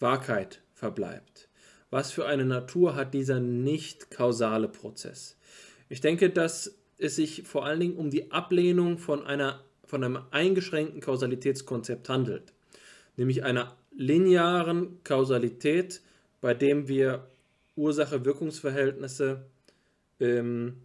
[0.00, 1.48] Wahrheit verbleibt.
[1.90, 5.36] Was für eine Natur hat dieser nicht kausale Prozess?
[5.88, 10.18] Ich denke, dass es sich vor allen Dingen um die Ablehnung von, einer, von einem
[10.30, 12.52] eingeschränkten Kausalitätskonzept handelt,
[13.16, 16.02] nämlich einer linearen Kausalität,
[16.40, 17.28] bei dem wir
[17.76, 19.46] Ursache-Wirkungsverhältnisse
[20.20, 20.82] ähm,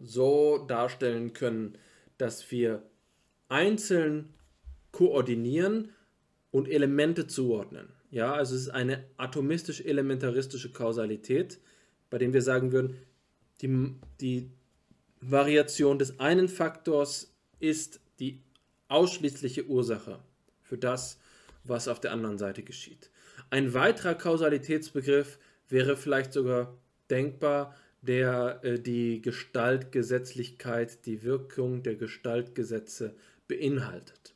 [0.00, 1.76] so darstellen können,
[2.16, 2.82] dass wir
[3.48, 4.34] einzeln
[4.92, 5.90] koordinieren
[6.50, 7.88] und Elemente zuordnen.
[8.10, 11.60] Ja, also es ist eine atomistisch-elementaristische Kausalität,
[12.10, 12.96] bei dem wir sagen würden,
[13.60, 14.50] die, die
[15.20, 18.40] Variation des einen Faktors ist die
[18.88, 20.20] ausschließliche Ursache
[20.62, 21.18] für das,
[21.64, 23.10] was auf der anderen Seite geschieht.
[23.50, 25.38] Ein weiterer Kausalitätsbegriff
[25.68, 26.76] wäre vielleicht sogar
[27.10, 33.14] denkbar, der äh, die Gestaltgesetzlichkeit, die Wirkung der Gestaltgesetze
[33.48, 34.34] beinhaltet.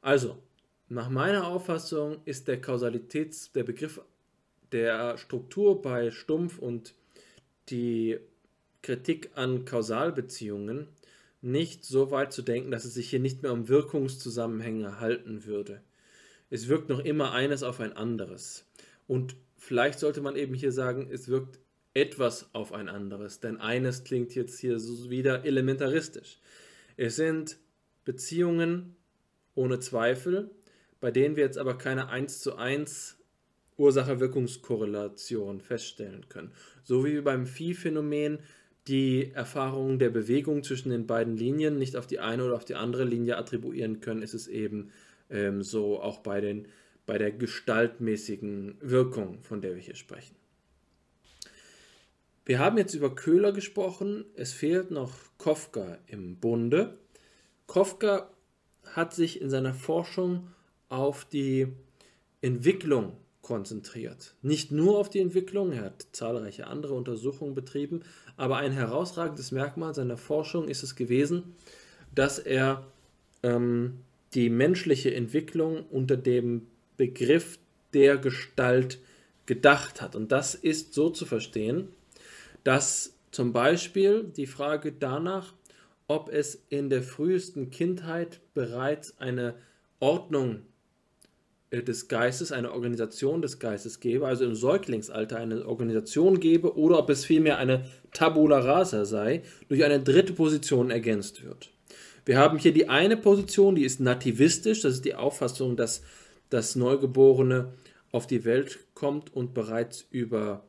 [0.00, 0.42] Also,
[0.88, 4.00] nach meiner Auffassung ist der Kausalitäts, der Begriff
[4.72, 6.94] der Struktur bei Stumpf und
[7.68, 8.18] die
[8.82, 10.88] Kritik an Kausalbeziehungen
[11.42, 15.80] nicht so weit zu denken, dass es sich hier nicht mehr um Wirkungszusammenhänge halten würde.
[16.50, 18.64] Es wirkt noch immer eines auf ein anderes.
[19.06, 21.58] Und vielleicht sollte man eben hier sagen, es wirkt
[21.96, 24.76] etwas auf ein anderes, denn eines klingt jetzt hier
[25.08, 26.38] wieder elementaristisch.
[26.98, 27.56] Es sind
[28.04, 28.94] Beziehungen
[29.54, 30.50] ohne Zweifel,
[31.00, 33.16] bei denen wir jetzt aber keine 1 zu 1
[33.78, 36.52] Ursache-Wirkungskorrelation feststellen können.
[36.84, 38.40] So wie wir beim Phi-Phänomen
[38.88, 42.74] die Erfahrung der Bewegung zwischen den beiden Linien nicht auf die eine oder auf die
[42.74, 44.90] andere Linie attribuieren können, ist es eben
[45.30, 46.68] ähm, so auch bei, den,
[47.06, 50.36] bei der gestaltmäßigen Wirkung, von der wir hier sprechen.
[52.46, 56.96] Wir haben jetzt über Köhler gesprochen, es fehlt noch Kofka im Bunde.
[57.66, 58.30] Kofka
[58.84, 60.46] hat sich in seiner Forschung
[60.88, 61.66] auf die
[62.42, 64.36] Entwicklung konzentriert.
[64.42, 68.02] Nicht nur auf die Entwicklung, er hat zahlreiche andere Untersuchungen betrieben,
[68.36, 71.56] aber ein herausragendes Merkmal seiner Forschung ist es gewesen,
[72.14, 72.86] dass er
[73.42, 74.04] ähm,
[74.34, 77.58] die menschliche Entwicklung unter dem Begriff
[77.92, 79.00] der Gestalt
[79.46, 80.14] gedacht hat.
[80.14, 81.88] Und das ist so zu verstehen,
[82.66, 85.54] dass zum Beispiel die Frage danach,
[86.08, 89.54] ob es in der frühesten Kindheit bereits eine
[90.00, 90.62] Ordnung
[91.70, 96.98] äh, des Geistes, eine Organisation des Geistes gäbe, also im Säuglingsalter eine Organisation gäbe, oder
[96.98, 101.70] ob es vielmehr eine Tabula rasa sei, durch eine dritte Position ergänzt wird.
[102.24, 106.02] Wir haben hier die eine Position, die ist nativistisch, das ist die Auffassung, dass
[106.50, 107.74] das Neugeborene
[108.10, 110.64] auf die Welt kommt und bereits über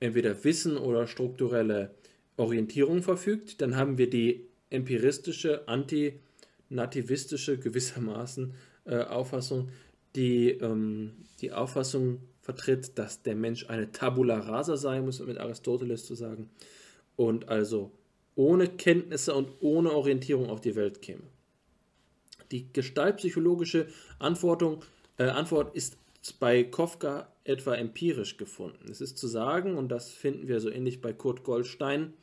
[0.00, 1.94] entweder Wissen oder strukturelle
[2.36, 3.60] Orientierung verfügt.
[3.60, 8.54] Dann haben wir die empiristische, antinativistische gewissermaßen
[8.86, 9.68] äh, Auffassung,
[10.16, 15.38] die ähm, die Auffassung vertritt, dass der Mensch eine Tabula rasa sein muss, um mit
[15.38, 16.50] Aristoteles zu sagen,
[17.16, 17.92] und also
[18.34, 21.22] ohne Kenntnisse und ohne Orientierung auf die Welt käme.
[22.50, 23.86] Die gestaltpsychologische
[24.18, 24.82] Antwortung,
[25.18, 25.96] äh, Antwort ist
[26.38, 28.90] bei Kafka etwa empirisch gefunden.
[28.90, 32.14] Es ist zu sagen, und das finden wir so ähnlich bei Kurt Goldstein,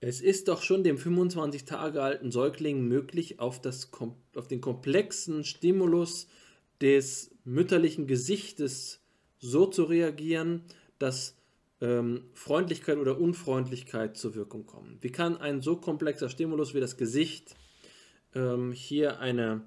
[0.00, 3.90] es ist doch schon dem 25 Tage alten Säugling möglich, auf, das,
[4.34, 6.26] auf den komplexen Stimulus
[6.80, 9.00] des mütterlichen Gesichtes
[9.38, 10.62] so zu reagieren,
[10.98, 11.36] dass
[11.82, 14.96] ähm, Freundlichkeit oder Unfreundlichkeit zur Wirkung kommen?
[15.02, 17.56] Wie kann ein so komplexer Stimulus wie das Gesicht
[18.34, 19.62] ähm, hier eine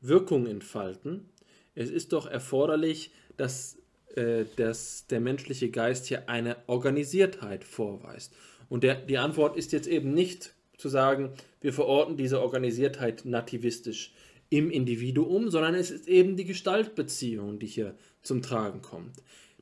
[0.00, 1.28] Wirkung entfalten?
[1.74, 3.78] Es ist doch erforderlich, dass,
[4.14, 8.32] äh, dass der menschliche Geist hier eine Organisiertheit vorweist.
[8.68, 11.30] Und der, die Antwort ist jetzt eben nicht zu sagen,
[11.60, 14.12] wir verorten diese Organisiertheit nativistisch
[14.50, 19.16] im Individuum, sondern es ist eben die Gestaltbeziehung, die hier zum Tragen kommt.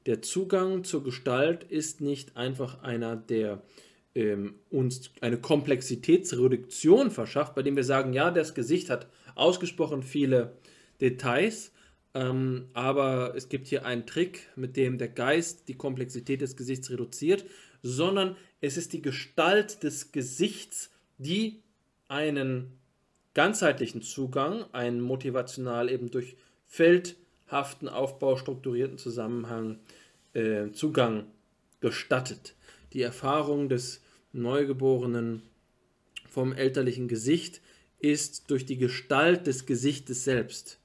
[0.06, 3.62] Der Zugang zur Gestalt ist nicht einfach einer, der
[4.14, 10.52] ähm, uns eine Komplexitätsreduktion verschafft, bei dem wir sagen, ja, das Gesicht hat ausgesprochen viele
[11.01, 11.72] Details,
[12.14, 16.90] ähm, aber es gibt hier einen Trick, mit dem der Geist die Komplexität des Gesichts
[16.90, 17.44] reduziert,
[17.82, 21.62] sondern es ist die Gestalt des Gesichts, die
[22.09, 22.78] einen
[23.34, 26.36] ganzheitlichen Zugang, einen motivational eben durch
[26.66, 29.78] feldhaften Aufbau strukturierten Zusammenhang
[30.34, 31.24] äh, Zugang
[31.80, 32.55] gestattet.
[32.93, 34.02] Die Erfahrung des
[34.32, 35.43] Neugeborenen
[36.28, 37.62] vom elterlichen Gesicht
[37.98, 40.81] ist durch die Gestalt des Gesichtes selbst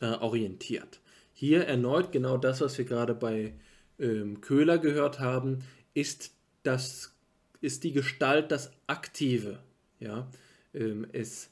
[0.00, 1.00] äh, orientiert.
[1.32, 3.54] Hier erneut genau das, was wir gerade bei
[3.98, 5.60] ähm, Köhler gehört haben,
[5.94, 7.14] ist, das,
[7.60, 9.60] ist die Gestalt das Aktive.
[9.98, 10.28] Ja?
[10.74, 11.50] Ähm, es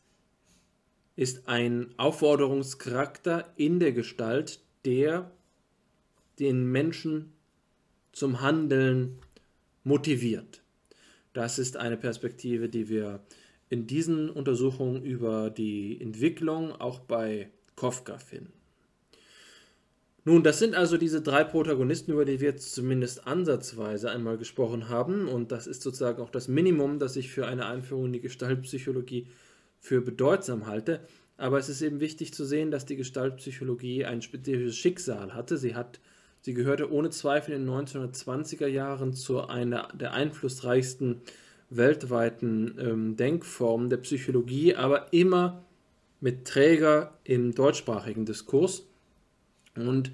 [1.16, 5.30] ist ein Aufforderungscharakter in der Gestalt, der
[6.38, 7.32] den Menschen
[8.12, 9.18] zum Handeln
[9.84, 10.62] motiviert.
[11.32, 13.20] Das ist eine Perspektive, die wir
[13.70, 18.52] in diesen Untersuchungen über die Entwicklung auch bei Kafka finden.
[20.24, 24.88] Nun, das sind also diese drei Protagonisten, über die wir jetzt zumindest ansatzweise einmal gesprochen
[24.88, 25.26] haben.
[25.26, 29.26] Und das ist sozusagen auch das Minimum, das ich für eine Einführung in die Gestaltpsychologie
[29.78, 31.00] für bedeutsam halte.
[31.38, 35.56] Aber es ist eben wichtig zu sehen, dass die Gestaltpsychologie ein spezifisches Schicksal hatte.
[35.56, 36.00] Sie hat
[36.40, 41.20] Sie gehörte ohne Zweifel in den 1920er Jahren zu einer der einflussreichsten
[41.70, 45.64] weltweiten ähm, Denkformen der Psychologie, aber immer
[46.20, 48.86] mit Träger im deutschsprachigen Diskurs.
[49.76, 50.12] Und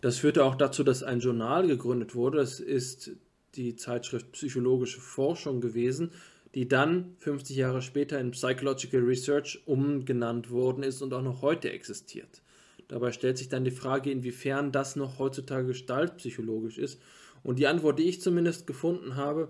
[0.00, 2.38] das führte auch dazu, dass ein Journal gegründet wurde.
[2.38, 3.12] Das ist
[3.56, 6.12] die Zeitschrift Psychologische Forschung gewesen,
[6.54, 11.70] die dann 50 Jahre später in Psychological Research umgenannt worden ist und auch noch heute
[11.70, 12.42] existiert.
[12.88, 17.00] Dabei stellt sich dann die Frage, inwiefern das noch heutzutage gestaltpsychologisch ist.
[17.42, 19.48] Und die Antwort, die ich zumindest gefunden habe,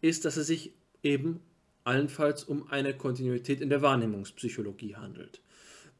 [0.00, 1.40] ist, dass es sich eben
[1.88, 5.40] allenfalls um eine Kontinuität in der Wahrnehmungspsychologie handelt.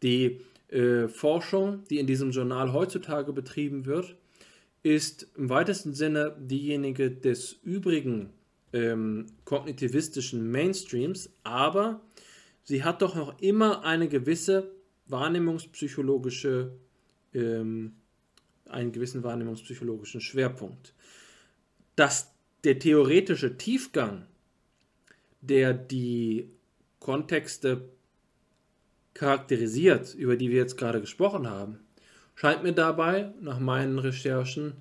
[0.03, 4.15] Die äh, Forschung, die in diesem Journal heutzutage betrieben wird,
[4.83, 8.31] ist im weitesten Sinne diejenige des übrigen
[8.75, 12.03] ähm, kognitivistischen Mainstreams, aber
[12.65, 14.71] sie hat doch noch immer eine gewisse
[15.07, 16.71] wahrnehmungspsychologische,
[17.33, 17.95] ähm,
[18.67, 20.93] einen gewissen wahrnehmungspsychologischen Schwerpunkt.
[21.97, 22.31] Dass
[22.65, 24.27] der theoretische Tiefgang,
[25.41, 26.51] der die
[27.01, 27.89] Kontexte
[29.15, 31.81] charakterisiert, über die wir jetzt gerade gesprochen haben,
[32.35, 34.75] scheint mir dabei, nach meinen Recherchen,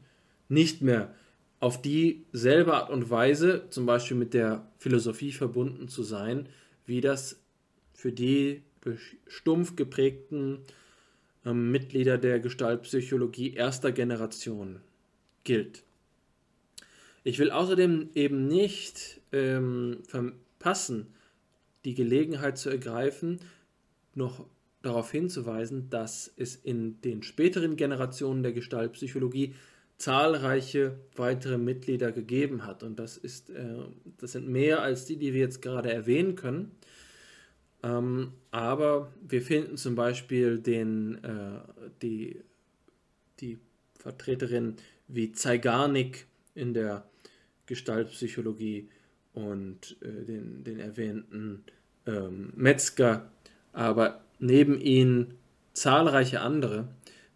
[0.50, 1.14] nicht mehr
[1.60, 6.48] auf dieselbe Art und Weise, zum Beispiel mit der Philosophie verbunden zu sein,
[6.86, 7.40] wie das
[7.94, 8.62] für die
[9.28, 10.60] stumpf geprägten
[11.46, 14.82] äh, Mitglieder der Gestaltpsychologie erster Generation
[15.44, 15.84] gilt.
[17.24, 19.98] Ich will außerdem eben nicht ähm,
[20.58, 21.14] verpassen,
[21.86, 23.40] die Gelegenheit zu ergreifen,
[24.16, 24.46] noch
[24.82, 29.54] darauf hinzuweisen, dass es in den späteren Generationen der Gestaltpsychologie
[29.98, 32.84] zahlreiche weitere Mitglieder gegeben hat.
[32.84, 33.80] Und das, ist, äh,
[34.18, 36.72] das sind mehr als die, die wir jetzt gerade erwähnen können.
[37.84, 41.60] Ähm, aber wir finden zum Beispiel den, äh,
[42.02, 42.42] die,
[43.40, 43.58] die
[43.98, 44.76] Vertreterin
[45.08, 47.08] wie Zeigarnik in der
[47.66, 48.90] Gestaltpsychologie
[49.38, 51.64] und äh, den, den erwähnten
[52.08, 53.30] ähm, Metzger,
[53.72, 55.36] aber neben ihnen
[55.74, 56.88] zahlreiche andere.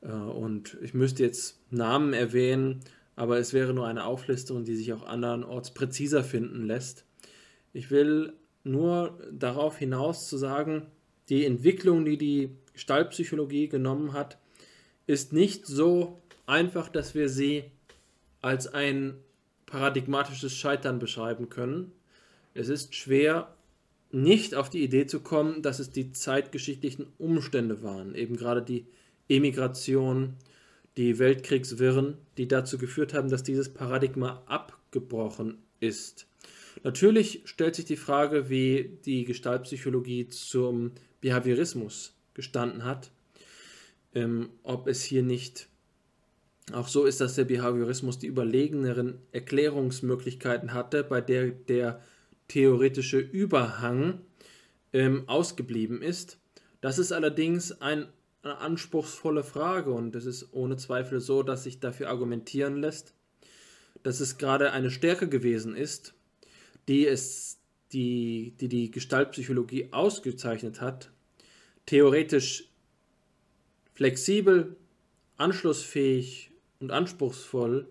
[0.02, 2.80] Äh, und ich müsste jetzt Namen erwähnen,
[3.16, 7.06] aber es wäre nur eine Auflistung, die sich auch andernorts präziser finden lässt.
[7.72, 8.34] Ich will
[8.64, 10.88] nur darauf hinaus zu sagen,
[11.30, 14.40] die Entwicklung, die die Gestaltpsychologie genommen hat,
[15.06, 17.66] ist nicht so einfach, dass wir sie
[18.42, 19.16] als ein
[19.72, 21.94] paradigmatisches Scheitern beschreiben können.
[22.54, 23.56] Es ist schwer,
[24.12, 28.86] nicht auf die Idee zu kommen, dass es die zeitgeschichtlichen Umstände waren, eben gerade die
[29.30, 30.34] Emigration,
[30.98, 36.28] die Weltkriegswirren, die dazu geführt haben, dass dieses Paradigma abgebrochen ist.
[36.84, 40.92] Natürlich stellt sich die Frage, wie die Gestaltpsychologie zum
[41.22, 43.12] Behaviorismus gestanden hat,
[44.14, 45.70] ähm, ob es hier nicht
[46.74, 52.02] Auch so ist, dass der Behaviorismus die überlegeneren Erklärungsmöglichkeiten hatte, bei der der
[52.48, 54.22] theoretische Überhang
[54.94, 56.38] ähm, ausgeblieben ist.
[56.82, 58.08] Das ist allerdings ein,
[58.44, 63.14] eine anspruchsvolle Frage und es ist ohne Zweifel so, dass sich dafür argumentieren lässt,
[64.04, 66.14] dass es gerade eine Stärke gewesen ist,
[66.88, 67.58] die es
[67.94, 71.12] die die, die Gestaltpsychologie ausgezeichnet hat,
[71.86, 72.70] theoretisch
[73.94, 74.76] flexibel,
[75.38, 76.51] anschlussfähig
[76.82, 77.88] und anspruchsvoll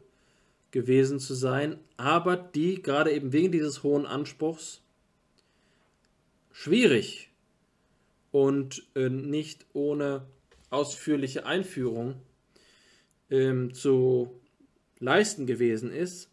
[0.70, 4.82] gewesen zu sein, aber die gerade eben wegen dieses hohen Anspruchs
[6.52, 7.30] schwierig
[8.30, 10.26] und äh, nicht ohne
[10.70, 12.14] ausführliche Einführung
[13.30, 14.40] ähm, zu
[15.00, 16.30] leisten gewesen ist,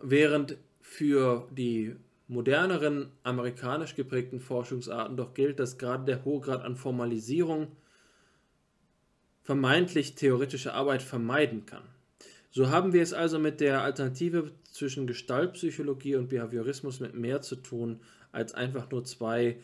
[0.00, 1.96] während für die
[2.28, 7.68] moderneren amerikanisch geprägten Forschungsarten doch gilt, dass gerade der hohe Grad an Formalisierung
[9.48, 11.84] vermeintlich theoretische Arbeit vermeiden kann.
[12.50, 17.56] So haben wir es also mit der Alternative zwischen Gestaltpsychologie und Behaviorismus mit mehr zu
[17.56, 18.00] tun,
[18.30, 19.56] als einfach nur zwei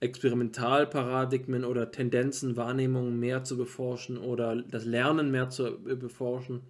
[0.00, 6.60] Experimentalparadigmen oder Tendenzen, Wahrnehmungen mehr zu beforschen oder das Lernen mehr zu beforschen.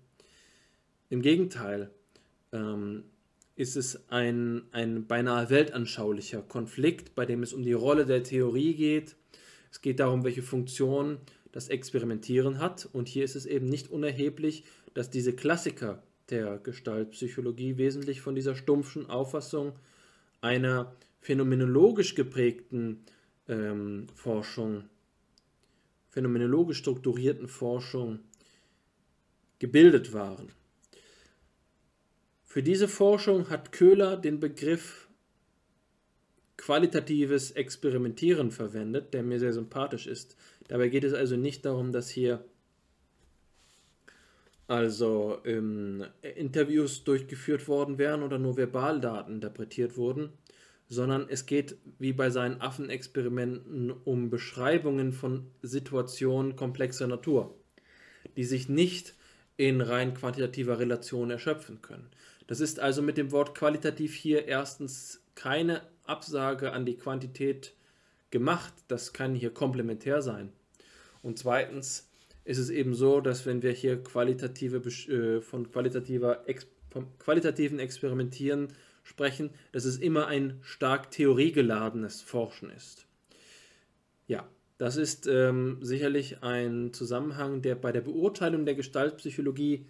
[1.11, 1.91] Im Gegenteil
[2.53, 3.03] ähm,
[3.57, 8.75] ist es ein, ein beinahe weltanschaulicher Konflikt, bei dem es um die Rolle der Theorie
[8.75, 9.17] geht.
[9.73, 11.19] Es geht darum, welche Funktion
[11.55, 12.89] das Experimentieren hat.
[12.93, 18.57] Und hier ist es eben nicht unerheblich, dass diese Klassiker der Gestaltpsychologie wesentlich von dieser
[18.57, 19.73] stumpfen Auffassung
[20.41, 23.05] einer phänomenologisch geprägten
[23.47, 24.89] ähm, Forschung,
[26.11, 28.19] phänomenologisch strukturierten Forschung
[29.61, 30.49] gebildet waren.
[32.45, 35.09] Für diese Forschung hat Köhler den Begriff
[36.57, 40.37] qualitatives Experimentieren verwendet, der mir sehr sympathisch ist.
[40.69, 42.45] Dabei geht es also nicht darum, dass hier
[44.67, 50.33] also ähm, Interviews durchgeführt worden wären oder nur Verbaldaten interpretiert wurden,
[50.89, 57.55] sondern es geht wie bei seinen Affenexperimenten um Beschreibungen von Situationen komplexer Natur,
[58.37, 59.15] die sich nicht
[59.57, 62.09] in rein quantitativer Relation erschöpfen können.
[62.47, 67.75] Das ist also mit dem Wort qualitativ hier erstens keine Absage an die Quantität
[68.35, 68.75] gemacht.
[68.89, 70.53] Das kann hier komplementär sein.
[71.23, 72.11] Und zweitens
[72.45, 76.45] ist es eben so, dass wenn wir hier qualitative, äh, von, qualitativer,
[76.91, 78.69] vom qualitativen Experimentieren
[79.05, 83.07] sprechen, dass es immer ein stark theoriegeladenes Forschen ist.
[84.27, 84.49] Ja,
[84.79, 89.87] das ist ähm, sicherlich ein Zusammenhang, der bei der Beurteilung der Gestaltpsychologie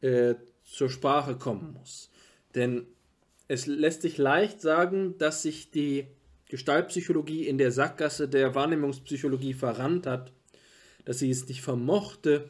[0.00, 0.34] äh,
[0.64, 2.10] zur Sprache kommen muss.
[2.54, 2.86] Denn
[3.46, 6.06] es lässt sich leicht sagen, dass sich die
[6.54, 10.32] Gestaltpsychologie in der Sackgasse der Wahrnehmungspsychologie verrannt hat,
[11.04, 12.48] dass sie es nicht vermochte,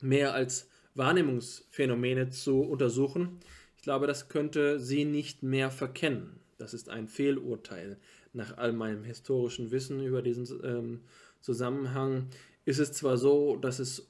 [0.00, 3.38] mehr als Wahrnehmungsphänomene zu untersuchen.
[3.76, 6.40] Ich glaube, das könnte sie nicht mehr verkennen.
[6.58, 7.98] Das ist ein Fehlurteil.
[8.32, 11.00] Nach all meinem historischen Wissen über diesen ähm,
[11.40, 12.30] Zusammenhang
[12.64, 14.08] ist es zwar so, dass es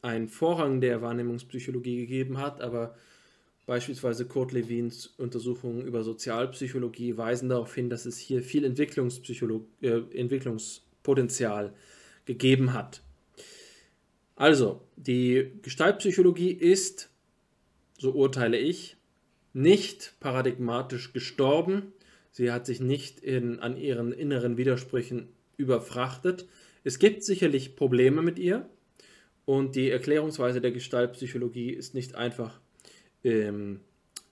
[0.00, 2.96] einen Vorrang der Wahrnehmungspsychologie gegeben hat, aber
[3.68, 8.68] Beispielsweise Kurt Lewins Untersuchungen über Sozialpsychologie weisen darauf hin, dass es hier viel äh,
[10.14, 11.74] Entwicklungspotenzial
[12.24, 13.02] gegeben hat.
[14.36, 17.10] Also, die Gestaltpsychologie ist,
[17.98, 18.96] so urteile ich,
[19.52, 21.92] nicht paradigmatisch gestorben.
[22.30, 25.28] Sie hat sich nicht in, an ihren inneren Widersprüchen
[25.58, 26.48] überfrachtet.
[26.84, 28.66] Es gibt sicherlich Probleme mit ihr
[29.44, 32.62] und die Erklärungsweise der Gestaltpsychologie ist nicht einfach
[33.24, 33.80] ähm,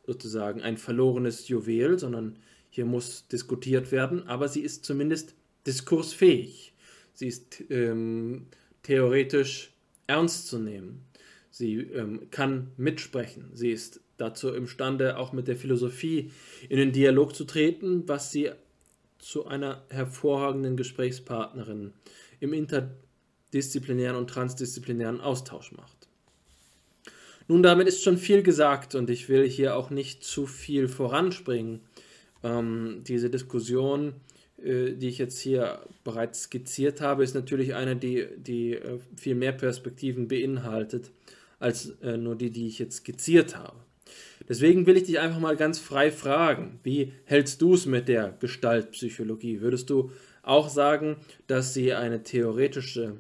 [0.07, 2.37] sozusagen ein verlorenes Juwel, sondern
[2.71, 5.35] hier muss diskutiert werden, aber sie ist zumindest
[5.67, 6.75] diskursfähig.
[7.15, 8.47] Sie ist ähm,
[8.83, 9.73] theoretisch
[10.07, 11.05] ernst zu nehmen.
[11.51, 13.51] Sie ähm, kann mitsprechen.
[13.55, 16.31] Sie ist dazu imstande, auch mit der Philosophie
[16.69, 18.51] in den Dialog zu treten, was sie
[19.19, 21.93] zu einer hervorragenden Gesprächspartnerin
[22.41, 26.06] im interdisziplinären und transdisziplinären Austausch macht.
[27.49, 31.81] Nun, damit ist schon viel gesagt und ich will hier auch nicht zu viel voranspringen.
[32.43, 34.15] Ähm, diese Diskussion,
[34.63, 39.37] äh, die ich jetzt hier bereits skizziert habe, ist natürlich eine, die, die äh, viel
[39.37, 41.11] mehr Perspektiven beinhaltet
[41.59, 43.77] als äh, nur die, die ich jetzt skizziert habe.
[44.49, 48.37] Deswegen will ich dich einfach mal ganz frei fragen, wie hältst du es mit der
[48.39, 49.61] Gestaltpsychologie?
[49.61, 50.11] Würdest du
[50.43, 51.17] auch sagen,
[51.49, 53.17] dass sie eine theoretische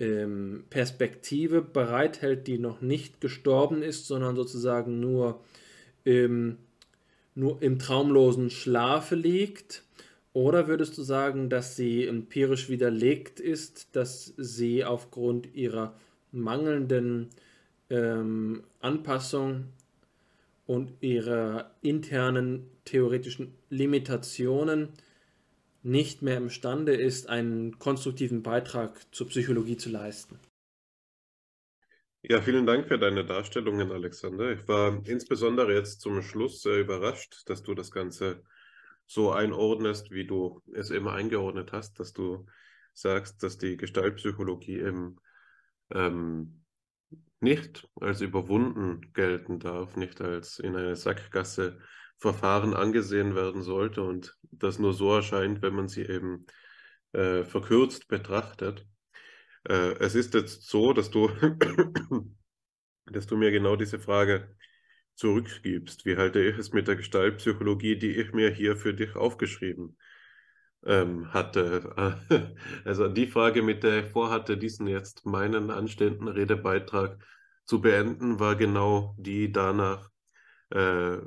[0.00, 5.40] ähm, Perspektive bereithält, die noch nicht gestorben ist, sondern sozusagen nur,
[6.04, 6.58] ähm,
[7.34, 9.82] nur im traumlosen Schlafe liegt?
[10.32, 15.94] Oder würdest du sagen, dass sie empirisch widerlegt ist, dass sie aufgrund ihrer
[16.32, 17.28] mangelnden
[17.88, 19.66] ähm, Anpassung
[20.66, 24.88] und ihrer internen theoretischen Limitationen
[25.84, 30.38] nicht mehr imstande ist, einen konstruktiven Beitrag zur Psychologie zu leisten?
[32.22, 34.50] Ja, vielen Dank für deine Darstellungen, Alexander.
[34.52, 38.42] Ich war insbesondere jetzt zum Schluss sehr überrascht, dass du das Ganze
[39.06, 42.46] so einordnest, wie du es immer eingeordnet hast, dass du
[42.94, 45.16] sagst, dass die Gestaltpsychologie eben
[45.90, 46.64] ähm,
[47.40, 51.78] nicht als überwunden gelten darf, nicht als in eine Sackgasse
[52.18, 56.46] Verfahren angesehen werden sollte und das nur so erscheint, wenn man sie eben
[57.12, 58.86] äh, verkürzt betrachtet.
[59.68, 61.30] Äh, es ist jetzt so, dass du,
[63.06, 64.54] dass du mir genau diese Frage
[65.14, 66.04] zurückgibst.
[66.04, 69.96] Wie halte ich es mit der Gestaltpsychologie, die ich mir hier für dich aufgeschrieben
[70.84, 72.16] ähm, hatte?
[72.84, 77.18] Also die Frage, mit der ich vorhatte, diesen jetzt meinen anstehenden Redebeitrag
[77.64, 80.10] zu beenden, war genau die danach,
[80.70, 81.18] äh,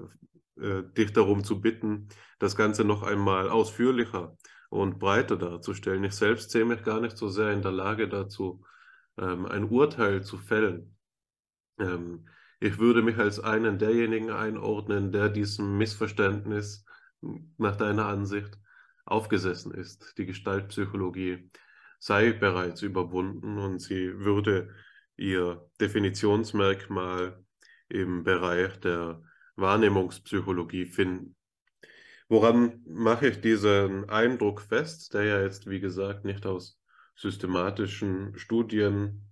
[0.61, 2.09] äh, dich darum zu bitten,
[2.39, 4.37] das Ganze noch einmal ausführlicher
[4.69, 6.03] und breiter darzustellen.
[6.03, 8.63] Ich selbst sehe mich gar nicht so sehr in der Lage dazu,
[9.17, 10.95] ähm, ein Urteil zu fällen.
[11.79, 12.27] Ähm,
[12.59, 16.85] ich würde mich als einen derjenigen einordnen, der diesem Missverständnis
[17.57, 18.57] nach deiner Ansicht
[19.05, 20.17] aufgesessen ist.
[20.17, 21.49] Die Gestaltpsychologie
[21.99, 24.73] sei bereits überwunden und sie würde
[25.17, 27.43] ihr Definitionsmerkmal
[27.89, 29.21] im Bereich der
[29.57, 31.35] Wahrnehmungspsychologie finden.
[32.29, 36.79] Woran mache ich diesen Eindruck fest, der ja jetzt, wie gesagt, nicht aus
[37.15, 39.29] systematischen Studien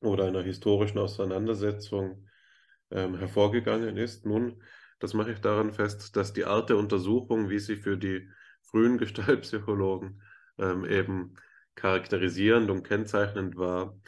[0.00, 2.28] oder einer historischen Auseinandersetzung
[2.90, 4.26] ähm, hervorgegangen ist?
[4.26, 4.62] Nun,
[4.98, 8.28] das mache ich daran fest, dass die Art der Untersuchung, wie sie für die
[8.62, 10.22] frühen Gestaltpsychologen
[10.58, 11.34] ähm, eben
[11.74, 13.98] charakterisierend und kennzeichnend war,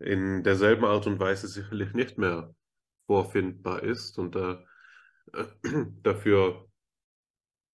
[0.00, 2.52] in derselben Art und Weise sicherlich nicht mehr
[3.06, 4.18] vorfindbar ist.
[4.18, 4.56] Und äh,
[6.02, 6.68] dafür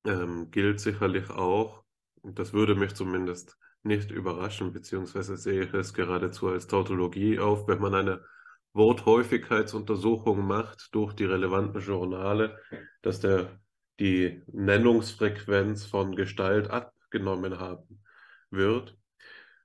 [0.05, 1.85] ähm, gilt sicherlich auch,
[2.23, 7.81] das würde mich zumindest nicht überraschen, beziehungsweise sehe ich es geradezu als Tautologie auf, wenn
[7.81, 8.25] man eine
[8.73, 12.59] Worthäufigkeitsuntersuchung macht durch die relevanten Journale,
[13.03, 13.59] dass der
[13.99, 18.03] die Nennungsfrequenz von Gestalt abgenommen haben
[18.51, 18.97] wird,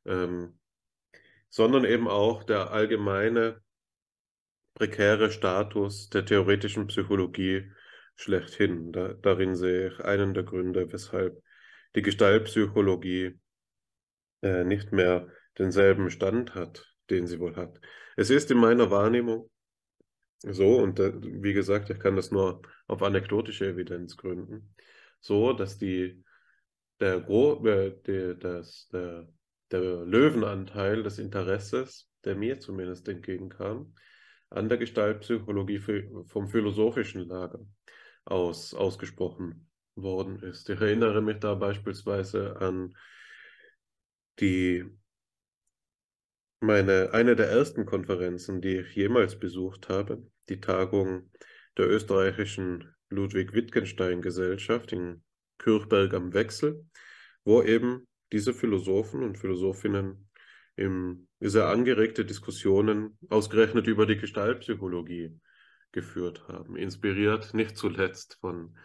[0.06, 0.58] ähm,
[1.50, 3.62] sondern eben auch der allgemeine
[4.76, 7.72] prekäre Status der theoretischen Psychologie
[8.16, 8.92] schlechthin.
[8.92, 11.42] Da, darin sehe ich einen der Gründe, weshalb
[11.96, 13.40] die Gestaltpsychologie
[14.42, 15.28] äh, nicht mehr
[15.58, 17.80] denselben Stand hat, den sie wohl hat.
[18.16, 19.50] Es ist in meiner Wahrnehmung
[20.46, 24.76] so, und äh, wie gesagt, ich kann das nur auf anekdotische Evidenz gründen,
[25.22, 26.22] so, dass die,
[27.00, 29.30] der, Gro äh, die, das, der,
[29.72, 33.96] der Löwenanteil des Interesses, der mir zumindest entgegenkam,
[34.54, 35.80] an der Gestaltpsychologie
[36.26, 37.66] vom philosophischen Lager
[38.26, 40.70] aus ausgesprochen worden ist.
[40.70, 42.96] Ich erinnere mich da beispielsweise an
[44.40, 44.86] die
[46.60, 51.30] meine eine der ersten Konferenzen, die ich jemals besucht habe, die Tagung
[51.78, 55.24] der österreichischen Ludwig Wittgenstein Gesellschaft in
[55.58, 56.86] Kürchberg am Wechsel,
[57.44, 60.30] wo eben diese Philosophen und Philosophinnen
[60.76, 65.40] im, sehr angeregte Diskussionen ausgerechnet über die Gestaltpsychologie
[65.92, 68.76] geführt haben, inspiriert nicht zuletzt von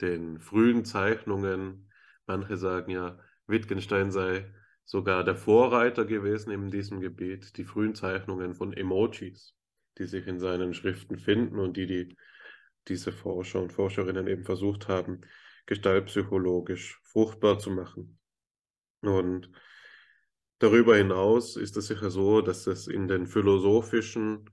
[0.00, 1.90] den frühen Zeichnungen.
[2.26, 4.52] Manche sagen ja, Wittgenstein sei
[4.84, 9.54] sogar der Vorreiter gewesen in diesem Gebiet, die frühen Zeichnungen von Emojis,
[9.98, 12.16] die sich in seinen Schriften finden und die, die
[12.88, 15.20] diese Forscher und Forscherinnen eben versucht haben,
[15.66, 18.18] gestaltpsychologisch fruchtbar zu machen.
[19.00, 19.50] Und
[20.58, 24.50] darüber hinaus ist es sicher so, dass es in den philosophischen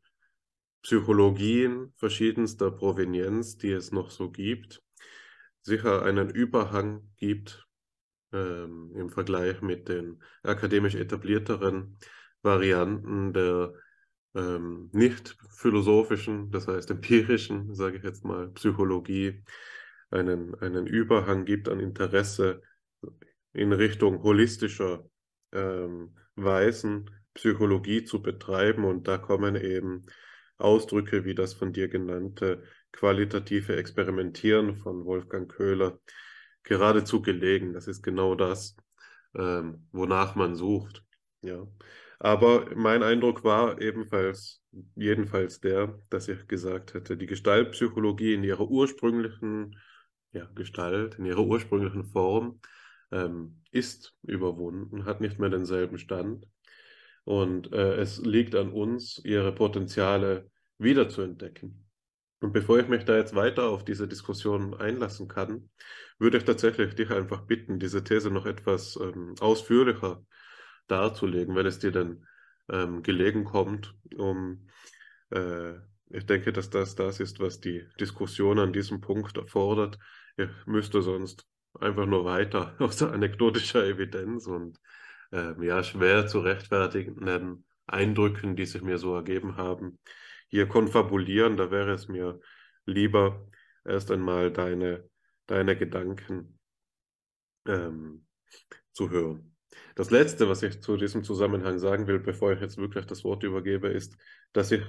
[0.81, 4.84] Psychologien verschiedenster Provenienz, die es noch so gibt,
[5.61, 7.65] sicher einen Überhang gibt
[8.34, 11.97] ähm, im Vergleich mit den akademisch etablierteren
[12.41, 13.73] Varianten der
[14.35, 19.43] ähm, nicht philosophischen, das heißt empirischen, sage ich jetzt mal, Psychologie,
[20.09, 22.61] einen, einen Überhang gibt an Interesse
[23.53, 25.07] in Richtung holistischer
[25.53, 28.84] ähm, Weisen, Psychologie zu betreiben.
[28.84, 30.05] Und da kommen eben
[30.57, 35.99] Ausdrücke wie das von dir genannte qualitative Experimentieren von Wolfgang Köhler
[36.63, 37.73] geradezu gelegen.
[37.73, 38.77] Das ist genau das,
[39.35, 41.03] ähm, wonach man sucht.
[41.41, 41.67] Ja.
[42.19, 44.61] Aber mein Eindruck war ebenfalls,
[44.95, 49.77] jedenfalls der, dass ich gesagt hätte, die Gestaltpsychologie in ihrer ursprünglichen
[50.31, 52.61] ja, Gestalt, in ihrer ursprünglichen Form
[53.14, 56.48] ähm, ist überwunden, hat nicht mehr denselben Stand.
[57.23, 61.85] Und äh, es liegt an uns, ihre Potenziale wiederzuentdecken.
[62.41, 65.69] Und bevor ich mich da jetzt weiter auf diese Diskussion einlassen kann,
[66.19, 70.26] würde ich tatsächlich dich einfach bitten, diese These noch etwas ähm, ausführlicher
[70.88, 72.26] darzulegen, wenn es dir dann
[72.69, 74.68] ähm, gelegen kommt, um
[75.30, 75.76] äh,
[76.10, 79.98] ich denke, dass das das ist, was die Diskussion an diesem Punkt erfordert.
[80.38, 81.48] Ich müsste sonst
[81.80, 84.80] einfach nur weiter aus anekdotischer Evidenz und
[85.32, 90.00] ähm, ja, schwer zu rechtfertigenden Eindrücken, die sich mir so ergeben haben,
[90.48, 91.58] hier konfabulieren.
[91.58, 92.40] Da wäre es mir
[92.86, 93.48] lieber,
[93.86, 95.10] erst einmal deine,
[95.48, 96.60] deine Gedanken
[97.68, 98.26] ähm,
[98.91, 99.56] zu hören.
[99.95, 103.44] Das Letzte, was ich zu diesem Zusammenhang sagen will, bevor ich jetzt wirklich das Wort
[103.44, 104.16] übergebe, ist,
[104.54, 104.84] dass ich,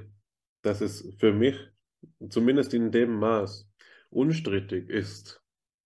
[0.63, 1.57] dass es für mich
[2.29, 3.69] zumindest in dem Maß
[4.11, 5.43] unstrittig ist,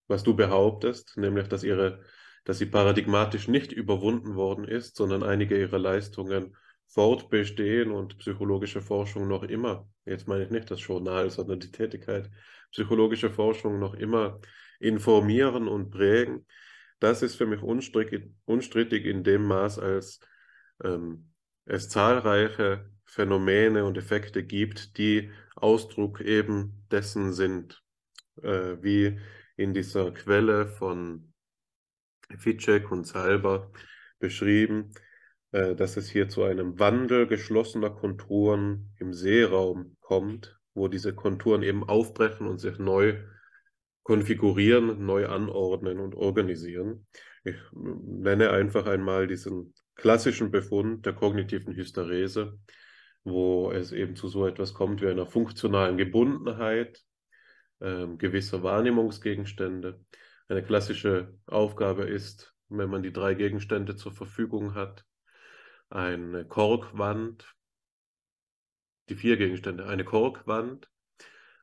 [0.08, 2.00] was du behauptest, nämlich, dass ihre
[2.48, 6.56] dass sie paradigmatisch nicht überwunden worden ist, sondern einige ihrer Leistungen
[6.86, 12.30] fortbestehen und psychologische Forschung noch immer, jetzt meine ich nicht das Journal, sondern die Tätigkeit,
[12.72, 14.40] psychologische Forschung noch immer
[14.80, 16.46] informieren und prägen,
[17.00, 20.20] das ist für mich unstrittig, unstrittig in dem Maß, als
[20.82, 21.32] ähm,
[21.66, 27.82] es zahlreiche Phänomene und Effekte gibt, die Ausdruck eben dessen sind,
[28.42, 29.18] äh, wie
[29.58, 31.32] in dieser Quelle von
[32.38, 33.72] Ficek und Salber
[34.20, 34.92] beschrieben,
[35.52, 41.62] äh, dass es hier zu einem Wandel geschlossener Konturen im Seeraum kommt, wo diese Konturen
[41.62, 43.18] eben aufbrechen und sich neu
[44.04, 47.06] konfigurieren, neu anordnen und organisieren.
[47.44, 52.58] Ich nenne einfach einmal diesen klassischen Befund der kognitiven Hysterese,
[53.24, 57.02] wo es eben zu so etwas kommt wie einer funktionalen Gebundenheit
[57.80, 60.00] äh, gewisser Wahrnehmungsgegenstände,
[60.48, 65.04] eine klassische Aufgabe ist, wenn man die drei Gegenstände zur Verfügung hat,
[65.90, 67.54] eine Korkwand,
[69.08, 70.88] die vier Gegenstände, eine Korkwand,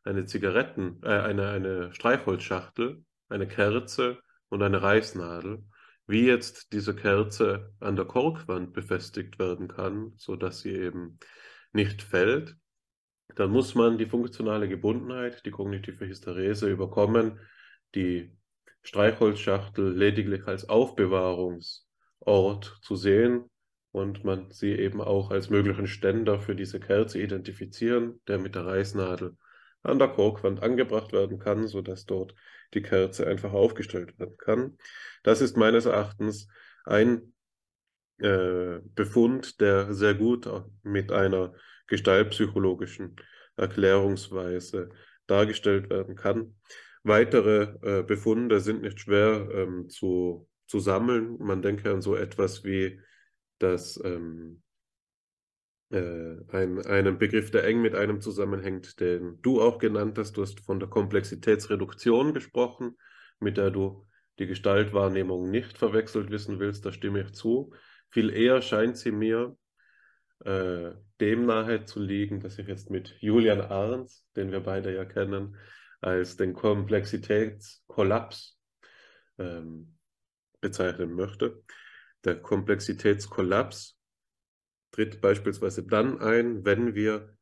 [0.03, 4.19] eine Zigaretten, äh, eine, eine Streichholzschachtel, eine Kerze
[4.49, 5.63] und eine Reißnadel,
[6.07, 11.19] wie jetzt diese Kerze an der Korkwand befestigt werden kann, so dass sie eben
[11.73, 12.55] nicht fällt,
[13.35, 17.39] dann muss man die funktionale Gebundenheit, die kognitive Hysterese überkommen,
[17.93, 18.35] die
[18.81, 23.49] Streichholzschachtel lediglich als Aufbewahrungsort zu sehen
[23.91, 28.65] und man sie eben auch als möglichen Ständer für diese Kerze identifizieren, der mit der
[28.65, 29.35] Reißnadel
[29.83, 32.35] an der Korkwand angebracht werden kann, sodass dort
[32.73, 34.77] die Kerze einfach aufgestellt werden kann.
[35.23, 36.47] Das ist meines Erachtens
[36.85, 37.33] ein
[38.17, 40.49] äh, Befund, der sehr gut
[40.83, 41.53] mit einer
[41.87, 43.15] gestaltpsychologischen
[43.55, 44.89] Erklärungsweise
[45.27, 46.55] dargestellt werden kann.
[47.03, 51.37] Weitere äh, Befunde sind nicht schwer ähm, zu, zu sammeln.
[51.39, 52.99] Man denke an so etwas wie
[53.59, 54.61] dass ähm,
[55.89, 60.33] äh, ein, einen Begriff, der eng mit einem zusammenhängt, den du auch genannt hast.
[60.33, 62.97] Du hast von der Komplexitätsreduktion gesprochen,
[63.39, 64.07] mit der du
[64.39, 66.85] die Gestaltwahrnehmung nicht verwechselt wissen willst.
[66.85, 67.73] Da stimme ich zu.
[68.09, 69.57] Viel eher scheint sie mir
[70.43, 70.91] äh,
[71.21, 75.55] dem nahe zu liegen, dass ich jetzt mit Julian Arns, den wir beide ja kennen,
[76.01, 78.59] als den Komplexitätskollaps
[79.37, 79.97] ähm,
[80.61, 81.63] bezeichnen möchte.
[82.23, 83.97] Der Komplexitätskollaps
[84.91, 87.35] tritt beispielsweise dann ein, wenn wir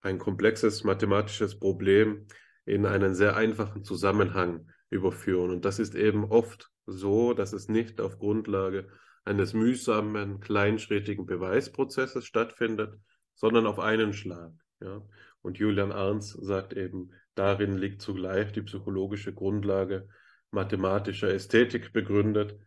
[0.00, 2.26] ein komplexes mathematisches Problem
[2.64, 5.50] in einen sehr einfachen Zusammenhang überführen.
[5.50, 8.88] Und das ist eben oft so, dass es nicht auf Grundlage
[9.30, 12.98] eines mühsamen, kleinschrittigen Beweisprozesses stattfindet,
[13.34, 14.52] sondern auf einen Schlag.
[14.80, 15.02] Ja?
[15.40, 20.08] Und Julian Arns sagt eben, Darin liegt zugleich die psychologische Grundlage
[20.50, 22.58] mathematischer Ästhetik begründet.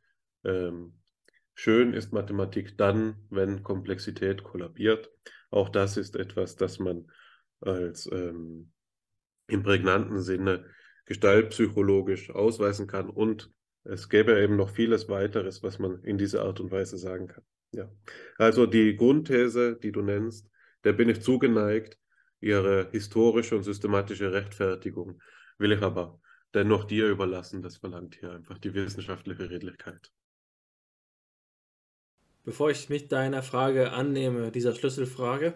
[0.44, 0.99] Ähm,
[1.53, 5.11] schön ist Mathematik dann, wenn Komplexität kollabiert.
[5.52, 7.11] Auch das ist etwas, das man
[7.60, 8.72] als ähm,
[9.48, 10.65] im prägnanten Sinne
[11.06, 13.10] gestaltpsychologisch ausweisen kann.
[13.10, 13.52] Und
[13.84, 17.44] es gäbe eben noch vieles weiteres, was man in dieser Art und Weise sagen kann.
[17.72, 17.90] Ja.
[18.38, 20.50] Also die Grundthese, die du nennst,
[20.84, 21.98] der bin ich zugeneigt,
[22.40, 25.22] ihre historische und systematische Rechtfertigung
[25.58, 26.20] will ich aber
[26.54, 27.62] dennoch dir überlassen.
[27.62, 30.12] Das verlangt hier einfach die wissenschaftliche Redlichkeit.
[32.44, 35.54] Bevor ich mich deiner Frage annehme, dieser Schlüsselfrage,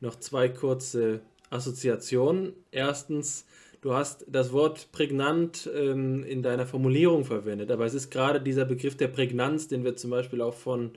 [0.00, 2.54] noch zwei kurze Assoziationen.
[2.70, 3.46] Erstens,
[3.80, 8.64] du hast das Wort prägnant ähm, in deiner Formulierung verwendet, aber es ist gerade dieser
[8.64, 10.92] Begriff der Prägnanz, den wir zum Beispiel auch von,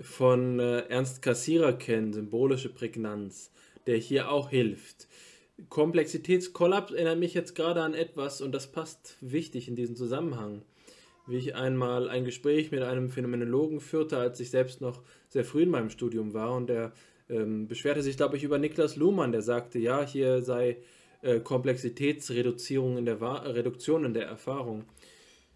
[0.00, 3.52] von äh, Ernst Cassirer kennen, symbolische Prägnanz
[3.86, 5.08] der hier auch hilft.
[5.68, 10.62] Komplexitätskollaps erinnert mich jetzt gerade an etwas und das passt wichtig in diesen Zusammenhang.
[11.28, 15.62] wie ich einmal ein Gespräch mit einem Phänomenologen führte, als ich selbst noch sehr früh
[15.62, 16.92] in meinem Studium war und der
[17.30, 20.78] ähm, beschwerte sich, glaube ich, über Niklas Luhmann, der sagte, ja, hier sei
[21.22, 24.84] äh, Komplexitätsreduzierung in der Wa Reduktion in der Erfahrung.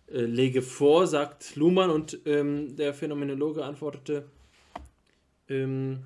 [0.09, 4.25] Äh, lege vor, sagt Luhmann und ähm, der Phänomenologe antwortete,
[5.49, 6.05] ähm,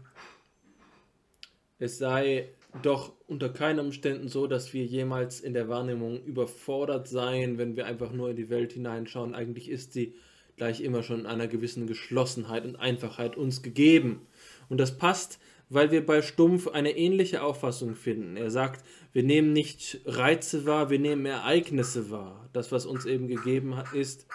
[1.78, 2.48] es sei
[2.82, 7.86] doch unter keinen Umständen so, dass wir jemals in der Wahrnehmung überfordert seien, wenn wir
[7.86, 9.34] einfach nur in die Welt hineinschauen.
[9.34, 10.14] Eigentlich ist sie
[10.56, 14.26] gleich immer schon in einer gewissen Geschlossenheit und Einfachheit uns gegeben.
[14.68, 15.38] Und das passt,
[15.70, 18.36] weil wir bei Stumpf eine ähnliche Auffassung finden.
[18.36, 22.48] Er sagt, wir nehmen nicht Reize wahr, wir nehmen Ereignisse wahr.
[22.52, 24.26] Das, was uns eben gegeben hat, ist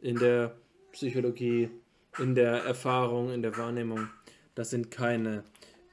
[0.00, 0.56] in der
[0.92, 1.70] Psychologie,
[2.18, 4.08] in der Erfahrung, in der Wahrnehmung.
[4.54, 5.44] Das sind keine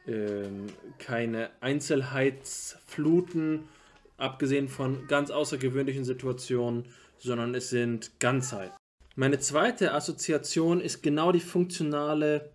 [0.10, 0.68] ähm,
[0.98, 3.66] keine Einzelheitsfluten,
[4.18, 6.86] abgesehen von ganz außergewöhnlichen Situationen,
[7.20, 8.72] sondern es sind Ganzheit.
[9.16, 12.50] Meine zweite Assoziation ist genau die funktionale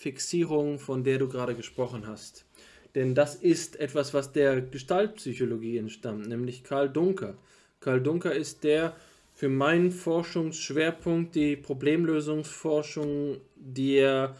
[0.00, 2.46] Fixierung, von der du gerade gesprochen hast.
[2.94, 7.36] Denn das ist etwas, was der Gestaltpsychologie entstammt, nämlich Karl Dunker.
[7.80, 8.96] Karl Dunker ist der
[9.34, 14.36] für meinen Forschungsschwerpunkt, die Problemlösungsforschung, die er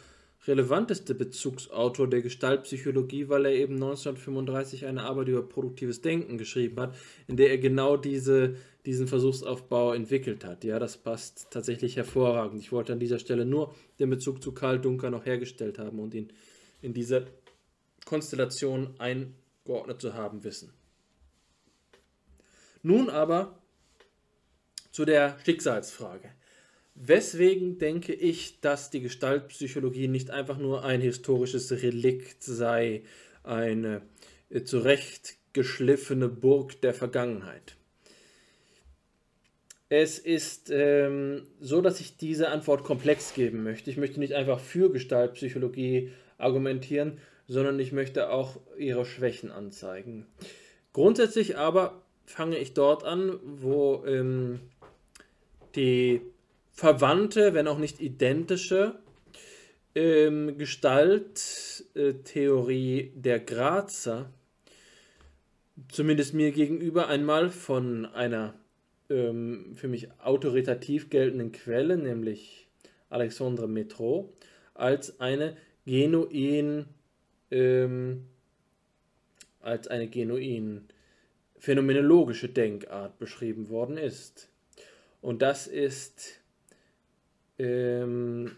[0.47, 6.97] relevanteste Bezugsautor der Gestaltpsychologie, weil er eben 1935 eine Arbeit über produktives Denken geschrieben hat,
[7.29, 10.65] in der er genau diese, diesen Versuchsaufbau entwickelt hat.
[10.65, 12.61] Ja, das passt tatsächlich hervorragend.
[12.61, 16.15] Ich wollte an dieser Stelle nur den Bezug zu Karl Dunker noch hergestellt haben und
[16.15, 16.33] ihn
[16.81, 17.27] in diese
[18.07, 20.73] Konstellation eingeordnet zu haben wissen.
[22.83, 23.59] Nun aber
[24.91, 26.31] zu der Schicksalsfrage.
[26.95, 33.05] Weswegen denke ich, dass die Gestaltpsychologie nicht einfach nur ein historisches Relikt sei,
[33.43, 34.03] eine
[34.65, 37.77] zurechtgeschliffene Burg der Vergangenheit?
[39.93, 43.91] Es ist ähm, so, dass ich diese Antwort komplex geben möchte.
[43.91, 47.19] Ich möchte nicht einfach für Gestaltpsychologie argumentieren,
[47.49, 50.29] sondern ich möchte auch ihre Schwächen anzeigen.
[50.93, 54.61] Grundsätzlich aber fange ich dort an, wo ähm,
[55.75, 56.21] die
[56.71, 58.95] verwandte, wenn auch nicht identische
[59.97, 64.31] ähm, Gestalttheorie der Grazer,
[65.91, 68.55] zumindest mir gegenüber, einmal von einer
[69.11, 72.69] ähm, für mich autoritativ geltenden Quelle, nämlich
[73.09, 74.33] Alexandre Metro,
[74.75, 76.87] als eine genuin
[77.51, 78.27] ähm,
[79.61, 80.87] als eine genuin
[81.59, 84.49] phänomenologische Denkart beschrieben worden ist.
[85.21, 86.41] Und das ist
[87.59, 88.53] ähm,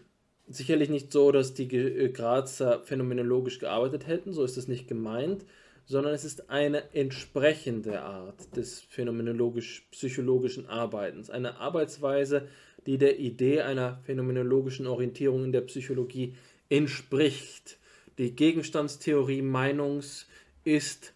[0.47, 5.45] sicherlich nicht so, dass die äh, Grazer phänomenologisch gearbeitet hätten, so ist es nicht gemeint,
[5.85, 12.47] sondern es ist eine entsprechende Art des phänomenologisch-psychologischen Arbeitens, eine Arbeitsweise,
[12.85, 16.35] die der Idee einer phänomenologischen Orientierung in der Psychologie
[16.69, 17.77] entspricht.
[18.17, 20.27] Die Gegenstandstheorie Meinungs
[20.63, 21.13] ist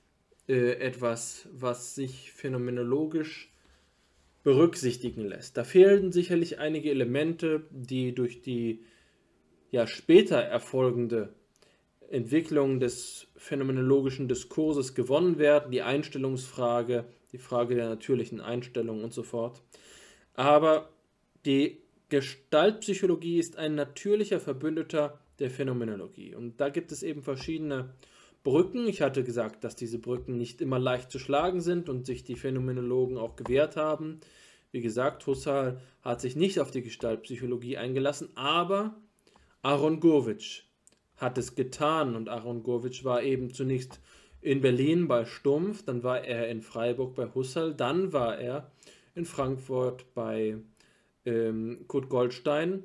[0.48, 3.52] äh, etwas, was sich phänomenologisch
[4.44, 5.58] berücksichtigen lässt.
[5.58, 8.84] Da fehlen sicherlich einige Elemente, die durch die
[9.72, 11.34] ja später erfolgende
[12.10, 19.24] Entwicklung des phänomenologischen Diskurses gewonnen werden, die Einstellungsfrage, die Frage der natürlichen Einstellung und so
[19.24, 19.62] fort.
[20.34, 20.90] Aber
[21.46, 21.80] die
[22.10, 26.36] Gestaltpsychologie ist ein natürlicher Verbündeter der Phänomenologie.
[26.36, 27.94] Und da gibt es eben verschiedene
[28.44, 28.88] Brücken.
[28.88, 32.36] Ich hatte gesagt, dass diese Brücken nicht immer leicht zu schlagen sind und sich die
[32.36, 34.22] Phänomenologen auch gewehrt haben.
[34.72, 38.96] Wie gesagt, Husserl hat sich nicht auf die Gestaltpsychologie eingelassen, aber
[39.62, 40.67] Aaron Gurwitsch
[41.18, 44.00] hat es getan und Aaron Gurwitsch war eben zunächst
[44.42, 48.72] in Berlin bei Stumpf, dann war er in Freiburg bei Husserl, dann war er
[49.16, 50.58] in Frankfurt bei
[51.26, 52.84] ähm, Kurt Goldstein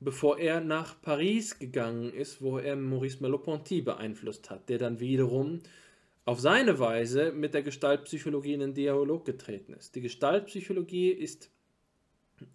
[0.00, 5.60] bevor er nach Paris gegangen ist, wo er Maurice Merleau-Ponty beeinflusst hat, der dann wiederum
[6.24, 9.94] auf seine Weise mit der Gestaltpsychologie in den Dialog getreten ist.
[9.94, 11.50] Die Gestaltpsychologie ist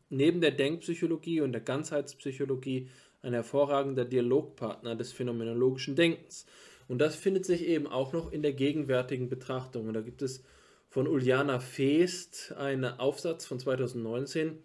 [0.09, 2.89] neben der Denkpsychologie und der Ganzheitspsychologie
[3.21, 6.45] ein hervorragender Dialogpartner des phänomenologischen Denkens.
[6.87, 9.87] Und das findet sich eben auch noch in der gegenwärtigen Betrachtung.
[9.87, 10.43] Und da gibt es
[10.89, 14.57] von Uliana Feest einen Aufsatz von 2019,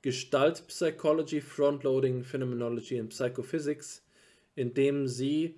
[0.00, 4.02] Gestalt Psychology, Frontloading Phenomenology and Psychophysics,
[4.54, 5.56] in dem sie,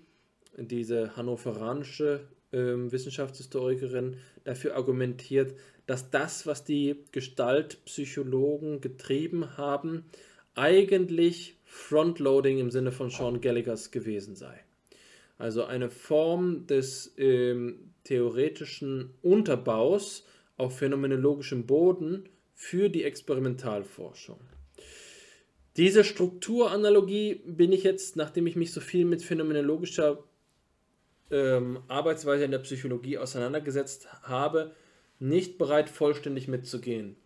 [0.57, 5.55] diese hannoveranische äh, Wissenschaftshistorikerin, dafür argumentiert,
[5.87, 10.05] dass das, was die Gestaltpsychologen getrieben haben,
[10.55, 14.65] eigentlich Frontloading im Sinne von Sean Gallaghers gewesen sei.
[15.37, 20.25] Also eine Form des ähm, theoretischen Unterbaus
[20.57, 24.41] auf phänomenologischem Boden, für die Experimentalforschung.
[25.77, 30.25] Diese Strukturanalogie bin ich jetzt, nachdem ich mich so viel mit phänomenologischer
[31.31, 34.75] ähm, Arbeitsweise in der Psychologie auseinandergesetzt habe,
[35.19, 37.17] nicht bereit, vollständig mitzugehen.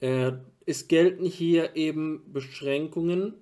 [0.00, 0.32] Äh,
[0.66, 3.34] es gelten hier eben Beschränkungen,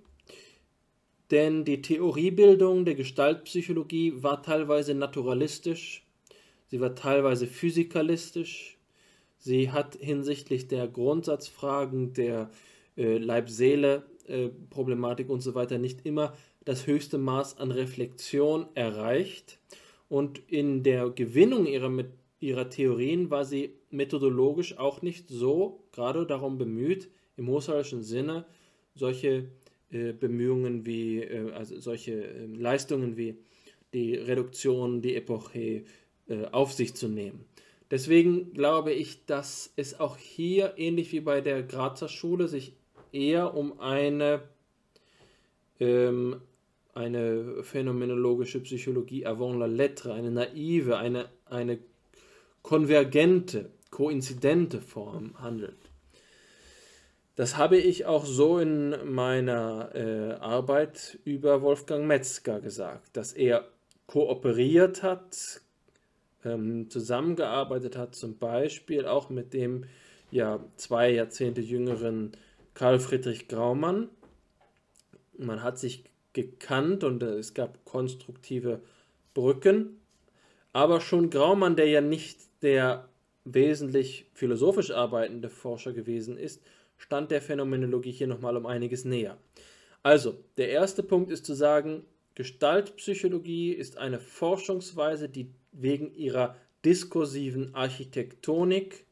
[1.31, 6.07] denn die Theoriebildung der Gestaltpsychologie war teilweise naturalistisch,
[6.67, 8.79] sie war teilweise physikalistisch,
[9.39, 12.51] sie hat hinsichtlich der Grundsatzfragen der
[12.97, 19.59] äh, Leib-Seele-Problematik äh, und so weiter nicht immer das höchste Maß an Reflexion erreicht.
[20.09, 21.91] Und in der Gewinnung ihrer,
[22.41, 28.45] ihrer Theorien war sie methodologisch auch nicht so gerade darum bemüht, im Husserlschen Sinne
[28.95, 29.49] solche
[29.91, 33.39] äh, Bemühungen wie, äh, also solche äh, Leistungen wie
[33.93, 35.85] die Reduktion, die Epoche
[36.29, 37.45] äh, auf sich zu nehmen.
[37.91, 42.75] Deswegen glaube ich, dass es auch hier, ähnlich wie bei der Grazer Schule, sich
[43.13, 44.43] eher um eine,
[45.79, 46.41] ähm,
[46.95, 51.79] eine phänomenologische Psychologie avant la lettre, eine naive, eine, eine
[52.63, 55.79] konvergente, koinzidente Form handelt.
[57.37, 63.69] Das habe ich auch so in meiner äh, Arbeit über Wolfgang Metzger gesagt, dass er
[64.09, 65.61] kooperiert hat,
[66.45, 69.85] ähm, zusammengearbeitet hat, zum Beispiel auch mit dem
[70.33, 72.33] ja zwei Jahrzehnte jüngeren
[72.75, 74.09] Karl Friedrich Graumann.
[75.39, 76.03] Man hat sich
[76.33, 78.81] gekannt und äh, es gab konstruktive
[79.35, 80.01] Brücken,
[80.73, 83.09] aber schon Graumann, der ja nicht der
[83.45, 86.63] wesentlich philosophisch arbeitende Forscher gewesen ist,
[86.97, 89.39] stand der Phänomenologie hier nochmal um einiges näher.
[90.03, 92.05] Also, der erste Punkt ist zu sagen,
[92.35, 99.07] Gestaltpsychologie ist eine Forschungsweise, die wegen ihrer diskursiven Architektonik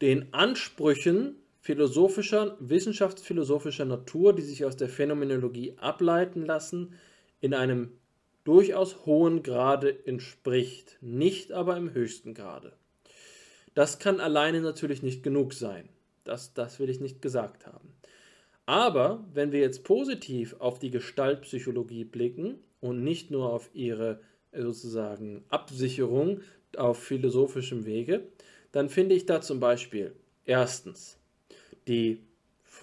[0.00, 6.94] den Ansprüchen philosophischer, wissenschaftsphilosophischer Natur, die sich aus der Phänomenologie ableiten lassen,
[7.40, 7.92] in einem
[8.48, 12.72] durchaus hohen Grade entspricht, nicht aber im höchsten Grade.
[13.74, 15.90] Das kann alleine natürlich nicht genug sein.
[16.24, 17.92] Das, das will ich nicht gesagt haben.
[18.64, 24.20] Aber wenn wir jetzt positiv auf die Gestaltpsychologie blicken und nicht nur auf ihre
[24.56, 26.40] sozusagen Absicherung
[26.74, 28.28] auf philosophischem Wege,
[28.72, 30.14] dann finde ich da zum Beispiel
[30.46, 31.18] erstens,
[31.86, 32.22] die,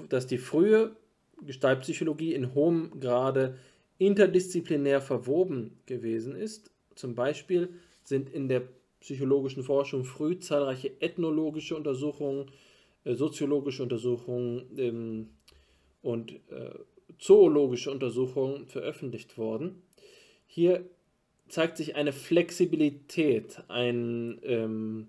[0.09, 0.95] dass die frühe
[1.41, 3.57] Gestaltpsychologie in hohem Grade
[3.97, 6.71] interdisziplinär verwoben gewesen ist.
[6.95, 7.69] Zum Beispiel
[8.03, 8.63] sind in der
[8.99, 12.51] psychologischen Forschung früh zahlreiche ethnologische Untersuchungen
[13.05, 15.29] äh, soziologische Untersuchungen ähm,
[16.01, 16.71] und äh,
[17.19, 19.83] zoologische Untersuchungen veröffentlicht worden.
[20.47, 20.83] Hier
[21.47, 25.07] zeigt sich eine Flexibilität, ein, ähm,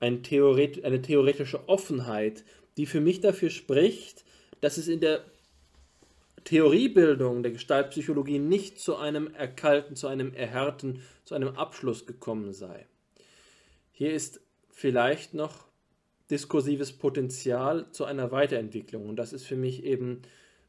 [0.00, 2.44] ein Theoret eine theoretische Offenheit,
[2.76, 4.24] die für mich dafür spricht,
[4.60, 5.24] dass es in der
[6.44, 12.86] Theoriebildung der Gestaltpsychologie nicht zu einem Erkalten, zu einem Erhärten, zu einem Abschluss gekommen sei.
[13.92, 14.40] Hier ist
[14.70, 15.66] vielleicht noch
[16.30, 19.08] diskursives Potenzial zu einer Weiterentwicklung.
[19.08, 20.22] Und das ist für mich eben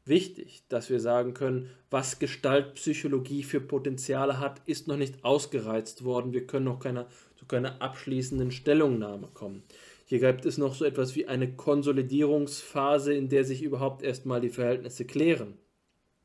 [0.04, 6.32] wichtig, dass wir sagen können, was Gestaltpsychologie für Potenziale hat, ist noch nicht ausgereizt worden.
[6.32, 9.62] Wir können noch keiner, zu keiner abschließenden Stellungnahme kommen.
[10.06, 14.50] Hier gibt es noch so etwas wie eine Konsolidierungsphase, in der sich überhaupt erstmal die
[14.50, 15.56] Verhältnisse klären.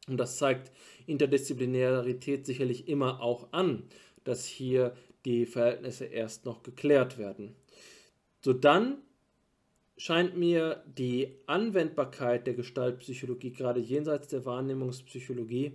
[0.08, 0.72] Und das zeigt
[1.06, 3.84] Interdisziplinarität sicherlich immer auch an,
[4.24, 4.96] dass hier
[5.26, 7.56] die Verhältnisse erst noch geklärt werden.
[8.42, 8.98] So dann
[9.98, 15.74] scheint mir die Anwendbarkeit der Gestaltpsychologie, gerade jenseits der Wahrnehmungspsychologie,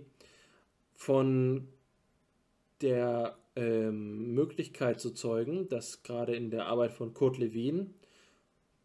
[0.95, 1.67] von
[2.81, 7.93] der ähm, Möglichkeit zu zeugen, dass gerade in der Arbeit von Kurt Lewin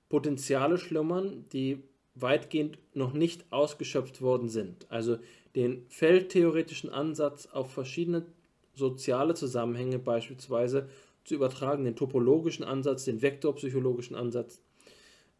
[0.08, 1.84] Potenziale schlummern, die
[2.15, 4.87] weitgehend noch nicht ausgeschöpft worden sind.
[4.91, 5.19] Also
[5.55, 8.27] den feldtheoretischen Ansatz auf verschiedene
[8.74, 10.89] soziale Zusammenhänge beispielsweise
[11.24, 14.61] zu übertragen, den topologischen Ansatz, den vektorpsychologischen Ansatz,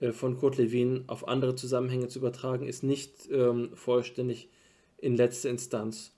[0.01, 4.49] äh, von Kurt Lewin auf andere Zusammenhänge zu übertragen, ist nicht ähm, vollständig
[4.99, 6.13] in letzter Instanz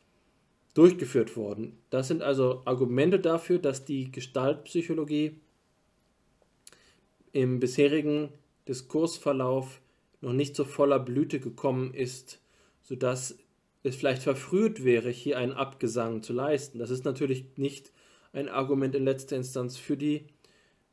[0.74, 1.78] durchgeführt worden.
[1.90, 5.38] Das sind also Argumente dafür, dass die Gestaltpsychologie
[7.32, 8.30] im bisherigen
[8.68, 9.81] Diskursverlauf
[10.22, 12.40] noch nicht zu voller Blüte gekommen ist,
[12.82, 13.36] sodass
[13.82, 16.78] es vielleicht verfrüht wäre, hier einen Abgesang zu leisten.
[16.78, 17.92] Das ist natürlich nicht
[18.32, 20.26] ein Argument in letzter Instanz für die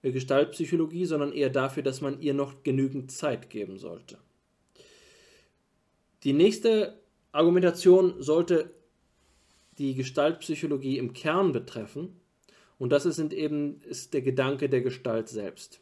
[0.01, 4.17] äh, Gestaltpsychologie, sondern eher dafür, dass man ihr noch genügend Zeit geben sollte.
[6.23, 6.99] Die nächste
[7.31, 8.71] Argumentation sollte
[9.77, 12.19] die Gestaltpsychologie im Kern betreffen
[12.77, 15.79] und das ist eben ist der Gedanke der Gestalt selbst.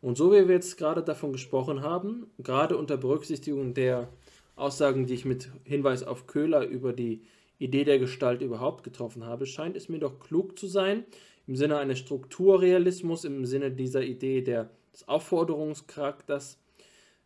[0.00, 4.08] Und so wie wir jetzt gerade davon gesprochen haben, gerade unter Berücksichtigung der
[4.56, 7.22] Aussagen, die ich mit Hinweis auf Köhler über die
[7.58, 11.04] Idee der Gestalt überhaupt getroffen habe, scheint es mir doch klug zu sein,
[11.46, 16.58] im Sinne eines Strukturrealismus, im Sinne dieser Idee der, des Aufforderungscharakters,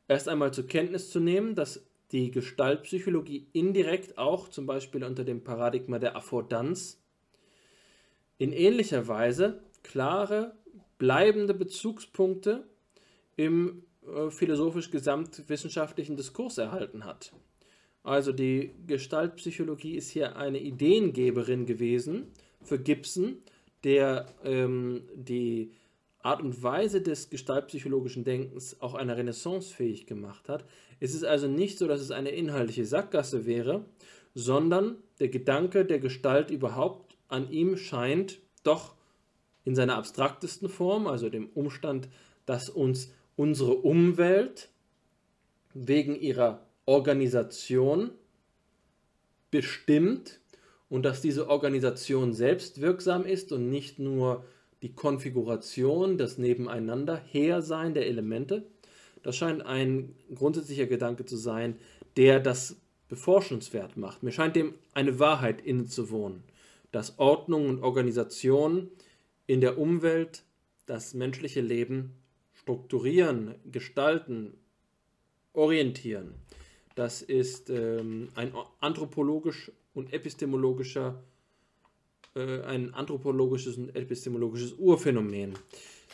[0.09, 5.45] erst einmal zur Kenntnis zu nehmen, dass die Gestaltpsychologie indirekt auch, zum Beispiel unter dem
[5.45, 7.01] Paradigma der Affordanz,
[8.39, 10.57] in ähnlicher Weise klare,
[10.99, 12.65] bleibende Bezugspunkte
[13.37, 17.33] im äh, philosophisch gesamtwissenschaftlichen Diskurs erhalten hat.
[18.03, 22.27] Also die Gestaltpsychologie ist hier eine Ideengeberin gewesen
[22.62, 23.39] für Gibson,
[23.83, 25.73] der ähm, die
[26.25, 30.65] Art und Weise des gestaltpsychologischen Denkens auch einer Renaissance fähig gemacht hat.
[31.01, 33.85] Es ist also nicht so, dass es eine inhaltliche Sackgasse wäre,
[34.35, 38.95] sondern der Gedanke der Gestalt überhaupt an ihm scheint doch
[39.65, 42.09] in seiner abstraktesten Form, also dem Umstand,
[42.47, 44.69] dass uns unsere Umwelt
[45.73, 48.11] wegen ihrer Organisation
[49.51, 50.41] bestimmt
[50.89, 54.45] und dass diese Organisation selbst wirksam ist und nicht nur
[54.82, 58.66] die Konfiguration, das Nebeneinander Hersein der Elemente.
[59.23, 61.77] Das scheint ein grundsätzlicher Gedanke zu sein,
[62.16, 62.77] der das
[63.09, 64.23] beforschenswert macht.
[64.23, 66.43] Mir scheint dem eine Wahrheit innezuwohnen,
[66.93, 68.91] dass Ordnung und Organisation
[69.47, 70.45] in der Umwelt
[70.87, 72.15] das menschliche Leben
[72.55, 74.55] strukturieren, gestalten,
[75.53, 76.35] orientieren.
[76.95, 81.23] Das ist ähm, ein anthropologisch und epistemologischer
[82.35, 85.55] äh, ein anthropologisches und epistemologisches Urphänomen.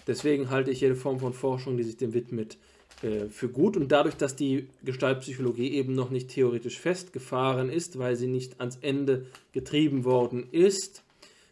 [0.06, 2.58] Deswegen halte ich jede Form von Forschung, die sich dem widmet,
[3.02, 3.76] äh, für gut.
[3.76, 8.76] Und dadurch, dass die Gestaltpsychologie eben noch nicht theoretisch festgefahren ist, weil sie nicht ans
[8.82, 11.02] Ende getrieben worden ist,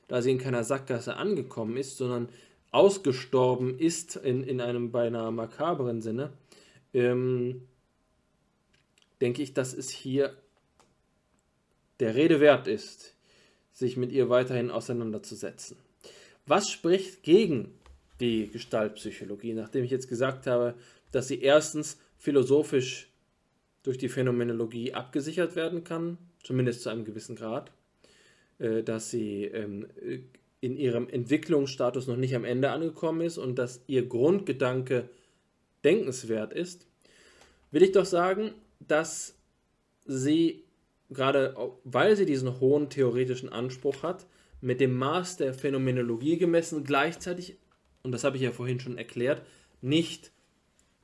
[0.09, 2.29] da sie in keiner Sackgasse angekommen ist, sondern
[2.71, 6.33] ausgestorben ist in, in einem beinahe makabren Sinne,
[6.93, 7.63] ähm,
[9.21, 10.37] denke ich, dass es hier
[12.01, 13.15] der Rede wert ist,
[13.73, 15.77] sich mit ihr weiterhin auseinanderzusetzen.
[16.47, 17.75] Was spricht gegen
[18.21, 20.75] die Gestaltpsychologie, nachdem ich jetzt gesagt habe,
[21.13, 23.09] dass sie erstens philosophisch
[23.83, 27.71] durch die Phänomenologie abgesichert werden kann, zumindest zu einem gewissen Grad,
[28.59, 29.87] äh, dass sie ähm,
[30.61, 35.09] in ihrem Entwicklungsstatus noch nicht am Ende angekommen ist und dass ihr Grundgedanke
[35.85, 36.87] denkenswert ist,
[37.71, 39.35] will ich doch sagen, dass
[40.05, 40.65] sie
[41.11, 41.55] gerade
[41.85, 44.27] weil sie diesen hohen theoretischen Anspruch hat,
[44.61, 47.57] mit dem Maß der Phänomenologie gemessen gleichzeitig,
[48.03, 49.43] und das habe ich ja vorhin schon erklärt,
[49.81, 50.33] nicht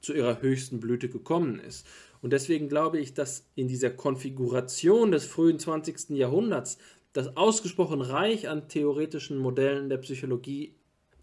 [0.01, 1.87] zu ihrer höchsten Blüte gekommen ist.
[2.21, 6.11] Und deswegen glaube ich, dass in dieser Konfiguration des frühen 20.
[6.11, 6.79] Jahrhunderts
[7.15, 10.75] das ausgesprochen reich an theoretischen Modellen der Psychologie,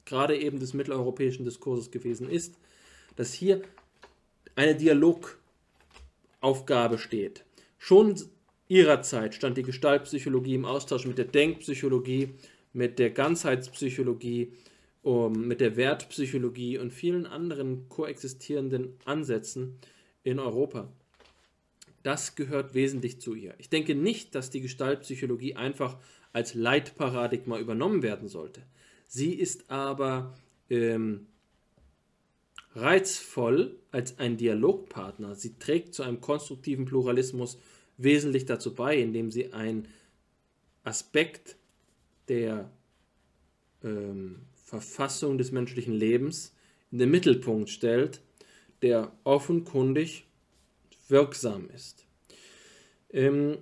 [0.05, 2.55] gerade eben des mitteleuropäischen Diskurses gewesen ist,
[3.17, 3.61] dass hier
[4.55, 7.43] eine Dialogaufgabe steht.
[7.77, 8.15] Schon
[8.67, 12.29] ihrer Zeit stand die Gestaltpsychologie im Austausch mit der Denkpsychologie,
[12.73, 14.53] mit der Ganzheitspsychologie,
[15.03, 19.77] mit der Wertpsychologie und vielen anderen koexistierenden Ansätzen
[20.23, 20.87] in Europa.
[22.03, 23.53] Das gehört wesentlich zu ihr.
[23.57, 25.97] Ich denke nicht, dass die Gestaltpsychologie einfach
[26.33, 28.63] als Leitparadigma übernommen werden sollte.
[29.07, 30.35] Sie ist aber
[30.69, 31.27] ähm,
[32.73, 35.35] reizvoll als ein Dialogpartner.
[35.35, 37.59] Sie trägt zu einem konstruktiven Pluralismus
[37.97, 39.87] wesentlich dazu bei, indem sie einen
[40.83, 41.57] Aspekt
[42.27, 42.71] der
[43.83, 46.55] ähm, Verfassung des menschlichen Lebens
[46.91, 48.21] in den Mittelpunkt stellt,
[48.81, 50.25] der offenkundig
[51.11, 52.07] wirksam ist.
[53.11, 53.59] Ähm,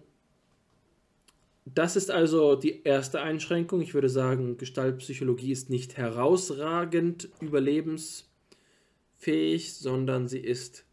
[1.66, 3.82] das ist also die erste Einschränkung.
[3.82, 10.86] Ich würde sagen, Gestaltpsychologie ist nicht herausragend überlebensfähig, sondern sie ist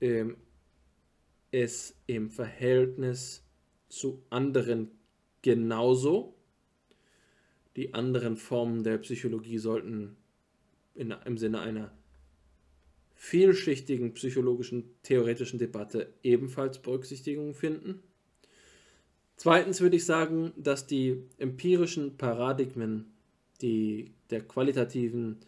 [0.00, 0.36] ähm,
[1.50, 3.44] es im Verhältnis
[3.88, 4.92] zu anderen
[5.42, 6.36] genauso.
[7.76, 10.16] Die anderen Formen der Psychologie sollten
[10.94, 11.90] in, im Sinne einer
[13.22, 18.02] vielschichtigen psychologischen theoretischen Debatte ebenfalls Berücksichtigung finden.
[19.36, 23.12] Zweitens würde ich sagen, dass die empirischen Paradigmen
[23.60, 25.38] die der qualitativen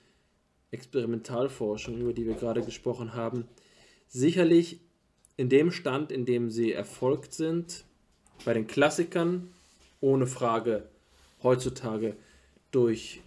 [0.70, 3.48] Experimentalforschung, über die wir gerade gesprochen haben,
[4.06, 4.78] sicherlich
[5.36, 7.84] in dem Stand, in dem sie erfolgt sind,
[8.44, 9.50] bei den Klassikern
[10.00, 10.88] ohne Frage
[11.42, 12.14] heutzutage
[12.70, 13.20] durch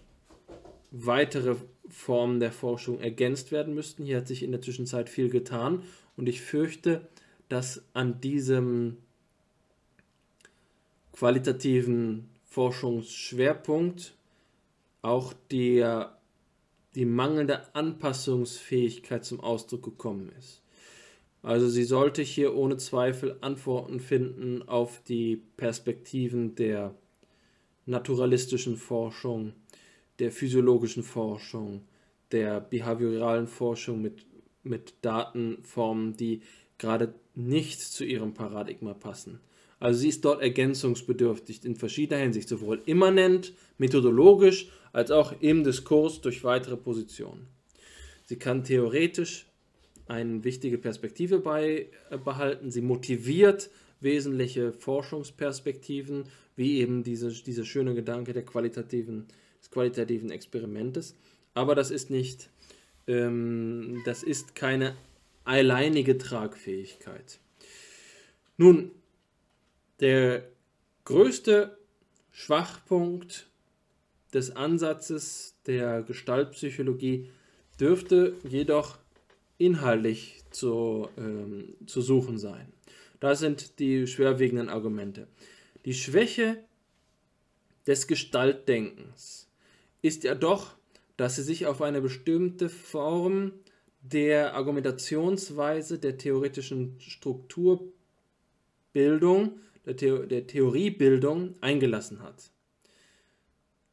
[0.90, 1.56] weitere
[1.90, 4.04] Formen der Forschung ergänzt werden müssten.
[4.04, 5.82] Hier hat sich in der Zwischenzeit viel getan
[6.16, 7.08] und ich fürchte,
[7.48, 8.98] dass an diesem
[11.12, 14.14] qualitativen Forschungsschwerpunkt
[15.02, 16.18] auch der,
[16.94, 20.62] die mangelnde Anpassungsfähigkeit zum Ausdruck gekommen ist.
[21.42, 26.94] Also sie sollte hier ohne Zweifel Antworten finden auf die Perspektiven der
[27.86, 29.54] naturalistischen Forschung,
[30.18, 31.82] der physiologischen Forschung,
[32.32, 34.26] der behavioralen Forschung mit,
[34.62, 36.42] mit Datenformen, die
[36.78, 39.40] gerade nicht zu ihrem Paradigma passen.
[39.80, 46.20] Also sie ist dort ergänzungsbedürftig in verschiedener Hinsicht, sowohl immanent, methodologisch, als auch im Diskurs
[46.20, 47.46] durch weitere Positionen.
[48.24, 49.46] Sie kann theoretisch
[50.06, 52.70] eine wichtige Perspektive beibehalten.
[52.70, 53.70] Sie motiviert
[54.00, 56.24] wesentliche Forschungsperspektiven,
[56.56, 59.26] wie eben diese, dieser schöne Gedanke der qualitativen,
[59.70, 61.14] qualitativen Experimentes.
[61.54, 62.50] Aber das ist nicht,
[63.06, 64.96] ähm, das ist keine
[65.44, 67.40] alleinige Tragfähigkeit.
[68.56, 68.90] Nun,
[70.00, 70.48] der
[71.04, 71.78] größte
[72.30, 73.48] Schwachpunkt
[74.32, 77.30] des Ansatzes der Gestaltpsychologie
[77.80, 78.98] dürfte jedoch
[79.56, 82.72] inhaltlich zu, ähm, zu suchen sein.
[83.20, 85.26] Das sind die schwerwiegenden Argumente.
[85.84, 86.62] Die Schwäche
[87.86, 89.47] des Gestaltdenkens
[90.02, 90.76] ist ja doch,
[91.16, 93.52] dass sie sich auf eine bestimmte Form
[94.00, 97.92] der Argumentationsweise der theoretischen Strukturbildung,
[99.84, 102.52] der, The der Theoriebildung eingelassen hat.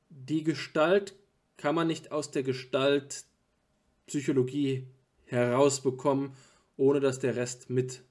[0.10, 1.16] Die Gestalt
[1.58, 4.88] kann man nicht aus der Gestaltpsychologie
[5.26, 6.34] herausbekommen,
[6.78, 8.04] ohne dass der Rest mit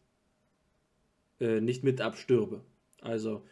[1.40, 2.62] äh, nicht mit abstürbe.
[3.00, 3.44] Also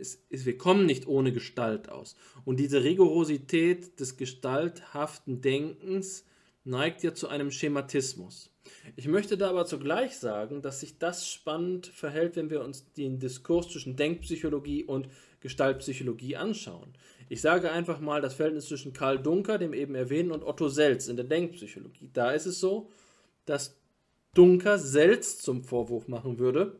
[0.00, 2.16] es, es, wir kommen nicht ohne Gestalt aus.
[2.44, 6.24] Und diese Rigorosität des gestalthaften Denkens
[6.64, 8.50] neigt ja zu einem Schematismus.
[8.96, 13.18] Ich möchte da aber zugleich sagen, dass sich das spannend verhält, wenn wir uns den
[13.18, 15.08] Diskurs zwischen Denkpsychologie und
[15.40, 16.94] Gestaltpsychologie anschauen.
[17.28, 21.08] Ich sage einfach mal das Verhältnis zwischen Karl Dunker, dem eben erwähnen, und Otto Selz
[21.08, 22.10] in der Denkpsychologie.
[22.12, 22.90] Da ist es so,
[23.44, 23.76] dass
[24.34, 26.78] Dunker Selz zum Vorwurf machen würde,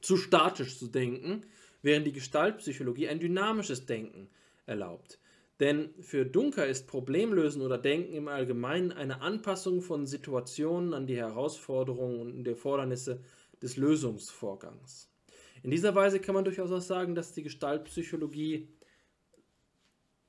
[0.00, 1.42] zu statisch zu denken,
[1.86, 4.28] während die Gestaltpsychologie ein dynamisches Denken
[4.66, 5.20] erlaubt.
[5.60, 11.16] Denn für Dunker ist Problemlösen oder Denken im Allgemeinen eine Anpassung von Situationen an die
[11.16, 13.22] Herausforderungen und die Erfordernisse
[13.62, 15.08] des Lösungsvorgangs.
[15.62, 18.68] In dieser Weise kann man durchaus auch sagen, dass die Gestaltpsychologie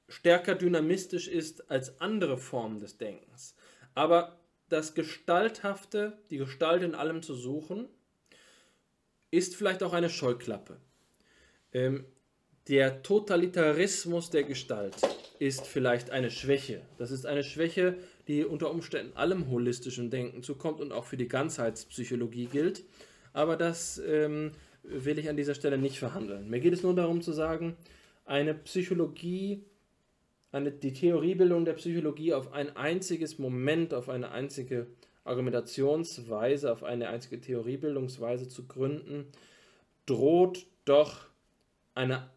[0.08, 3.56] stärker dynamistisch ist als andere Formen des Denkens.
[3.96, 4.40] Aber
[4.70, 7.90] das Gestalthafte, die Gestalt in allem zu suchen,
[9.32, 10.80] ist vielleicht auch eine Scheuklappe.
[11.73, 12.06] Ähm,
[12.68, 14.95] der Totalitarismus der Gestalt
[15.39, 16.81] ist vielleicht eine Schwäche.
[16.98, 17.95] Das ist eine Schwäche,
[18.27, 22.84] die unter Umständen allem holistischen Denken zukommt und auch für die Ganzheitspsychologie gilt.
[23.34, 24.52] Aber das ähm,
[24.84, 26.49] will ich an dieser Stelle nicht verhandeln.
[26.49, 27.77] Mir geht es nur darum zu sagen,
[28.26, 29.64] eine Psychologie
[30.52, 34.88] eine, die Theoriebildung der Psychologie auf ein einziges Moment, auf eine einzige
[35.23, 39.27] Argumentationsweise, auf eine einzige Theoriebildungsweise zu gründen,
[40.06, 41.27] droht doch
[41.98, 42.30] eine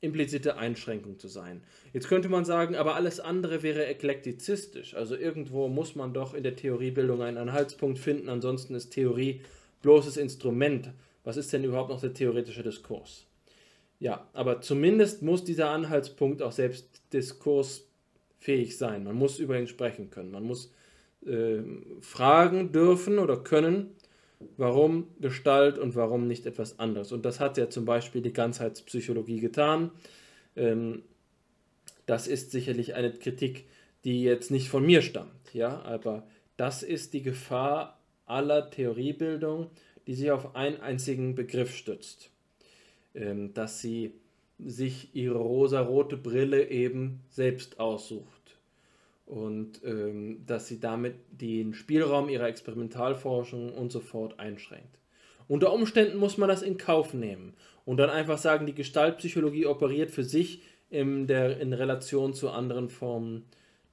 [0.00, 1.62] implizite Einschränkung zu sein.
[1.92, 4.94] Jetzt könnte man sagen, aber alles andere wäre eklektizistisch.
[4.94, 9.42] Also irgendwo muss man doch in der Theoriebildung einen Anhaltspunkt finden, ansonsten ist Theorie
[9.82, 10.90] bloßes Instrument.
[11.24, 13.26] Was ist denn überhaupt noch der theoretische Diskurs?
[14.00, 19.02] Ja, aber zumindest muss dieser Anhaltspunkt auch selbst diskursfähig sein.
[19.02, 20.30] Man muss über ihn sprechen können.
[20.30, 20.72] Man muss
[21.26, 21.62] äh,
[22.00, 23.96] fragen dürfen oder können,
[24.56, 27.12] warum Gestalt und warum nicht etwas anderes.
[27.12, 29.90] Und das hat ja zum Beispiel die Ganzheitspsychologie getan.
[30.56, 31.02] Ähm,
[32.06, 33.66] das ist sicherlich eine Kritik,
[34.04, 39.70] die jetzt nicht von mir stammt, ja, aber das ist die Gefahr aller Theoriebildung,
[40.06, 42.30] die sich auf einen einzigen Begriff stützt
[43.18, 44.14] ähm, dass sie
[44.58, 48.37] sich ihre rosarote Brille eben selbst aussucht
[49.28, 54.98] und ähm, dass sie damit den Spielraum ihrer Experimentalforschung und so fort einschränkt.
[55.48, 60.10] Unter Umständen muss man das in Kauf nehmen und dann einfach sagen, die Gestaltpsychologie operiert
[60.10, 63.44] für sich in, der, in Relation zu anderen Formen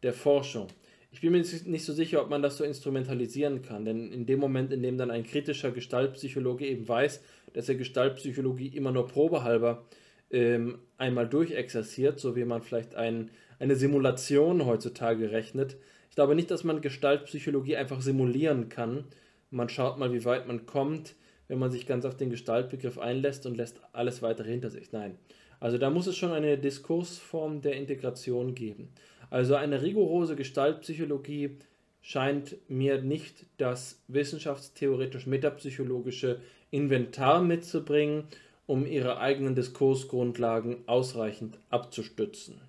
[0.03, 0.68] der Forschung.
[1.12, 4.40] Ich bin mir nicht so sicher, ob man das so instrumentalisieren kann, denn in dem
[4.40, 7.22] Moment, in dem dann ein kritischer Gestaltpsychologe eben weiß,
[7.53, 9.86] dass er Gestaltpsychologie immer nur probehalber
[10.30, 15.77] ähm, einmal durchexerziert, so wie man vielleicht ein, eine Simulation heutzutage rechnet.
[16.10, 19.06] Ich glaube nicht, dass man Gestaltpsychologie einfach simulieren kann.
[19.52, 21.15] Man schaut mal, wie weit man kommt,
[21.48, 24.91] wenn man sich ganz auf den Gestaltbegriff einlässt und lässt alles weitere hinter sich.
[24.91, 25.18] Nein.
[25.60, 28.90] Also da muss es schon eine Diskursform der Integration geben.
[29.30, 31.57] Also eine rigorose Gestaltpsychologie
[32.02, 36.40] scheint mir nicht das wissenschaftstheoretisch-metapsychologische
[36.72, 38.26] Inventar mitzubringen,
[38.68, 42.60] um ihre eigenen Diskursgrundlagen ausreichend abzustützen.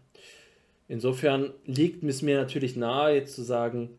[0.89, 3.91] Insofern liegt es mir natürlich nahe, jetzt zu sagen,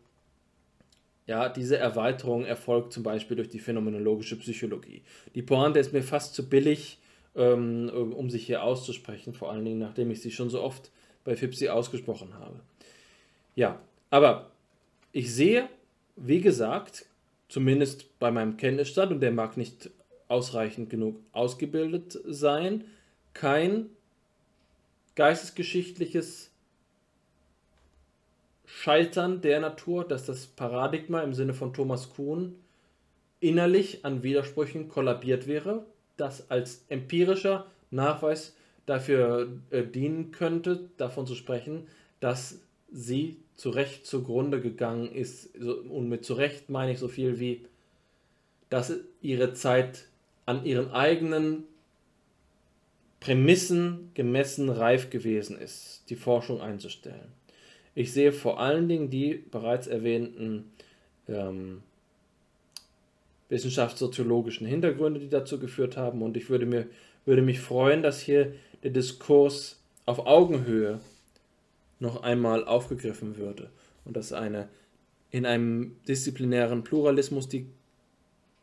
[1.25, 5.01] ja, diese Erweiterung erfolgt zum Beispiel durch die phänomenologische Psychologie.
[5.35, 6.99] Die Pointe ist mir fast zu billig,
[7.35, 10.89] ähm, um sich hier auszusprechen, vor allen Dingen nachdem ich sie schon so oft
[11.25, 12.61] bei FIPSI ausgesprochen habe.
[13.55, 14.51] Ja, aber
[15.11, 15.67] ich sehe,
[16.15, 17.05] wie gesagt,
[17.49, 19.89] zumindest bei meinem Kenntnisstand, und der mag nicht
[20.29, 22.85] ausreichend genug ausgebildet sein,
[23.33, 23.89] kein
[25.15, 26.51] geistesgeschichtliches
[28.67, 32.53] Scheitern der Natur, dass das Paradigma im Sinne von Thomas Kuhn
[33.39, 35.85] innerlich an Widersprüchen kollabiert wäre,
[36.17, 41.87] das als empirischer Nachweis dafür äh, dienen könnte, davon zu sprechen,
[42.19, 42.59] dass
[42.91, 45.55] sie zu Recht zugrunde gegangen ist.
[45.55, 47.65] Und mit zu Recht meine ich so viel wie,
[48.69, 50.05] dass ihre Zeit
[50.45, 51.63] an ihren eigenen
[53.21, 57.31] Prämissen gemessen reif gewesen ist, die Forschung einzustellen.
[57.97, 60.65] Ich sehe vor allen Dingen die bereits erwähnten
[61.27, 61.81] ähm,
[63.49, 66.21] wissenschaftssoziologischen Hintergründe, die dazu geführt haben.
[66.21, 66.85] Und ich würde, mir,
[67.25, 68.53] würde mich freuen, dass hier
[68.83, 70.99] der Diskurs auf Augenhöhe
[71.97, 73.71] noch einmal aufgegriffen würde
[74.05, 74.69] und dass eine
[75.31, 77.65] in einem disziplinären Pluralismus die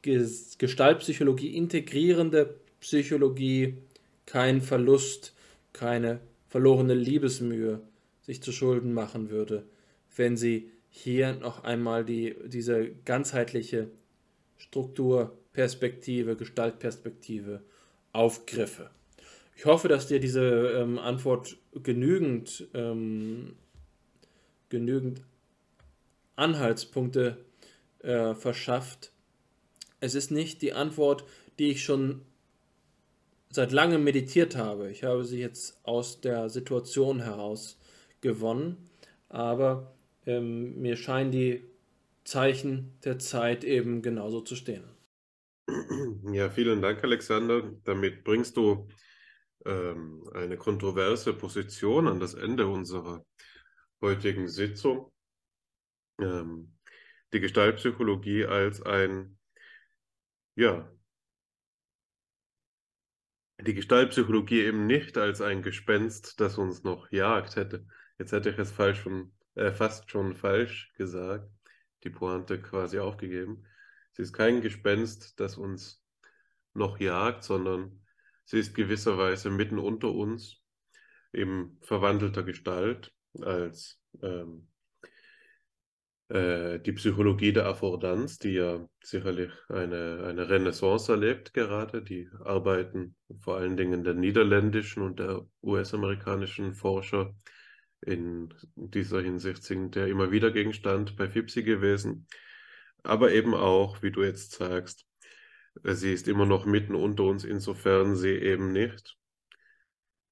[0.03, 3.79] Gestaltpsychologie integrierende Psychologie
[4.27, 5.35] kein Verlust,
[5.73, 7.81] keine verlorene Liebesmühe
[8.25, 9.65] sich zu Schulden machen würde,
[10.17, 13.89] wenn sie hier noch einmal die, diese ganzheitliche
[14.57, 17.63] Strukturperspektive, Gestaltperspektive
[18.13, 18.91] aufgriffe.
[19.57, 23.55] Ich hoffe, dass dir diese ähm, Antwort genügend, ähm,
[24.69, 25.23] genügend
[26.37, 27.45] Anhaltspunkte
[28.01, 29.13] äh, verschafft.
[30.01, 31.25] Es ist nicht die Antwort,
[31.59, 32.23] die ich schon
[33.51, 34.91] seit langem meditiert habe.
[34.91, 37.79] Ich habe sie jetzt aus der Situation heraus
[38.25, 38.91] gewonnen,
[39.29, 39.95] aber
[40.27, 41.63] ähm, mir scheinen die
[42.25, 44.85] Zeichen der Zeit eben genauso zu stehen.
[46.33, 47.71] Ja, vielen Dank, Alexander.
[47.85, 48.89] Damit bringst du
[49.67, 53.25] ähm, eine kontroverse Position an das Ende unserer
[54.01, 55.13] heutigen Sitzung.
[56.19, 56.75] Ähm,
[57.33, 59.39] die Gestaltpsychologie als ein,
[60.57, 60.91] ja,
[63.61, 67.87] die Gestaltpsychologie eben nicht als ein Gespenst, das uns noch jagt hätte,
[68.19, 71.49] Jetzt hätte ich es falsch schon, äh, fast schon falsch gesagt,
[72.05, 73.65] die Pointe quasi aufgegeben.
[74.13, 76.03] Sie ist kein Gespenst, das uns
[76.75, 78.05] noch jagt, sondern
[78.45, 80.63] sie ist gewisserweise mitten unter uns
[81.33, 84.69] in verwandelter Gestalt als ähm,
[86.29, 92.03] äh, die Psychologie der Affordanz, die ja sicherlich eine, eine Renaissance erlebt gerade.
[92.03, 97.35] Die Arbeiten vor allen Dingen der niederländischen und der US-amerikanischen Forscher
[98.07, 102.27] in dieser Hinsicht sind ja immer wieder Gegenstand bei FIPSI gewesen.
[103.03, 105.07] Aber eben auch, wie du jetzt sagst,
[105.83, 109.17] sie ist immer noch mitten unter uns, insofern sie eben nicht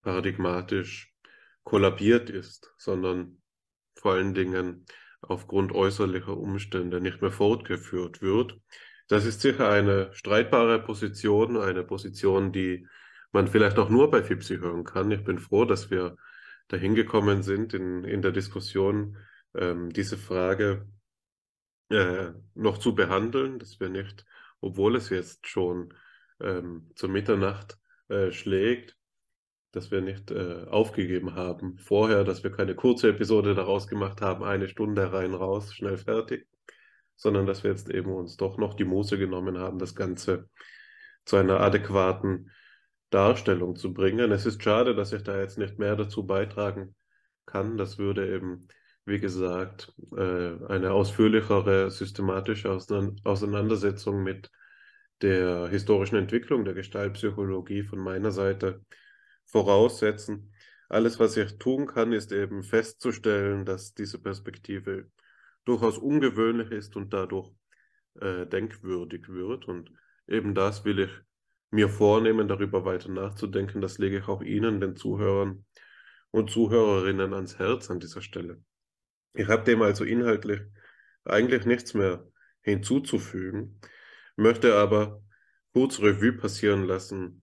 [0.03, 1.13] paradigmatisch
[1.65, 3.41] kollabiert ist, sondern
[3.95, 4.85] vor allen Dingen
[5.21, 8.59] aufgrund äußerlicher Umstände nicht mehr fortgeführt wird.
[9.09, 12.87] Das ist sicher eine streitbare Position, eine Position, die
[13.31, 15.11] man vielleicht auch nur bei FIPSI hören kann.
[15.11, 16.17] Ich bin froh, dass wir
[16.73, 19.19] dahin gekommen sind in, in der Diskussion,
[19.55, 20.89] ähm, diese Frage
[21.91, 24.25] äh, noch zu behandeln, dass wir nicht,
[24.61, 25.93] obwohl es jetzt schon
[26.41, 27.79] ähm, zur Mitternacht
[28.09, 28.97] äh, schlägt,
[29.73, 34.43] dass wir nicht äh, aufgegeben haben vorher, dass wir keine kurze Episode daraus gemacht haben,
[34.43, 36.49] eine Stunde rein, raus, schnell fertig,
[37.17, 40.49] sondern dass wir jetzt eben uns doch noch die Muße genommen haben, das Ganze
[41.27, 42.51] zu einer adäquaten
[43.13, 44.33] Darstellung zu bringen.
[44.33, 46.95] Es ist schade, dass ich da jetzt nicht mehr dazu beitragen
[47.47, 47.77] kann.
[47.77, 48.67] Das würde eben,
[49.05, 54.51] wie gesagt, äh, eine ausführlichere systematische Auseinandersetzung mit
[55.21, 58.85] der historischen Entwicklung der Gestaltpsychologie von meiner Seite
[59.45, 60.53] voraussetzen.
[60.89, 65.11] Alles, was ich tun kann, ist eben festzustellen, dass diese Perspektive
[65.65, 67.51] durchaus ungewöhnlich ist und dadurch
[68.21, 69.67] äh, denkwürdig wird.
[69.67, 69.93] Und
[70.27, 71.11] eben das will ich
[71.73, 73.81] mir vornehmen, darüber weiter nachzudenken.
[73.81, 75.65] Das lege ich auch Ihnen, den Zuhörern
[76.31, 78.63] und Zuhörerinnen, ans Herz an dieser Stelle.
[79.35, 80.61] Ich habe dem also inhaltlich
[81.25, 82.27] eigentlich nichts mehr
[82.61, 83.81] hinzuzufügen,
[84.37, 85.23] möchte aber
[85.73, 87.43] kurz Revue passieren lassen,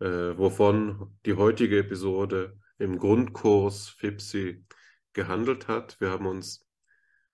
[0.00, 0.06] äh,
[0.36, 4.64] wovon die heutige Episode im Grundkurs FIPSI
[5.12, 6.00] gehandelt hat.
[6.00, 6.66] Wir haben uns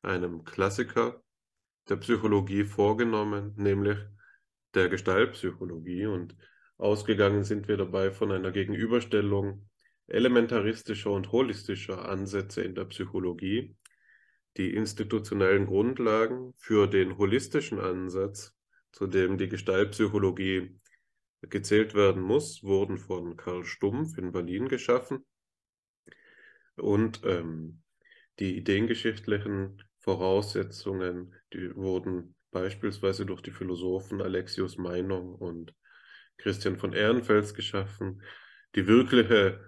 [0.03, 1.23] einem Klassiker
[1.89, 3.99] der Psychologie vorgenommen, nämlich
[4.75, 6.37] der Gestaltpsychologie und
[6.77, 9.69] ausgegangen sind wir dabei von einer Gegenüberstellung
[10.07, 13.77] elementaristischer und holistischer Ansätze in der Psychologie.
[14.57, 18.55] Die institutionellen Grundlagen für den holistischen Ansatz,
[18.93, 20.79] zu dem die Gestaltpsychologie
[21.43, 25.25] gezählt werden muss, wurden von Karl Stumpf in Berlin geschaffen.
[26.77, 27.83] Und ähm,
[28.39, 35.75] die ideengeschichtlichen Voraussetzungen, die wurden beispielsweise durch die Philosophen Alexius Meinung und
[36.39, 38.23] Christian von Ehrenfels geschaffen.
[38.77, 39.61] Die wirkliche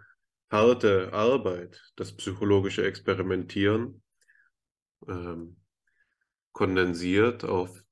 [0.50, 4.02] harte Arbeit, das psychologische Experimentieren,
[5.08, 5.56] ähm,
[6.52, 7.82] kondensiert auf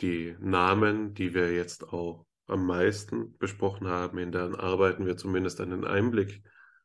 [0.00, 5.60] die Namen, die wir jetzt auch am meisten besprochen haben, in deren Arbeiten wir zumindest
[5.60, 6.42] einen Einblick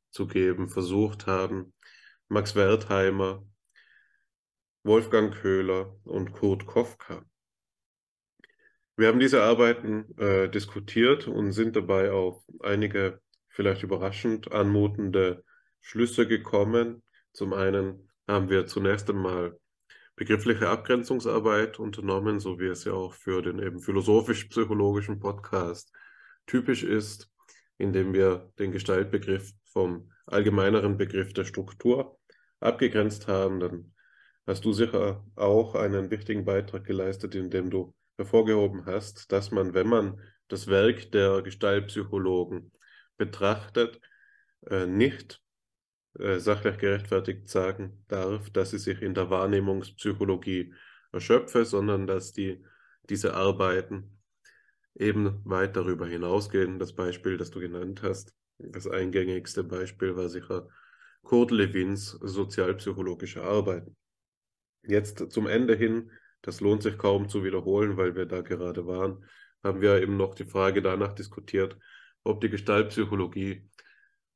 [0.10, 1.74] zu geben versucht haben.
[2.30, 3.46] Max Wertheimer,
[4.84, 7.24] Wolfgang Köhler und Kurt Kofka.
[9.00, 15.46] Wir haben diese Arbeiten äh, diskutiert und sind dabei auf einige vielleicht überraschend anmutende
[15.80, 17.02] Schlüsse gekommen.
[17.32, 19.58] Zum einen haben wir zunächst einmal
[20.18, 25.94] begriffliche Abgrenzungsarbeit unternommen, so wie es ja auch für den eben philosophisch-psychologischen Podcast
[26.46, 27.32] typisch ist,
[27.78, 32.20] indem wir den Gestaltbegriff vom allgemeineren Begriff der Struktur
[32.60, 33.62] abgegrenzt haben.
[33.62, 33.94] Dann
[34.46, 39.88] hast du sicher auch einen wichtigen Beitrag geleistet, indem du hervorgehoben hast, dass man, wenn
[39.88, 42.72] man das Werk der Gestaltpsychologen
[43.18, 44.00] betrachtet,
[44.68, 45.42] äh, nicht
[46.20, 50.74] äh, sachlich gerechtfertigt sagen darf, dass sie sich in der Wahrnehmungspsychologie
[51.14, 52.64] erschöpfe, sondern dass die,
[53.10, 54.20] diese Arbeiten
[54.96, 56.78] eben weit darüber hinausgehen.
[56.78, 60.68] Das Beispiel, das du genannt hast, das eingängigste Beispiel war sicher
[61.24, 63.96] Kurt Lewins sozialpsychologische Arbeiten.
[64.84, 69.26] Jetzt zum Ende hin das lohnt sich kaum zu wiederholen, weil wir da gerade waren,
[69.64, 71.78] haben wir eben noch die Frage danach diskutiert,
[72.24, 73.70] ob die Gestaltpsychologie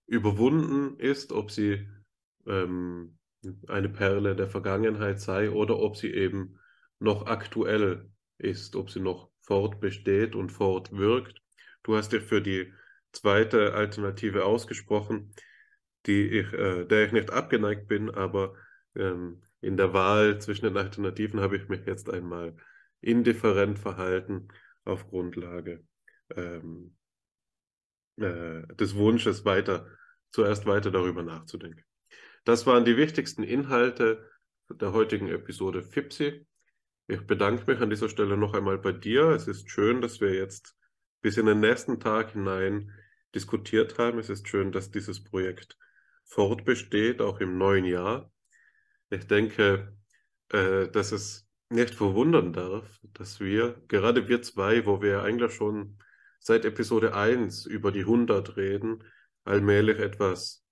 [0.08, 1.88] überwunden ist, ob sie
[2.46, 3.18] ähm,
[3.68, 6.60] eine Perle der Vergangenheit sei oder ob sie eben
[7.00, 11.40] noch aktuell ist, ob sie noch fortbesteht und fortwirkt.
[11.84, 12.72] Du hast dich für die
[13.12, 15.34] zweite Alternative ausgesprochen,
[16.06, 18.56] die ich, äh, der ich nicht abgeneigt bin, aber
[18.96, 22.56] ähm, in der Wahl zwischen den Alternativen habe ich mich jetzt einmal
[23.02, 24.50] indifferent verhalten
[24.84, 25.86] auf Grundlage
[26.36, 26.96] ähm,
[28.18, 29.88] äh, des Wunsches, weiter,
[30.32, 31.84] zuerst weiter darüber nachzudenken.
[32.44, 34.30] Das waren die wichtigsten Inhalte
[34.70, 36.46] der heutigen Episode FIPSI.
[37.08, 39.30] Ich bedanke mich an dieser Stelle noch einmal bei dir.
[39.30, 40.76] Es ist schön, dass wir jetzt
[41.22, 42.92] bis in den nächsten Tag hinein
[43.34, 44.20] diskutiert haben.
[44.20, 45.78] Es ist schön, dass dieses Projekt
[46.26, 48.33] fortbesteht, auch im neuen Jahr.
[49.14, 49.96] Ich denke,
[50.50, 56.00] äh, dass es nicht verwundern darf, dass wir, gerade wir zwei, wo wir eigentlich schon
[56.40, 59.04] seit Episode 1 über die 100 reden,
[59.44, 60.66] allmählich etwas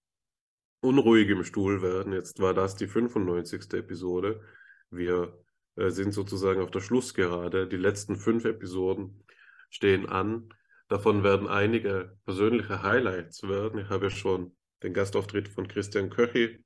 [0.82, 2.14] unruhig im Stuhl werden.
[2.14, 3.74] Jetzt war das die 95.
[3.74, 4.42] Episode.
[4.90, 5.38] Wir
[5.76, 7.68] äh, sind sozusagen auf der Schlussgerade.
[7.68, 9.24] Die letzten fünf Episoden
[9.70, 10.50] stehen an.
[10.88, 13.82] Davon werden einige persönliche Highlights werden.
[13.82, 16.66] Ich habe ja schon den Gastauftritt von Christian Köchi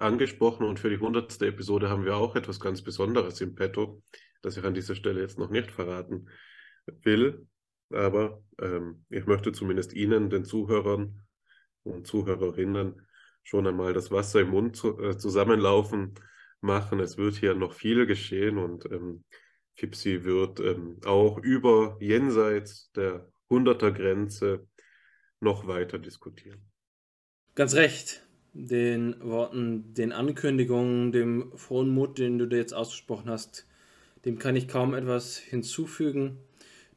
[0.00, 4.02] angesprochen und für die hundertste Episode haben wir auch etwas ganz Besonderes im Petto,
[4.42, 6.28] das ich an dieser Stelle jetzt noch nicht verraten
[7.02, 7.46] will.
[7.90, 11.22] Aber ähm, ich möchte zumindest Ihnen, den Zuhörern
[11.82, 13.06] und Zuhörerinnen,
[13.42, 16.14] schon einmal das Wasser im Mund zu, äh, zusammenlaufen
[16.60, 17.00] machen.
[17.00, 19.24] Es wird hier noch viel geschehen und ähm,
[19.74, 24.66] Fipsi wird ähm, auch über jenseits der 100er Grenze
[25.40, 26.70] noch weiter diskutieren.
[27.54, 33.66] Ganz recht den Worten, den Ankündigungen, dem frohen Mut, den du dir jetzt ausgesprochen hast,
[34.24, 36.38] dem kann ich kaum etwas hinzufügen.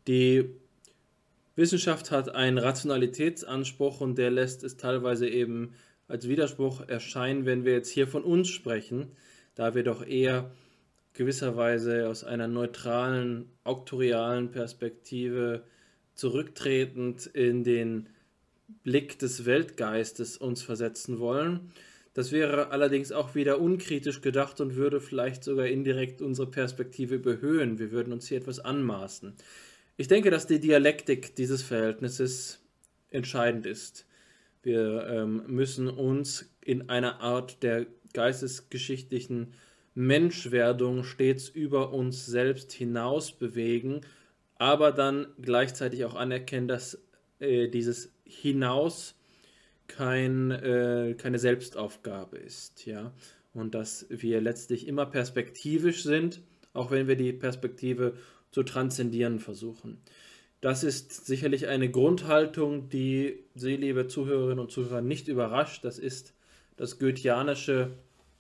[0.08, 0.50] Die
[1.56, 5.74] Wissenschaft hat einen Rationalitätsanspruch und der lässt es teilweise eben
[6.08, 9.12] als Widerspruch erscheinen, wenn wir jetzt hier von uns sprechen,
[9.56, 10.52] da wir doch eher
[11.14, 15.64] gewisserweise aus einer neutralen, auktorialen Perspektive
[16.16, 18.10] zurücktretend in den
[18.84, 21.72] Blick des Weltgeistes uns versetzen wollen.
[22.14, 27.80] Das wäre allerdings auch wieder unkritisch gedacht und würde vielleicht sogar indirekt unsere Perspektive überhöhen.
[27.80, 29.34] Wir würden uns hier etwas anmaßen.
[29.98, 32.60] Ich denke, dass die Dialektik dieses Verhältnisses
[33.10, 34.06] entscheidend ist.
[34.62, 39.54] Wir ähm, müssen uns in einer Art der geistesgeschichtlichen
[39.96, 44.02] Menschwerdung stets über uns selbst hinaus bewegen,
[44.56, 47.00] aber dann gleichzeitig auch anerkennen, dass
[47.40, 49.16] äh, dieses hinaus
[49.88, 53.14] kein, äh, keine Selbstaufgabe ist, ja.
[53.54, 56.42] Und dass wir letztlich immer perspektivisch sind,
[56.74, 58.16] auch wenn wir die Perspektive
[58.52, 60.02] zu transzendieren versuchen.
[60.62, 65.84] Das ist sicherlich eine Grundhaltung, die Sie, liebe Zuhörerinnen und Zuhörer, nicht überrascht.
[65.84, 66.34] Das ist
[66.78, 67.98] das goetheanische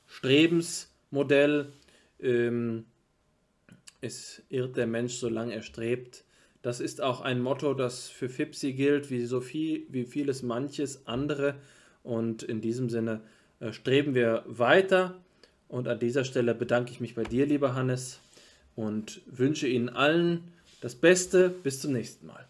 [0.08, 1.74] Strebensmodell.
[2.20, 2.86] Ähm,
[4.00, 6.24] es irrt der Mensch, solange er strebt.
[6.64, 11.06] Das ist auch ein Motto, das für Fipsi gilt, wie so viel, wie vieles manches
[11.06, 11.56] andere.
[12.04, 13.20] Und in diesem Sinne
[13.60, 15.14] äh, streben wir weiter.
[15.68, 18.20] Und an dieser Stelle bedanke ich mich bei dir, lieber Hannes,
[18.76, 21.50] und wünsche Ihnen allen das Beste.
[21.50, 22.48] Bis zum nächsten Mal.